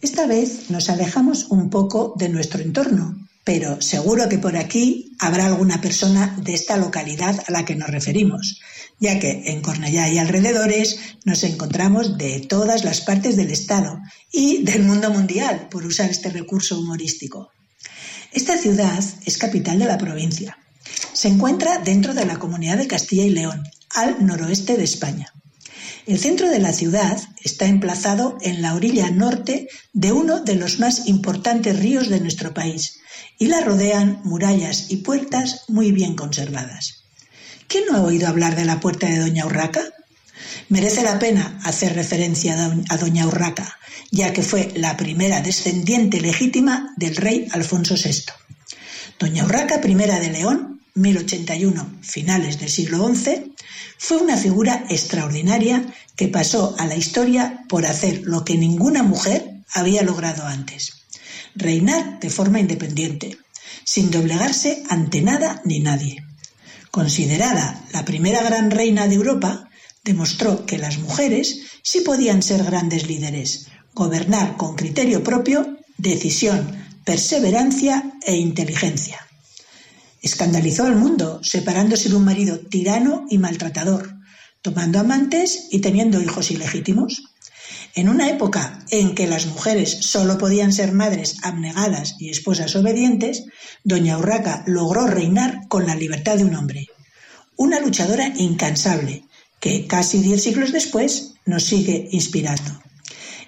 Esta 0.00 0.26
vez 0.26 0.70
nos 0.70 0.90
alejamos 0.90 1.46
un 1.50 1.70
poco 1.70 2.14
de 2.16 2.28
nuestro 2.28 2.62
entorno, 2.62 3.16
pero 3.42 3.80
seguro 3.82 4.28
que 4.28 4.38
por 4.38 4.56
aquí 4.56 5.16
habrá 5.18 5.46
alguna 5.46 5.80
persona 5.80 6.36
de 6.40 6.54
esta 6.54 6.76
localidad 6.76 7.42
a 7.46 7.50
la 7.50 7.64
que 7.64 7.74
nos 7.74 7.88
referimos, 7.88 8.60
ya 9.00 9.18
que 9.18 9.42
en 9.46 9.60
Cornellá 9.60 10.08
y 10.08 10.18
alrededores 10.18 11.00
nos 11.24 11.42
encontramos 11.42 12.16
de 12.16 12.40
todas 12.40 12.84
las 12.84 13.00
partes 13.00 13.36
del 13.36 13.50
Estado 13.50 13.98
y 14.32 14.62
del 14.62 14.84
mundo 14.84 15.10
mundial, 15.10 15.68
por 15.68 15.84
usar 15.84 16.10
este 16.10 16.30
recurso 16.30 16.78
humorístico. 16.78 17.50
Esta 18.32 18.56
ciudad 18.56 19.02
es 19.24 19.38
capital 19.38 19.78
de 19.78 19.86
la 19.86 19.98
provincia. 19.98 20.58
Se 21.12 21.28
encuentra 21.28 21.78
dentro 21.78 22.14
de 22.14 22.26
la 22.26 22.38
comunidad 22.38 22.76
de 22.76 22.86
Castilla 22.86 23.24
y 23.24 23.30
León, 23.30 23.64
al 23.94 24.24
noroeste 24.24 24.76
de 24.76 24.84
España. 24.84 25.32
El 26.08 26.18
centro 26.18 26.48
de 26.48 26.58
la 26.58 26.72
ciudad 26.72 27.20
está 27.44 27.66
emplazado 27.66 28.38
en 28.40 28.62
la 28.62 28.74
orilla 28.74 29.10
norte 29.10 29.68
de 29.92 30.10
uno 30.12 30.40
de 30.40 30.54
los 30.54 30.78
más 30.78 31.06
importantes 31.06 31.78
ríos 31.78 32.08
de 32.08 32.18
nuestro 32.18 32.54
país 32.54 33.00
y 33.38 33.48
la 33.48 33.60
rodean 33.60 34.22
murallas 34.24 34.86
y 34.90 34.96
puertas 34.96 35.64
muy 35.68 35.92
bien 35.92 36.14
conservadas. 36.16 37.04
¿Quién 37.66 37.84
no 37.90 37.98
ha 37.98 38.02
oído 38.02 38.26
hablar 38.26 38.56
de 38.56 38.64
la 38.64 38.80
puerta 38.80 39.06
de 39.06 39.18
Doña 39.18 39.44
Urraca? 39.44 39.82
Merece 40.70 41.02
la 41.02 41.18
pena 41.18 41.60
hacer 41.62 41.94
referencia 41.94 42.54
a 42.54 42.68
do- 42.70 42.82
a 42.88 42.96
Doña 42.96 43.26
Urraca, 43.26 43.76
ya 44.10 44.32
que 44.32 44.42
fue 44.42 44.72
la 44.76 44.96
primera 44.96 45.42
descendiente 45.42 46.22
legítima 46.22 46.94
del 46.96 47.16
rey 47.16 47.48
Alfonso 47.52 47.96
VI. 48.02 48.24
Doña 49.18 49.44
Urraca 49.44 49.78
I 49.86 49.94
de 49.94 50.30
León, 50.32 50.77
1081, 50.98 52.00
finales 52.02 52.58
del 52.58 52.68
siglo 52.68 53.08
XI, 53.14 53.54
fue 53.96 54.18
una 54.18 54.36
figura 54.36 54.84
extraordinaria 54.88 55.86
que 56.16 56.28
pasó 56.28 56.74
a 56.78 56.86
la 56.86 56.96
historia 56.96 57.64
por 57.68 57.86
hacer 57.86 58.22
lo 58.24 58.44
que 58.44 58.56
ninguna 58.56 59.02
mujer 59.02 59.62
había 59.72 60.02
logrado 60.02 60.44
antes. 60.46 60.92
Reinar 61.54 62.18
de 62.20 62.30
forma 62.30 62.60
independiente, 62.60 63.38
sin 63.84 64.10
doblegarse 64.10 64.82
ante 64.88 65.22
nada 65.22 65.62
ni 65.64 65.80
nadie. 65.80 66.22
Considerada 66.90 67.84
la 67.92 68.04
primera 68.04 68.42
gran 68.42 68.70
reina 68.70 69.06
de 69.06 69.14
Europa, 69.14 69.68
demostró 70.02 70.66
que 70.66 70.78
las 70.78 70.98
mujeres 70.98 71.60
sí 71.82 72.00
podían 72.00 72.42
ser 72.42 72.64
grandes 72.64 73.06
líderes, 73.06 73.68
gobernar 73.94 74.56
con 74.56 74.74
criterio 74.74 75.22
propio, 75.22 75.76
decisión, 75.96 76.84
perseverancia 77.04 78.12
e 78.26 78.36
inteligencia. 78.36 79.27
Escandalizó 80.22 80.84
al 80.84 80.96
mundo, 80.96 81.40
separándose 81.42 82.08
de 82.08 82.16
un 82.16 82.24
marido 82.24 82.58
tirano 82.58 83.26
y 83.30 83.38
maltratador, 83.38 84.16
tomando 84.62 84.98
amantes 84.98 85.68
y 85.70 85.80
teniendo 85.80 86.20
hijos 86.20 86.50
ilegítimos. 86.50 87.22
En 87.94 88.08
una 88.08 88.28
época 88.28 88.84
en 88.90 89.14
que 89.14 89.26
las 89.26 89.46
mujeres 89.46 89.98
solo 90.02 90.38
podían 90.38 90.72
ser 90.72 90.92
madres 90.92 91.36
abnegadas 91.42 92.16
y 92.18 92.30
esposas 92.30 92.74
obedientes, 92.76 93.44
doña 93.84 94.18
Urraca 94.18 94.64
logró 94.66 95.06
reinar 95.06 95.68
con 95.68 95.86
la 95.86 95.94
libertad 95.94 96.36
de 96.36 96.44
un 96.44 96.54
hombre. 96.54 96.86
Una 97.56 97.80
luchadora 97.80 98.32
incansable 98.36 99.24
que 99.60 99.86
casi 99.86 100.18
diez 100.18 100.42
siglos 100.42 100.72
después 100.72 101.34
nos 101.44 101.64
sigue 101.64 102.08
inspirando. 102.12 102.80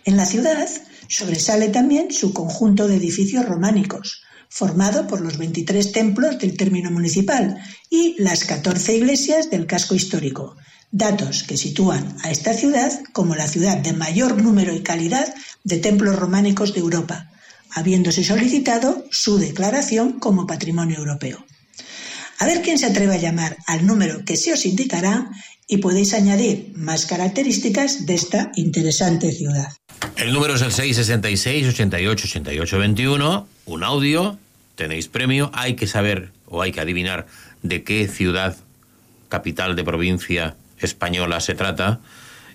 En 0.04 0.16
la 0.16 0.26
ciudad 0.26 0.68
sobresale 1.08 1.68
también 1.68 2.10
su 2.10 2.32
conjunto 2.32 2.88
de 2.88 2.96
edificios 2.96 3.44
románicos, 3.46 4.22
formado 4.50 5.06
por 5.06 5.20
los 5.20 5.38
23 5.38 5.92
templos 5.92 6.38
del 6.38 6.56
término 6.56 6.90
municipal 6.90 7.56
y 7.88 8.16
las 8.18 8.44
14 8.44 8.96
iglesias 8.96 9.48
del 9.48 9.66
casco 9.66 9.94
histórico, 9.94 10.56
datos 10.90 11.44
que 11.44 11.56
sitúan 11.56 12.16
a 12.22 12.30
esta 12.30 12.52
ciudad 12.52 12.92
como 13.12 13.36
la 13.36 13.46
ciudad 13.46 13.78
de 13.78 13.92
mayor 13.92 14.42
número 14.42 14.74
y 14.74 14.82
calidad 14.82 15.32
de 15.62 15.78
templos 15.78 16.16
románicos 16.16 16.74
de 16.74 16.80
Europa, 16.80 17.30
habiéndose 17.70 18.24
solicitado 18.24 19.04
su 19.10 19.38
declaración 19.38 20.18
como 20.18 20.48
patrimonio 20.48 20.98
europeo. 20.98 21.46
A 22.40 22.46
ver 22.46 22.62
quién 22.62 22.78
se 22.78 22.86
atreve 22.86 23.14
a 23.14 23.18
llamar 23.18 23.58
al 23.66 23.86
número 23.86 24.24
que 24.24 24.34
se 24.34 24.54
os 24.54 24.64
indicará 24.64 25.28
y 25.68 25.76
podéis 25.76 26.14
añadir 26.14 26.72
más 26.74 27.04
características 27.04 28.06
de 28.06 28.14
esta 28.14 28.50
interesante 28.56 29.30
ciudad. 29.30 29.68
El 30.16 30.32
número 30.32 30.54
es 30.54 30.62
el 30.62 30.72
666 30.72 31.68
88 31.68 32.26
88 32.26 32.78
21. 32.78 33.46
Un 33.66 33.84
audio, 33.84 34.38
tenéis 34.74 35.08
premio. 35.08 35.50
Hay 35.52 35.76
que 35.76 35.86
saber 35.86 36.32
o 36.46 36.62
hay 36.62 36.72
que 36.72 36.80
adivinar 36.80 37.26
de 37.62 37.84
qué 37.84 38.08
ciudad, 38.08 38.56
capital 39.28 39.76
de 39.76 39.84
provincia 39.84 40.56
española 40.78 41.40
se 41.40 41.54
trata. 41.54 42.00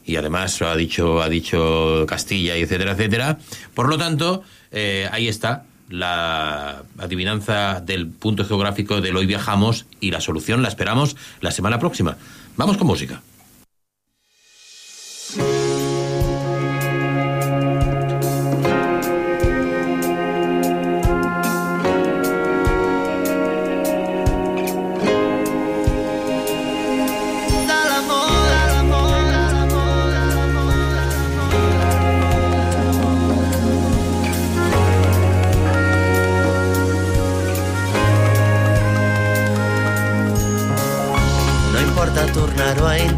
Y 0.04 0.16
además 0.16 0.64
ha 0.64 0.76
dicho, 0.76 1.22
ha 1.22 1.30
dicho 1.30 2.06
Castilla, 2.08 2.56
etcétera, 2.56 2.94
etcétera. 2.94 3.38
Por 3.76 3.88
lo 3.88 4.00
tanto, 4.00 4.42
eh, 4.72 5.08
ahí 5.12 5.28
está 5.28 5.66
la 5.90 6.84
adivinanza 6.98 7.82
del 7.82 8.08
punto 8.08 8.46
geográfico 8.46 9.02
del 9.02 9.16
hoy 9.16 9.26
viajamos 9.26 9.86
y 10.00 10.12
la 10.12 10.22
solución 10.22 10.62
la 10.62 10.70
esperamos 10.70 11.16
la 11.42 11.52
semana 11.52 11.80
próxima. 11.80 12.18
Vamos 12.58 12.78
con 12.78 12.88
música. 12.88 13.22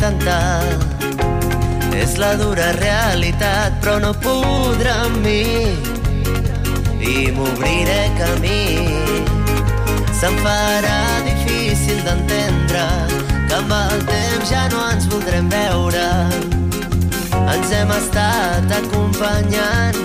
Intentar. 0.08 0.64
És 1.95 2.18
la 2.18 2.36
dura 2.36 2.72
realitat 2.78 3.80
però 3.82 3.97
no 3.99 4.14
podrà 4.24 5.03
amb 5.05 5.24
mi. 5.26 5.76
I 7.01 7.32
m'obriré 7.36 8.12
camí. 8.20 8.88
Se'm 10.20 10.36
farà 10.43 10.99
difícil 11.26 11.99
d'entendre 12.05 12.86
que 13.47 13.55
amb 13.60 13.72
el 13.72 14.05
temps 14.10 14.51
ja 14.51 14.68
no 14.72 14.84
ens 14.91 15.08
voldrem 15.12 15.49
veure. 15.49 16.08
Ens 17.53 17.72
hem 17.72 17.91
estat 17.97 18.72
acompanyant 18.82 19.99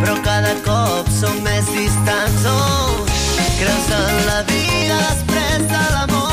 però 0.00 0.14
cada 0.24 0.54
cop 0.66 1.10
som 1.20 1.42
més 1.42 1.66
distants. 1.74 2.46
Oh, 2.46 3.04
creus 3.58 3.92
en 4.02 4.24
la 4.30 4.40
vida 4.50 4.98
després 5.08 5.68
de 5.68 5.84
l'amor 5.94 6.27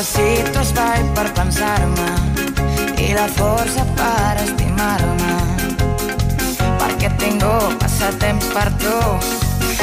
Necessito 0.00 0.60
espai 0.62 1.02
per 1.12 1.26
pensar-me 1.36 2.06
i 3.04 3.10
la 3.12 3.26
força 3.28 3.84
per 3.98 4.38
estimar-me. 4.40 5.34
Perquè 6.80 7.10
tingut 7.20 7.76
passatemps 7.82 8.48
per 8.54 8.64
tu 8.80 8.96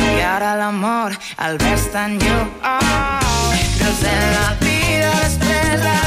i 0.08 0.18
ara 0.26 0.56
l'amor 0.58 1.14
el 1.46 1.62
ves 1.62 1.86
tan 1.94 2.18
lluny. 2.18 2.50
Oh, 2.66 3.54
creus 3.78 4.04
en 4.16 4.28
la 4.34 4.50
vida 4.66 5.14
després 5.22 5.86
de 5.86 6.07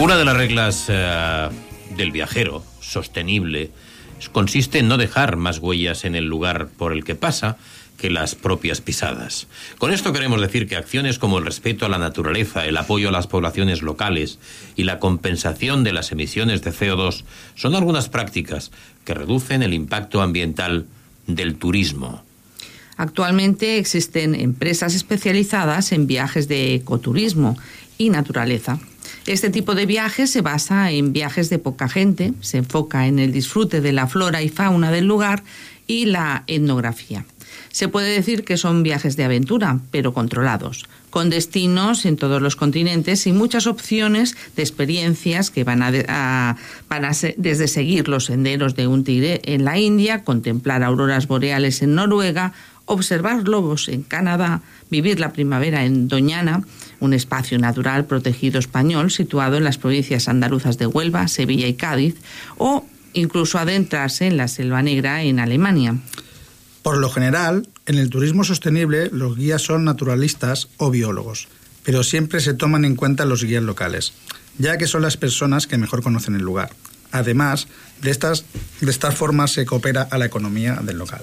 Una 0.00 0.16
de 0.16 0.24
las 0.24 0.34
reglas 0.34 0.86
eh, 0.88 1.48
del 1.94 2.10
viajero 2.10 2.64
sostenible 2.80 3.70
consiste 4.32 4.78
en 4.78 4.88
no 4.88 4.96
dejar 4.96 5.36
más 5.36 5.58
huellas 5.58 6.06
en 6.06 6.14
el 6.14 6.24
lugar 6.24 6.68
por 6.68 6.94
el 6.94 7.04
que 7.04 7.14
pasa 7.14 7.58
que 7.98 8.08
las 8.08 8.34
propias 8.34 8.80
pisadas. 8.80 9.46
Con 9.76 9.92
esto 9.92 10.14
queremos 10.14 10.40
decir 10.40 10.66
que 10.66 10.76
acciones 10.76 11.18
como 11.18 11.36
el 11.36 11.44
respeto 11.44 11.84
a 11.84 11.90
la 11.90 11.98
naturaleza, 11.98 12.64
el 12.64 12.78
apoyo 12.78 13.10
a 13.10 13.12
las 13.12 13.26
poblaciones 13.26 13.82
locales 13.82 14.38
y 14.74 14.84
la 14.84 14.98
compensación 15.00 15.84
de 15.84 15.92
las 15.92 16.12
emisiones 16.12 16.62
de 16.62 16.72
CO2 16.72 17.24
son 17.54 17.74
algunas 17.74 18.08
prácticas 18.08 18.70
que 19.04 19.12
reducen 19.12 19.62
el 19.62 19.74
impacto 19.74 20.22
ambiental 20.22 20.86
del 21.26 21.56
turismo. 21.56 22.24
Actualmente 22.96 23.76
existen 23.76 24.34
empresas 24.34 24.94
especializadas 24.94 25.92
en 25.92 26.06
viajes 26.06 26.48
de 26.48 26.74
ecoturismo 26.74 27.58
y 27.98 28.08
naturaleza. 28.08 28.78
Este 29.30 29.48
tipo 29.48 29.76
de 29.76 29.86
viajes 29.86 30.28
se 30.28 30.40
basa 30.40 30.90
en 30.90 31.12
viajes 31.12 31.50
de 31.50 31.60
poca 31.60 31.88
gente, 31.88 32.32
se 32.40 32.58
enfoca 32.58 33.06
en 33.06 33.20
el 33.20 33.30
disfrute 33.30 33.80
de 33.80 33.92
la 33.92 34.08
flora 34.08 34.42
y 34.42 34.48
fauna 34.48 34.90
del 34.90 35.06
lugar 35.06 35.44
y 35.86 36.06
la 36.06 36.42
etnografía. 36.48 37.24
Se 37.70 37.86
puede 37.86 38.12
decir 38.12 38.42
que 38.42 38.56
son 38.56 38.82
viajes 38.82 39.16
de 39.16 39.22
aventura, 39.22 39.78
pero 39.92 40.12
controlados, 40.12 40.84
con 41.10 41.30
destinos 41.30 42.06
en 42.06 42.16
todos 42.16 42.42
los 42.42 42.56
continentes 42.56 43.24
y 43.28 43.32
muchas 43.32 43.68
opciones 43.68 44.36
de 44.56 44.64
experiencias 44.64 45.52
que 45.52 45.62
van, 45.62 45.84
a, 45.84 46.56
van 46.88 47.04
a 47.04 47.12
desde 47.36 47.68
seguir 47.68 48.08
los 48.08 48.24
senderos 48.24 48.74
de 48.74 48.88
un 48.88 49.04
tigre 49.04 49.42
en 49.44 49.64
la 49.64 49.78
India, 49.78 50.24
contemplar 50.24 50.82
auroras 50.82 51.28
boreales 51.28 51.82
en 51.82 51.94
Noruega, 51.94 52.52
observar 52.84 53.46
lobos 53.46 53.88
en 53.88 54.02
Canadá, 54.02 54.62
vivir 54.90 55.20
la 55.20 55.32
primavera 55.32 55.84
en 55.84 56.08
Doñana, 56.08 56.64
un 57.00 57.14
espacio 57.14 57.58
natural 57.58 58.04
protegido 58.04 58.58
español 58.58 59.10
situado 59.10 59.56
en 59.56 59.64
las 59.64 59.78
provincias 59.78 60.28
andaluzas 60.28 60.78
de 60.78 60.86
Huelva, 60.86 61.26
Sevilla 61.28 61.66
y 61.66 61.74
Cádiz, 61.74 62.16
o 62.56 62.86
incluso 63.12 63.58
adentrarse 63.58 64.26
en 64.26 64.36
la 64.36 64.48
Selva 64.48 64.82
Negra 64.82 65.22
en 65.22 65.40
Alemania. 65.40 65.96
Por 66.82 66.98
lo 66.98 67.10
general, 67.10 67.68
en 67.86 67.98
el 67.98 68.08
turismo 68.08 68.44
sostenible 68.44 69.10
los 69.12 69.36
guías 69.36 69.62
son 69.62 69.84
naturalistas 69.84 70.68
o 70.76 70.90
biólogos, 70.90 71.48
pero 71.82 72.02
siempre 72.02 72.40
se 72.40 72.54
toman 72.54 72.84
en 72.84 72.96
cuenta 72.96 73.24
los 73.24 73.44
guías 73.44 73.62
locales, 73.62 74.12
ya 74.58 74.78
que 74.78 74.86
son 74.86 75.02
las 75.02 75.16
personas 75.16 75.66
que 75.66 75.78
mejor 75.78 76.02
conocen 76.02 76.36
el 76.36 76.42
lugar. 76.42 76.70
Además, 77.12 77.66
de 78.00 78.10
estas, 78.10 78.44
de 78.80 78.90
estas 78.90 79.14
formas 79.14 79.52
se 79.52 79.66
coopera 79.66 80.02
a 80.10 80.18
la 80.18 80.26
economía 80.26 80.76
del 80.76 80.98
local. 80.98 81.22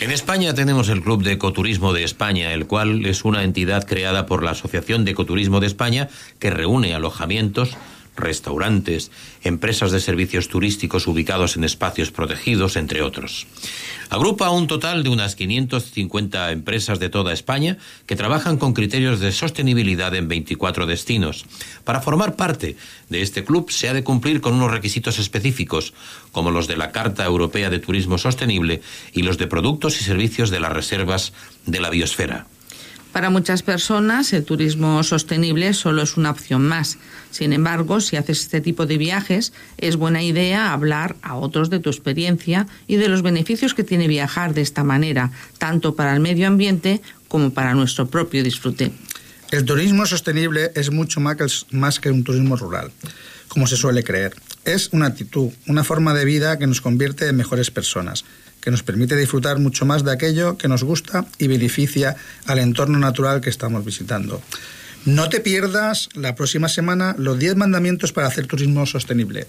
En 0.00 0.12
España 0.12 0.54
tenemos 0.54 0.88
el 0.90 1.02
Club 1.02 1.24
de 1.24 1.32
Ecoturismo 1.32 1.92
de 1.92 2.04
España, 2.04 2.52
el 2.52 2.68
cual 2.68 3.04
es 3.04 3.24
una 3.24 3.42
entidad 3.42 3.84
creada 3.84 4.26
por 4.26 4.44
la 4.44 4.52
Asociación 4.52 5.04
de 5.04 5.10
Ecoturismo 5.10 5.58
de 5.58 5.66
España 5.66 6.08
que 6.38 6.50
reúne 6.50 6.94
alojamientos, 6.94 7.76
restaurantes, 8.18 9.10
empresas 9.42 9.92
de 9.92 10.00
servicios 10.00 10.48
turísticos 10.48 11.06
ubicados 11.06 11.56
en 11.56 11.64
espacios 11.64 12.10
protegidos, 12.10 12.76
entre 12.76 13.02
otros. 13.02 13.46
Agrupa 14.10 14.50
un 14.50 14.66
total 14.66 15.02
de 15.02 15.10
unas 15.10 15.36
550 15.36 16.50
empresas 16.52 16.98
de 16.98 17.10
toda 17.10 17.32
España 17.32 17.76
que 18.06 18.16
trabajan 18.16 18.56
con 18.56 18.72
criterios 18.72 19.20
de 19.20 19.32
sostenibilidad 19.32 20.14
en 20.14 20.28
24 20.28 20.86
destinos. 20.86 21.44
Para 21.84 22.00
formar 22.00 22.34
parte 22.34 22.76
de 23.10 23.22
este 23.22 23.44
club 23.44 23.70
se 23.70 23.88
ha 23.88 23.92
de 23.92 24.04
cumplir 24.04 24.40
con 24.40 24.54
unos 24.54 24.70
requisitos 24.70 25.18
específicos, 25.18 25.92
como 26.32 26.50
los 26.50 26.68
de 26.68 26.76
la 26.76 26.90
Carta 26.90 27.24
Europea 27.24 27.68
de 27.70 27.78
Turismo 27.78 28.16
Sostenible 28.16 28.80
y 29.12 29.22
los 29.22 29.36
de 29.36 29.46
productos 29.46 30.00
y 30.00 30.04
servicios 30.04 30.50
de 30.50 30.60
las 30.60 30.72
reservas 30.72 31.32
de 31.66 31.80
la 31.80 31.90
biosfera. 31.90 32.46
Para 33.12 33.30
muchas 33.30 33.62
personas, 33.62 34.32
el 34.32 34.44
turismo 34.44 35.02
sostenible 35.02 35.72
solo 35.72 36.02
es 36.02 36.16
una 36.16 36.30
opción 36.30 36.66
más. 36.66 36.98
Sin 37.30 37.52
embargo, 37.52 38.00
si 38.00 38.16
haces 38.16 38.40
este 38.42 38.60
tipo 38.60 38.86
de 38.86 38.98
viajes, 38.98 39.52
es 39.78 39.96
buena 39.96 40.22
idea 40.22 40.72
hablar 40.72 41.16
a 41.22 41.34
otros 41.34 41.70
de 41.70 41.80
tu 41.80 41.88
experiencia 41.90 42.66
y 42.86 42.96
de 42.96 43.08
los 43.08 43.22
beneficios 43.22 43.74
que 43.74 43.82
tiene 43.82 44.08
viajar 44.08 44.54
de 44.54 44.60
esta 44.60 44.84
manera, 44.84 45.32
tanto 45.58 45.94
para 45.94 46.14
el 46.14 46.20
medio 46.20 46.46
ambiente 46.46 47.00
como 47.28 47.50
para 47.52 47.74
nuestro 47.74 48.06
propio 48.06 48.44
disfrute. 48.44 48.92
El 49.50 49.64
turismo 49.64 50.04
sostenible 50.04 50.72
es 50.74 50.90
mucho 50.90 51.20
más 51.20 52.00
que, 52.00 52.10
un 52.10 52.22
turismo 52.22 52.56
rural, 52.56 52.92
como 53.48 53.66
se 53.66 53.76
suele 53.76 54.04
creer. 54.04 54.34
Es 54.66 54.90
una 54.92 55.06
actitud, 55.06 55.50
una 55.66 55.84
forma 55.84 56.12
de 56.12 56.26
vida 56.26 56.58
que 56.58 56.66
nos 56.66 56.82
convierte 56.82 57.26
en 57.26 57.36
mejores 57.36 57.70
personas, 57.70 58.26
que 58.60 58.70
nos 58.70 58.82
permite 58.82 59.16
disfrutar 59.16 59.58
mucho 59.58 59.86
más 59.86 60.04
de 60.04 60.12
aquello 60.12 60.56
que 60.58 60.68
nos 60.68 60.84
gusta 60.84 61.26
y 61.38 61.46
beneficia 61.46 62.16
al 62.46 62.58
entorno 62.58 62.98
natural 62.98 63.40
que 63.40 63.50
estamos 63.50 63.84
visitando. 63.84 64.42
No 65.04 65.28
te 65.28 65.40
pierdas 65.40 66.08
la 66.14 66.34
próxima 66.34 66.68
semana 66.68 67.14
los 67.18 67.38
10 67.38 67.56
mandamientos 67.56 68.12
para 68.12 68.26
hacer 68.26 68.46
turismo 68.46 68.84
sostenible. 68.84 69.46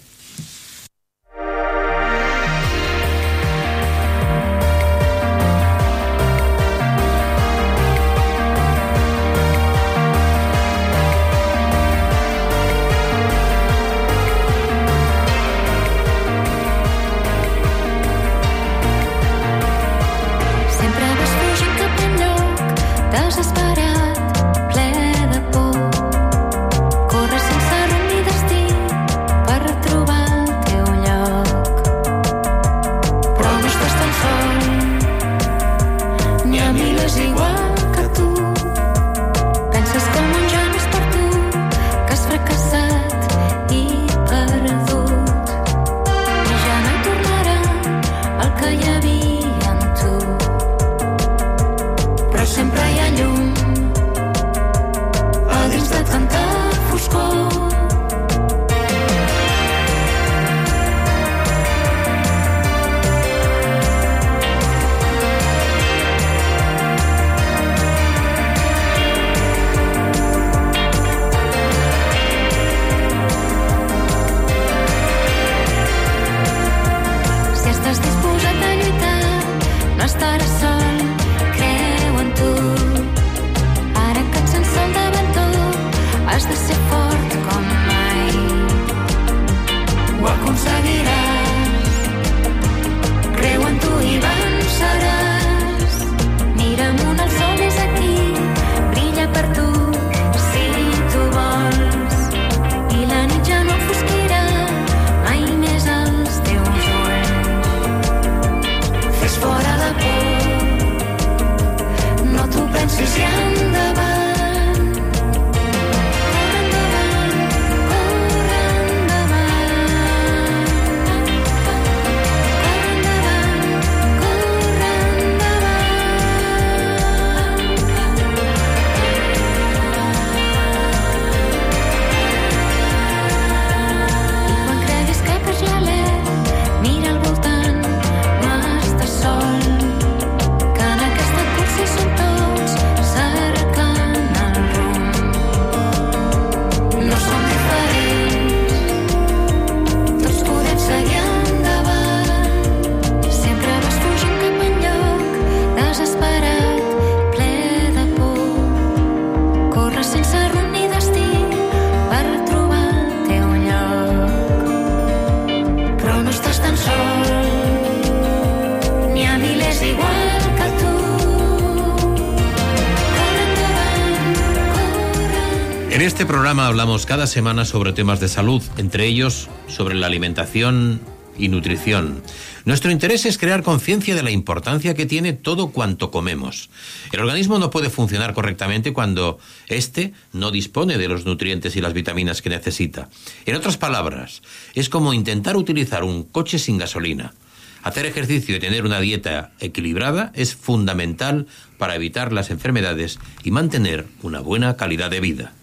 Cada 177.10 177.26
semana 177.26 177.64
sobre 177.64 177.92
temas 177.92 178.20
de 178.20 178.28
salud, 178.28 178.62
entre 178.76 179.04
ellos 179.04 179.48
sobre 179.66 179.96
la 179.96 180.06
alimentación 180.06 181.00
y 181.36 181.48
nutrición. 181.48 182.22
Nuestro 182.64 182.92
interés 182.92 183.26
es 183.26 183.36
crear 183.36 183.64
conciencia 183.64 184.14
de 184.14 184.22
la 184.22 184.30
importancia 184.30 184.94
que 184.94 185.06
tiene 185.06 185.32
todo 185.32 185.72
cuanto 185.72 186.12
comemos. 186.12 186.70
El 187.10 187.18
organismo 187.18 187.58
no 187.58 187.68
puede 187.70 187.90
funcionar 187.90 188.32
correctamente 188.32 188.92
cuando 188.92 189.40
éste 189.66 190.12
no 190.32 190.52
dispone 190.52 190.98
de 190.98 191.08
los 191.08 191.24
nutrientes 191.24 191.74
y 191.74 191.80
las 191.80 191.94
vitaminas 191.94 192.42
que 192.42 192.50
necesita. 192.50 193.08
En 193.44 193.56
otras 193.56 193.76
palabras, 193.76 194.40
es 194.76 194.88
como 194.88 195.12
intentar 195.12 195.56
utilizar 195.56 196.04
un 196.04 196.22
coche 196.22 196.60
sin 196.60 196.78
gasolina. 196.78 197.34
Hacer 197.82 198.06
ejercicio 198.06 198.54
y 198.54 198.60
tener 198.60 198.84
una 198.84 199.00
dieta 199.00 199.50
equilibrada 199.58 200.30
es 200.36 200.54
fundamental 200.54 201.48
para 201.76 201.96
evitar 201.96 202.32
las 202.32 202.50
enfermedades 202.50 203.18
y 203.42 203.50
mantener 203.50 204.06
una 204.22 204.38
buena 204.38 204.76
calidad 204.76 205.10
de 205.10 205.18
vida. 205.18 205.54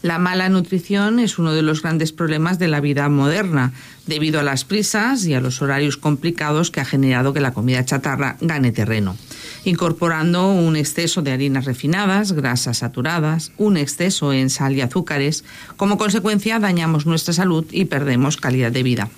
La 0.00 0.20
mala 0.20 0.48
nutrición 0.48 1.18
es 1.18 1.40
uno 1.40 1.52
de 1.52 1.62
los 1.62 1.82
grandes 1.82 2.12
problemas 2.12 2.60
de 2.60 2.68
la 2.68 2.80
vida 2.80 3.08
moderna, 3.08 3.72
debido 4.06 4.38
a 4.38 4.44
las 4.44 4.64
prisas 4.64 5.26
y 5.26 5.34
a 5.34 5.40
los 5.40 5.60
horarios 5.60 5.96
complicados 5.96 6.70
que 6.70 6.80
ha 6.80 6.84
generado 6.84 7.32
que 7.32 7.40
la 7.40 7.52
comida 7.52 7.84
chatarra 7.84 8.36
gane 8.40 8.70
terreno, 8.70 9.16
incorporando 9.64 10.52
un 10.52 10.76
exceso 10.76 11.20
de 11.22 11.32
harinas 11.32 11.64
refinadas, 11.64 12.30
grasas 12.30 12.78
saturadas, 12.78 13.50
un 13.56 13.76
exceso 13.76 14.32
en 14.32 14.50
sal 14.50 14.76
y 14.76 14.82
azúcares. 14.82 15.44
Como 15.76 15.98
consecuencia, 15.98 16.60
dañamos 16.60 17.04
nuestra 17.04 17.34
salud 17.34 17.66
y 17.72 17.86
perdemos 17.86 18.36
calidad 18.36 18.70
de 18.70 18.84
vida. 18.84 19.08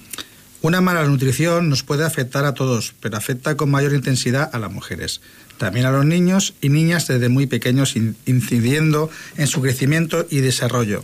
Una 0.63 0.81
mala 0.83 1.05
nutrición 1.05 1.71
nos 1.71 1.83
puede 1.83 2.05
afectar 2.05 2.45
a 2.45 2.53
todos, 2.55 2.95
pero 3.01 3.17
afecta 3.17 3.57
con 3.57 3.71
mayor 3.71 3.95
intensidad 3.95 4.51
a 4.53 4.59
las 4.59 4.71
mujeres. 4.71 5.21
También 5.57 5.87
a 5.87 5.91
los 5.91 6.05
niños 6.05 6.55
y 6.61 6.69
niñas 6.69 7.07
desde 7.07 7.29
muy 7.31 7.47
pequeños, 7.47 7.97
in- 7.97 8.17
incidiendo 8.27 9.11
en 9.37 9.47
su 9.47 9.63
crecimiento 9.63 10.27
y 10.31 10.41
desarrollo. 10.41 11.03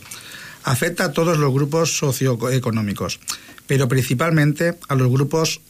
Afecta 0.63 1.05
a 1.07 1.13
todos 1.13 1.39
los 1.39 1.53
grupos 1.55 1.97
socioeconómicos, 1.97 3.19
pero 3.67 3.89
principalmente 3.89 4.79
a 4.89 4.95
los 4.95 5.11
grupos 5.11 5.61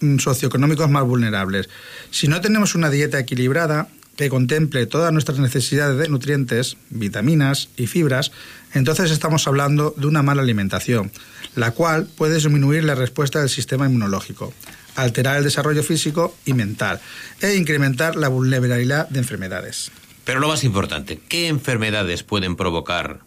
mm, 0.00 0.18
socioeconómicos 0.18 0.90
más 0.90 1.04
vulnerables. 1.04 1.68
Si 2.10 2.26
no 2.26 2.40
tenemos 2.40 2.74
una 2.74 2.90
dieta 2.90 3.18
equilibrada 3.20 3.88
que 4.18 4.28
contemple 4.28 4.86
todas 4.86 5.12
nuestras 5.12 5.38
necesidades 5.38 5.96
de 5.96 6.08
nutrientes, 6.08 6.76
vitaminas 6.90 7.68
y 7.76 7.86
fibras, 7.86 8.32
entonces 8.74 9.12
estamos 9.12 9.46
hablando 9.46 9.94
de 9.96 10.08
una 10.08 10.24
mala 10.24 10.42
alimentación, 10.42 11.12
la 11.54 11.70
cual 11.70 12.08
puede 12.16 12.34
disminuir 12.34 12.82
la 12.82 12.96
respuesta 12.96 13.38
del 13.38 13.48
sistema 13.48 13.86
inmunológico, 13.86 14.52
alterar 14.96 15.36
el 15.36 15.44
desarrollo 15.44 15.84
físico 15.84 16.36
y 16.44 16.52
mental 16.54 17.00
e 17.40 17.54
incrementar 17.54 18.16
la 18.16 18.26
vulnerabilidad 18.26 19.08
de 19.08 19.20
enfermedades. 19.20 19.92
Pero 20.24 20.40
lo 20.40 20.48
más 20.48 20.64
importante, 20.64 21.20
¿qué 21.28 21.46
enfermedades 21.46 22.24
pueden 22.24 22.56
provocar 22.56 23.20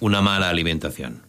una 0.00 0.20
mala 0.20 0.50
alimentación? 0.50 1.22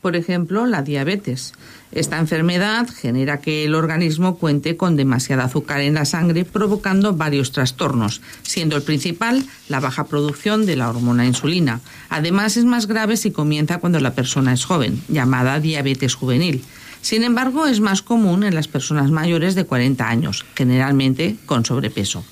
Por 0.00 0.14
ejemplo, 0.14 0.64
la 0.66 0.82
diabetes. 0.82 1.54
Esta 1.92 2.18
enfermedad 2.18 2.88
genera 2.88 3.40
que 3.40 3.64
el 3.64 3.74
organismo 3.74 4.36
cuente 4.36 4.76
con 4.76 4.96
demasiada 4.96 5.44
azúcar 5.44 5.80
en 5.80 5.94
la 5.94 6.04
sangre, 6.04 6.44
provocando 6.44 7.14
varios 7.14 7.52
trastornos, 7.52 8.20
siendo 8.42 8.76
el 8.76 8.82
principal 8.82 9.44
la 9.68 9.80
baja 9.80 10.04
producción 10.04 10.66
de 10.66 10.76
la 10.76 10.90
hormona 10.90 11.26
insulina. 11.26 11.80
Además, 12.10 12.56
es 12.56 12.64
más 12.64 12.86
grave 12.86 13.16
si 13.16 13.30
comienza 13.30 13.78
cuando 13.78 14.00
la 14.00 14.14
persona 14.14 14.52
es 14.52 14.64
joven, 14.64 15.02
llamada 15.08 15.60
diabetes 15.60 16.14
juvenil. 16.14 16.62
Sin 17.00 17.22
embargo, 17.22 17.66
es 17.66 17.80
más 17.80 18.02
común 18.02 18.44
en 18.44 18.54
las 18.54 18.68
personas 18.68 19.10
mayores 19.10 19.54
de 19.54 19.64
40 19.64 20.08
años, 20.08 20.44
generalmente 20.54 21.36
con 21.46 21.64
sobrepeso. 21.64 22.24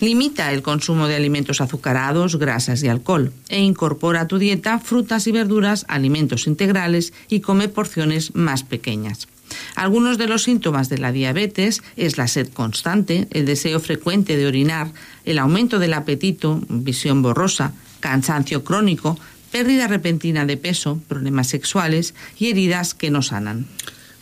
Limita 0.00 0.52
el 0.52 0.62
consumo 0.62 1.06
de 1.06 1.16
alimentos 1.16 1.60
azucarados, 1.60 2.36
grasas 2.36 2.82
y 2.82 2.88
alcohol 2.88 3.32
e 3.48 3.60
incorpora 3.60 4.22
a 4.22 4.28
tu 4.28 4.38
dieta 4.38 4.78
frutas 4.78 5.26
y 5.26 5.32
verduras, 5.32 5.84
alimentos 5.88 6.46
integrales 6.46 7.12
y 7.28 7.40
come 7.40 7.68
porciones 7.68 8.34
más 8.34 8.62
pequeñas. 8.62 9.28
Algunos 9.76 10.18
de 10.18 10.26
los 10.26 10.44
síntomas 10.44 10.88
de 10.88 10.98
la 10.98 11.12
diabetes 11.12 11.82
es 11.96 12.18
la 12.18 12.28
sed 12.28 12.48
constante, 12.48 13.28
el 13.30 13.46
deseo 13.46 13.80
frecuente 13.80 14.36
de 14.36 14.46
orinar, 14.46 14.92
el 15.24 15.38
aumento 15.38 15.78
del 15.78 15.94
apetito, 15.94 16.60
visión 16.68 17.22
borrosa, 17.22 17.72
cansancio 18.00 18.64
crónico, 18.64 19.18
pérdida 19.52 19.86
repentina 19.86 20.46
de 20.46 20.56
peso, 20.56 21.00
problemas 21.06 21.48
sexuales 21.48 22.14
y 22.38 22.50
heridas 22.50 22.94
que 22.94 23.10
no 23.10 23.22
sanan. 23.22 23.66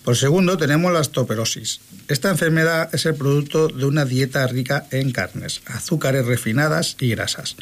Por 0.04 0.16
segundo, 0.16 0.58
tenemos 0.58 0.92
la 0.92 1.00
osteoporosis. 1.00 1.80
Esta 2.09 2.30
enfermedad 2.30 2.94
es 2.94 3.07
el 3.07 3.14
producto 3.14 3.68
de 3.68 3.84
una 3.84 4.05
dieta 4.05 4.46
rica 4.46 4.86
en 4.90 5.12
carnes, 5.12 5.62
azúcares 5.66 6.26
refinadas 6.26 6.96
y 7.00 7.11
grasas. 7.11 7.57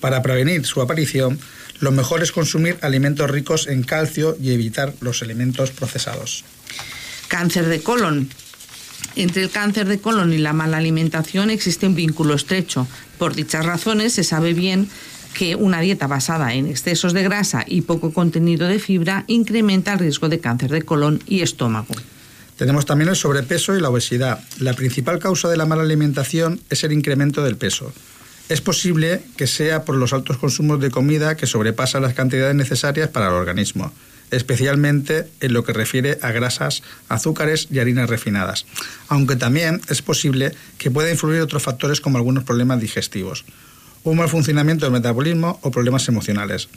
Para 0.00 0.22
prevenir 0.22 0.66
su 0.66 0.80
aparición, 0.80 1.38
lo 1.80 1.92
mejor 1.92 2.22
es 2.22 2.32
consumir 2.32 2.78
alimentos 2.80 3.30
ricos 3.30 3.66
en 3.66 3.82
calcio 3.82 4.36
y 4.40 4.52
evitar 4.52 4.94
los 5.00 5.22
alimentos 5.22 5.70
procesados. 5.70 6.44
Cáncer 7.28 7.66
de 7.66 7.82
colon. 7.82 8.28
Entre 9.14 9.42
el 9.42 9.50
cáncer 9.50 9.86
de 9.86 10.00
colon 10.00 10.32
y 10.32 10.38
la 10.38 10.52
mala 10.52 10.78
alimentación 10.78 11.50
existe 11.50 11.86
un 11.86 11.94
vínculo 11.94 12.34
estrecho. 12.34 12.86
Por 13.18 13.34
dichas 13.34 13.66
razones 13.66 14.14
se 14.14 14.24
sabe 14.24 14.54
bien 14.54 14.88
que 15.34 15.54
una 15.56 15.80
dieta 15.80 16.06
basada 16.06 16.54
en 16.54 16.66
excesos 16.66 17.12
de 17.12 17.22
grasa 17.22 17.64
y 17.66 17.82
poco 17.82 18.12
contenido 18.12 18.68
de 18.68 18.78
fibra 18.78 19.24
incrementa 19.28 19.92
el 19.92 19.98
riesgo 19.98 20.28
de 20.28 20.40
cáncer 20.40 20.70
de 20.70 20.82
colon 20.82 21.22
y 21.26 21.42
estómago. 21.42 21.94
Tenemos 22.62 22.86
también 22.86 23.08
el 23.10 23.16
sobrepeso 23.16 23.76
y 23.76 23.80
la 23.80 23.90
obesidad. 23.90 24.38
La 24.60 24.72
principal 24.74 25.18
causa 25.18 25.48
de 25.48 25.56
la 25.56 25.66
mala 25.66 25.82
alimentación 25.82 26.60
es 26.70 26.84
el 26.84 26.92
incremento 26.92 27.42
del 27.42 27.56
peso. 27.56 27.92
Es 28.48 28.60
posible 28.60 29.20
que 29.36 29.48
sea 29.48 29.84
por 29.84 29.96
los 29.96 30.12
altos 30.12 30.36
consumos 30.38 30.80
de 30.80 30.92
comida 30.92 31.36
que 31.36 31.48
sobrepasan 31.48 32.02
las 32.02 32.14
cantidades 32.14 32.54
necesarias 32.54 33.08
para 33.08 33.26
el 33.26 33.32
organismo, 33.32 33.92
especialmente 34.30 35.26
en 35.40 35.54
lo 35.54 35.64
que 35.64 35.72
refiere 35.72 36.20
a 36.22 36.30
grasas, 36.30 36.84
azúcares 37.08 37.66
y 37.68 37.80
harinas 37.80 38.08
refinadas. 38.08 38.64
Aunque 39.08 39.34
también 39.34 39.80
es 39.88 40.00
posible 40.00 40.54
que 40.78 40.92
pueda 40.92 41.10
influir 41.10 41.40
otros 41.40 41.64
factores 41.64 42.00
como 42.00 42.18
algunos 42.18 42.44
problemas 42.44 42.80
digestivos, 42.80 43.44
un 44.04 44.18
mal 44.18 44.28
funcionamiento 44.28 44.86
del 44.86 44.92
metabolismo 44.92 45.58
o 45.62 45.72
problemas 45.72 46.06
emocionales. 46.06 46.68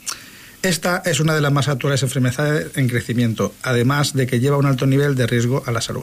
Esta 0.66 1.00
es 1.06 1.20
una 1.20 1.36
de 1.36 1.40
las 1.40 1.52
más 1.52 1.68
actuales 1.68 2.02
enfermedades 2.02 2.76
en 2.76 2.88
crecimiento, 2.88 3.54
además 3.62 4.14
de 4.14 4.26
que 4.26 4.40
lleva 4.40 4.56
un 4.56 4.66
alto 4.66 4.84
nivel 4.84 5.14
de 5.14 5.28
riesgo 5.28 5.62
a 5.64 5.70
la 5.70 5.80
salud. 5.80 6.02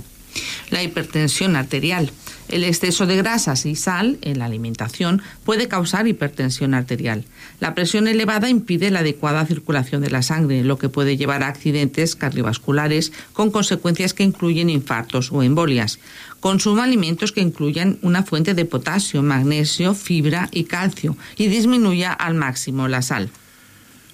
La 0.70 0.82
hipertensión 0.82 1.58
arterial. 1.58 2.12
El 2.48 2.64
exceso 2.64 3.06
de 3.06 3.18
grasas 3.18 3.66
y 3.66 3.76
sal 3.76 4.20
en 4.22 4.40
la 4.40 4.46
alimentación 4.46 5.22
puede 5.44 5.68
causar 5.68 6.08
hipertensión 6.08 6.76
arterial. 6.76 7.26
La 7.60 7.76
presión 7.76 8.08
elevada 8.08 8.48
impide 8.48 8.90
la 8.90 9.00
adecuada 9.00 9.46
circulación 9.46 10.02
de 10.02 10.12
la 10.12 10.22
sangre, 10.22 10.64
lo 10.64 10.78
que 10.78 10.88
puede 10.88 11.18
llevar 11.18 11.44
a 11.44 11.50
accidentes 11.50 12.16
cardiovasculares 12.16 13.12
con 13.34 13.52
consecuencias 13.52 14.14
que 14.14 14.24
incluyen 14.24 14.70
infartos 14.70 15.34
o 15.34 15.44
embolias. 15.44 16.00
Consuma 16.40 16.86
alimentos 16.86 17.34
que 17.34 17.42
incluyan 17.42 18.00
una 18.02 18.24
fuente 18.24 18.54
de 18.54 18.64
potasio, 18.64 19.24
magnesio, 19.24 19.94
fibra 19.94 20.48
y 20.54 20.64
calcio 20.64 21.18
y 21.36 21.48
disminuya 21.48 22.14
al 22.14 22.36
máximo 22.36 22.88
la 22.88 23.02
sal. 23.02 23.30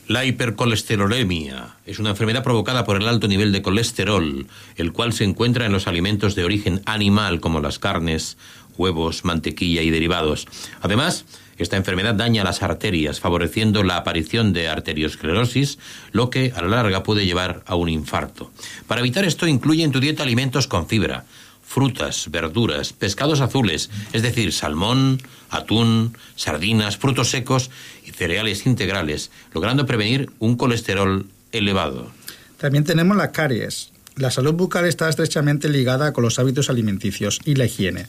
La 0.10 0.26
hipercolesterolemia 0.26 1.76
es 1.86 2.00
una 2.00 2.10
enfermedad 2.10 2.42
provocada 2.42 2.84
por 2.84 3.00
el 3.00 3.08
alto 3.08 3.28
nivel 3.28 3.52
de 3.52 3.62
colesterol, 3.62 4.48
el 4.76 4.92
cual 4.92 5.14
se 5.14 5.24
encuentra 5.24 5.68
en 5.68 5.72
los 5.72 5.86
alimentos 5.86 6.34
de 6.34 6.46
origen 6.46 6.82
animal 6.88 7.40
como 7.40 7.60
las 7.60 7.78
carnes, 7.78 8.36
huevos, 8.76 9.24
mantequilla 9.24 9.84
y 9.84 9.92
derivados. 9.92 10.48
Además, 10.82 11.26
esta 11.60 11.78
enfermedad 11.78 12.16
daña 12.16 12.44
las 12.44 12.64
arterias, 12.64 13.20
favoreciendo 13.20 13.84
la 13.84 13.98
aparición 13.98 14.52
de 14.52 14.68
arteriosclerosis, 14.68 15.78
lo 16.12 16.32
que 16.32 16.54
a 16.56 16.64
la 16.64 16.70
larga 16.70 17.04
puede 17.04 17.28
llevar 17.28 17.62
a 17.68 17.76
un 17.76 17.90
infarto. 17.90 18.52
Para 18.88 19.02
evitar 19.02 19.26
esto, 19.26 19.46
incluye 19.46 19.84
en 19.84 19.92
tu 19.92 20.00
dieta 20.00 20.24
alimentos 20.24 20.66
con 20.66 20.88
fibra, 20.88 21.26
frutas, 21.70 22.32
verduras, 22.32 22.94
pescados 22.94 23.42
azules, 23.42 23.92
es 24.12 24.24
decir, 24.24 24.52
salmón, 24.52 25.22
atún, 25.52 26.18
sardinas, 26.36 26.98
frutos 26.98 27.30
secos 27.30 27.70
y 28.04 28.10
cereales 28.10 28.66
integrales, 28.66 29.30
logrando 29.54 29.86
prevenir 29.86 30.32
un 30.40 30.58
colesterol 30.58 31.28
elevado. 31.52 32.12
También 32.58 32.86
tenemos 32.86 33.16
la 33.16 33.32
caries. 33.32 33.92
La 34.16 34.32
salud 34.32 34.56
bucal 34.56 34.86
está 34.86 35.08
estrechamente 35.10 35.70
ligada 35.70 36.12
con 36.12 36.24
los 36.24 36.40
hábitos 36.40 36.72
alimenticios 36.72 37.40
y 37.46 37.54
la 37.54 37.66
higiene. 37.66 38.08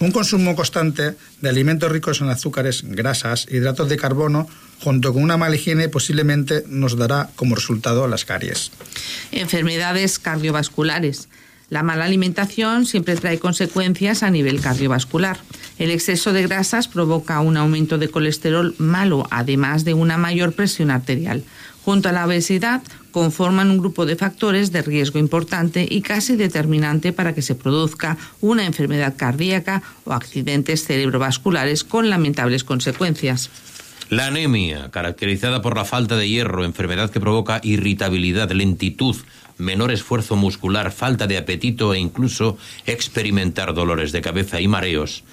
Un 0.00 0.10
consumo 0.10 0.56
constante 0.56 1.14
de 1.42 1.48
alimentos 1.48 1.92
ricos 1.92 2.22
en 2.22 2.30
azúcares, 2.30 2.82
grasas, 2.84 3.46
hidratos 3.50 3.88
de 3.90 3.98
carbono, 3.98 4.48
junto 4.80 5.12
con 5.12 5.22
una 5.22 5.36
mala 5.36 5.56
higiene, 5.56 5.90
posiblemente 5.90 6.64
nos 6.66 6.96
dará 6.96 7.28
como 7.36 7.54
resultado 7.54 8.08
las 8.08 8.24
caries. 8.24 8.72
Enfermedades 9.30 10.18
cardiovasculares. 10.18 11.28
La 11.74 11.82
mala 11.82 12.04
alimentación 12.04 12.86
siempre 12.86 13.16
trae 13.16 13.40
consecuencias 13.40 14.22
a 14.22 14.30
nivel 14.30 14.60
cardiovascular. 14.60 15.38
El 15.76 15.90
exceso 15.90 16.32
de 16.32 16.44
grasas 16.44 16.86
provoca 16.86 17.40
un 17.40 17.56
aumento 17.56 17.98
de 17.98 18.06
colesterol 18.06 18.76
malo, 18.78 19.26
además 19.32 19.84
de 19.84 19.92
una 19.92 20.16
mayor 20.16 20.52
presión 20.52 20.92
arterial. 20.92 21.42
junto 21.84 22.08
a 22.08 22.12
la 22.12 22.26
obesidad, 22.26 22.80
conforman 23.10 23.72
un 23.72 23.78
grupo 23.78 24.06
de 24.06 24.14
factores 24.14 24.70
de 24.70 24.82
riesgo 24.82 25.18
importante 25.18 25.84
y 25.90 26.00
casi 26.00 26.36
determinante 26.36 27.12
para 27.12 27.34
que 27.34 27.42
se 27.42 27.56
produzca 27.56 28.16
una 28.40 28.64
enfermedad 28.64 29.14
cardíaca 29.16 29.82
o 30.04 30.12
accidentes 30.12 30.84
cerebrovasculares 30.84 31.82
con 31.82 32.08
lamentables 32.08 32.62
consecuencias. 32.62 33.50
La 34.10 34.26
anemia, 34.26 34.90
caracterizada 34.90 35.60
por 35.60 35.76
la 35.76 35.84
falta 35.84 36.16
de 36.16 36.28
hierro, 36.28 36.64
enfermedad 36.64 37.10
que 37.10 37.20
provoca 37.20 37.60
irritabilidad, 37.64 38.50
lentitud, 38.52 39.16
menor 39.58 39.92
esfuerzo 39.92 40.36
muscular, 40.36 40.92
falta 40.92 41.26
de 41.26 41.38
apetito 41.38 41.94
e 41.94 41.98
incluso 41.98 42.58
experimentar 42.86 43.74
dolores 43.74 44.12
de 44.12 44.20
cabeza 44.20 44.60
y 44.60 44.68
mareos. 44.68 45.24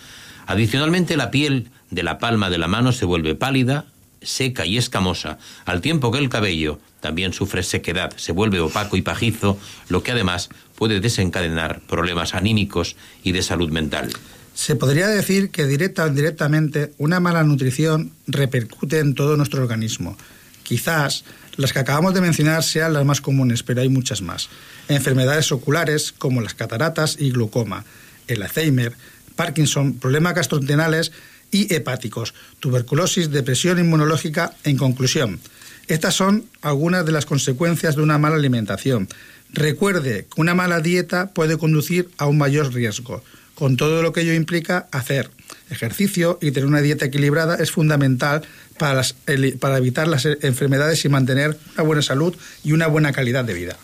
Adicionalmente, 0.48 1.18
la 1.18 1.32
piel 1.32 1.70
de 1.90 2.04
la 2.04 2.20
palma 2.20 2.50
de 2.50 2.58
la 2.58 2.68
mano 2.68 2.92
se 2.92 3.06
vuelve 3.06 3.36
pálida, 3.36 3.86
seca 4.22 4.66
y 4.66 4.78
escamosa, 4.78 5.40
al 5.66 5.82
tiempo 5.82 6.12
que 6.12 6.20
el 6.20 6.30
cabello 6.30 6.80
también 7.00 7.34
sufre 7.34 7.64
sequedad, 7.64 8.16
se 8.16 8.32
vuelve 8.32 8.60
opaco 8.60 8.96
y 8.96 9.02
pajizo, 9.02 9.58
lo 9.90 10.04
que 10.04 10.12
además 10.12 10.50
puede 10.76 11.00
desencadenar 11.00 11.82
problemas 11.82 12.36
anímicos 12.36 12.96
y 13.24 13.32
de 13.32 13.42
salud 13.42 13.72
mental. 13.72 14.12
Se 14.54 14.76
podría 14.76 15.08
decir 15.08 15.50
que 15.50 15.66
directa 15.66 16.06
o 16.06 16.08
indirectamente 16.08 16.92
una 16.98 17.20
mala 17.20 17.44
nutrición 17.44 18.12
repercute 18.28 19.00
en 19.00 19.16
todo 19.16 19.38
nuestro 19.38 19.64
organismo. 19.64 20.18
Quizás 20.64 21.24
las 21.58 21.74
que 21.74 21.80
acabamos 21.80 22.14
de 22.14 22.22
mencionar 22.22 22.64
sean 22.64 22.94
las 22.94 23.06
más 23.06 23.22
comunes, 23.22 23.64
pero 23.64 23.82
hay 23.82 23.90
muchas 23.90 24.22
más. 24.22 24.50
Enfermedades 24.88 25.52
oculares 25.52 26.12
como 26.12 26.42
las 26.42 26.54
cataratas 26.54 27.18
y 27.20 27.32
glaucoma, 27.32 27.86
el 28.28 28.42
Alzheimer, 28.44 28.94
Parkinson, 29.36 29.96
problemas 29.96 30.36
gastrointestinales 30.36 31.12
y 31.52 31.74
hepáticos, 31.74 32.34
tuberculosis, 32.60 33.32
depresión 33.32 33.80
inmunológica. 33.80 34.54
En 34.64 34.78
conclusión, 34.78 35.40
estas 35.88 36.16
son 36.16 36.46
algunas 36.62 37.06
de 37.06 37.12
las 37.12 37.26
consecuencias 37.26 37.96
de 37.96 38.02
una 38.02 38.18
mala 38.18 38.38
alimentación. 38.38 39.10
Recuerde 39.54 40.28
que 40.34 40.42
una 40.42 40.56
mala 40.56 40.80
dieta 40.80 41.32
puede 41.32 41.58
conducir 41.58 42.10
a 42.18 42.26
un 42.28 42.38
mayor 42.38 42.74
riesgo. 42.74 43.24
Con 43.56 43.78
todo 43.78 44.02
lo 44.02 44.14
que 44.14 44.22
ello 44.22 44.34
implica, 44.34 44.88
hacer 44.92 45.30
ejercicio 45.70 46.40
y 46.42 46.52
tener 46.52 46.68
una 46.68 46.82
dieta 46.82 47.06
equilibrada 47.06 47.56
es 47.56 47.72
fundamental 47.72 48.44
para, 48.82 48.96
las- 48.96 49.16
para 49.60 49.78
evitar 49.78 50.08
las 50.08 50.26
eh, 50.26 50.38
enfermedades 50.42 51.06
y 51.06 51.10
mantener 51.10 51.56
una 51.76 51.84
buena 51.84 52.02
salud 52.02 52.36
y 52.64 52.72
una 52.72 52.88
buena 52.88 53.12
calidad 53.14 53.46
de 53.46 53.54
vida. 53.54 53.78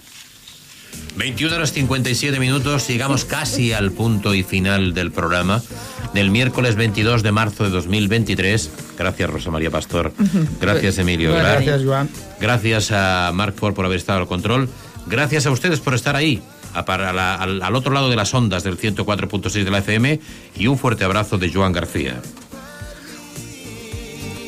21 1.18 1.56
horas 1.56 1.74
57 1.74 2.40
minutos, 2.40 2.88
llegamos 2.88 3.24
casi 3.26 3.72
al 3.74 3.92
punto 3.92 4.34
y 4.34 4.42
final 4.44 4.94
del 4.96 5.12
programa 5.12 5.62
del 6.16 6.32
miércoles 6.32 6.76
22 6.76 7.22
de 7.22 7.32
marzo 7.32 7.64
de 7.66 7.70
2023. 7.70 8.70
Gracias, 8.98 9.30
Rosa 9.30 9.52
María 9.52 9.70
Pastor. 9.70 10.14
Gracias, 10.60 10.98
Emilio. 10.98 11.32
Bueno, 11.32 11.46
Gra- 11.46 11.52
gracias, 11.54 11.82
Joan. 11.84 12.10
Gracias 12.40 12.92
a 12.92 13.32
Mark 13.34 13.54
Ford 13.56 13.74
por 13.76 13.86
haber 13.86 13.98
estado 14.00 14.20
al 14.22 14.28
control. 14.28 14.68
Gracias 15.08 15.46
a 15.46 15.52
ustedes 15.52 15.80
por 15.80 15.94
estar 15.94 16.16
ahí, 16.16 16.42
a 16.74 16.86
para 16.86 17.14
la- 17.14 17.36
al, 17.36 17.62
al 17.62 17.76
otro 17.76 17.94
lado 17.94 18.10
de 18.10 18.16
las 18.16 18.34
ondas 18.34 18.64
del 18.64 18.78
104.6 18.80 19.64
de 19.64 19.72
la 19.72 19.80
FM. 19.80 20.20
Y 20.58 20.66
un 20.68 20.78
fuerte 20.80 21.04
abrazo 21.04 21.38
de 21.38 21.52
Joan 21.54 21.74
García. 21.74 22.22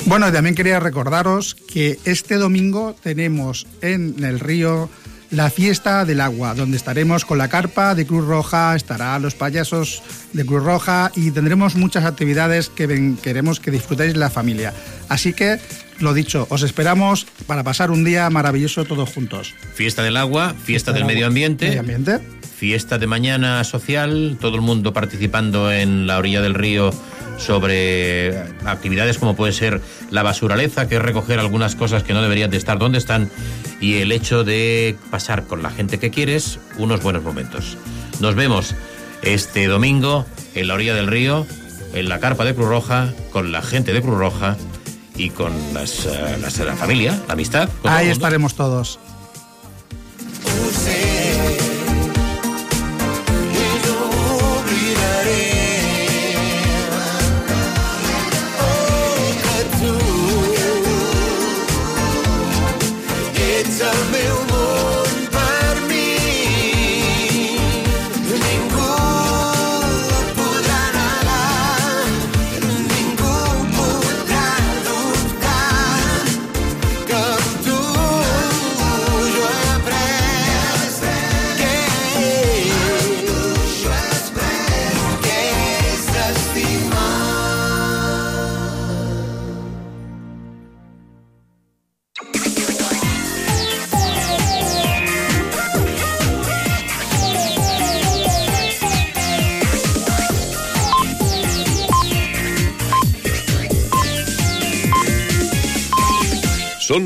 Bueno, 0.06 0.32
también 0.32 0.56
quería 0.56 0.80
recordaros 0.80 1.56
que 1.56 2.00
este 2.06 2.36
domingo 2.36 2.96
tenemos 3.04 3.68
en 3.82 4.24
el 4.24 4.40
río 4.40 4.90
la 5.30 5.52
fiesta 5.52 6.04
del 6.06 6.22
agua, 6.22 6.56
donde 6.56 6.78
estaremos 6.78 7.24
con 7.26 7.38
la 7.38 7.48
carpa 7.50 7.94
de 7.94 8.08
Cruz 8.08 8.26
Roja, 8.26 8.76
estarán 8.76 9.22
los 9.22 9.36
payasos 9.36 10.02
de 10.34 10.44
Cruz 10.44 10.64
Roja 10.64 11.12
y 11.16 11.30
tendremos 11.30 11.76
muchas 11.76 12.06
actividades 12.06 12.70
que 12.70 12.88
ven- 12.88 13.18
queremos 13.18 13.60
que 13.60 13.70
disfrutéis 13.70 14.18
la 14.18 14.32
familia. 14.32 14.74
Así 15.08 15.34
que, 15.34 15.60
lo 16.00 16.16
dicho, 16.16 16.48
os 16.50 16.64
esperamos 16.64 17.28
para 17.46 17.64
pasar 17.64 17.92
un 17.92 18.04
día 18.04 18.28
maravilloso 18.32 18.86
todos 18.86 19.10
juntos. 19.14 19.54
Fiesta 19.76 20.02
del 20.02 20.18
agua, 20.18 20.56
fiesta 20.64 20.92
del 20.92 21.02
del 21.02 21.08
medio 21.08 21.26
agua. 21.26 21.28
ambiente. 21.28 21.68
Medio 21.68 21.82
ambiente. 21.82 22.20
Fiesta 22.60 22.98
de 22.98 23.08
mañana 23.08 23.64
social, 23.64 24.38
todo 24.42 24.56
el 24.56 24.62
mundo 24.62 24.92
participando 24.92 25.72
en 25.72 26.08
la 26.08 26.18
orilla 26.18 26.42
del 26.42 26.54
río 26.54 26.92
sobre 27.38 28.38
actividades 28.66 29.18
como 29.18 29.34
puede 29.36 29.54
ser 29.54 29.82
la 30.12 30.24
basuraleza, 30.24 30.90
que 30.90 30.98
es 30.98 31.02
recoger 31.02 31.40
algunas 31.40 31.76
cosas 31.76 32.04
que 32.04 32.12
no 32.14 32.22
deberían 32.22 32.52
de 32.52 32.58
estar 32.58 32.78
donde 32.78 32.98
están, 32.98 33.30
y 33.80 34.00
el 34.00 34.12
hecho 34.12 34.44
de 34.44 34.98
pasar 35.10 35.46
con 35.46 35.64
la 35.64 35.70
gente 35.70 36.00
que 36.00 36.10
quieres 36.12 36.60
unos 36.78 37.02
buenos 37.02 37.24
momentos. 37.24 37.78
Nos 38.20 38.36
vemos 38.36 38.76
este 39.22 39.68
domingo 39.68 40.26
en 40.54 40.68
la 40.68 40.74
orilla 40.74 40.94
del 40.96 41.08
río, 41.08 41.48
en 41.94 42.10
la 42.10 42.20
carpa 42.20 42.44
de 42.44 42.54
Cruz 42.56 42.68
Roja, 42.68 43.14
con 43.32 43.54
la 43.54 43.62
gente 43.62 43.94
de 43.94 44.02
Cruz 44.02 44.18
Roja 44.18 44.58
y 45.16 45.30
con 45.30 45.54
las, 45.74 46.06
eh, 46.06 46.38
las- 46.42 46.60
la 46.60 46.76
familia, 46.76 47.18
la 47.26 47.34
amistad. 47.34 47.70
Ahí 47.86 48.10
estaremos 48.10 48.56
todos. 48.56 49.00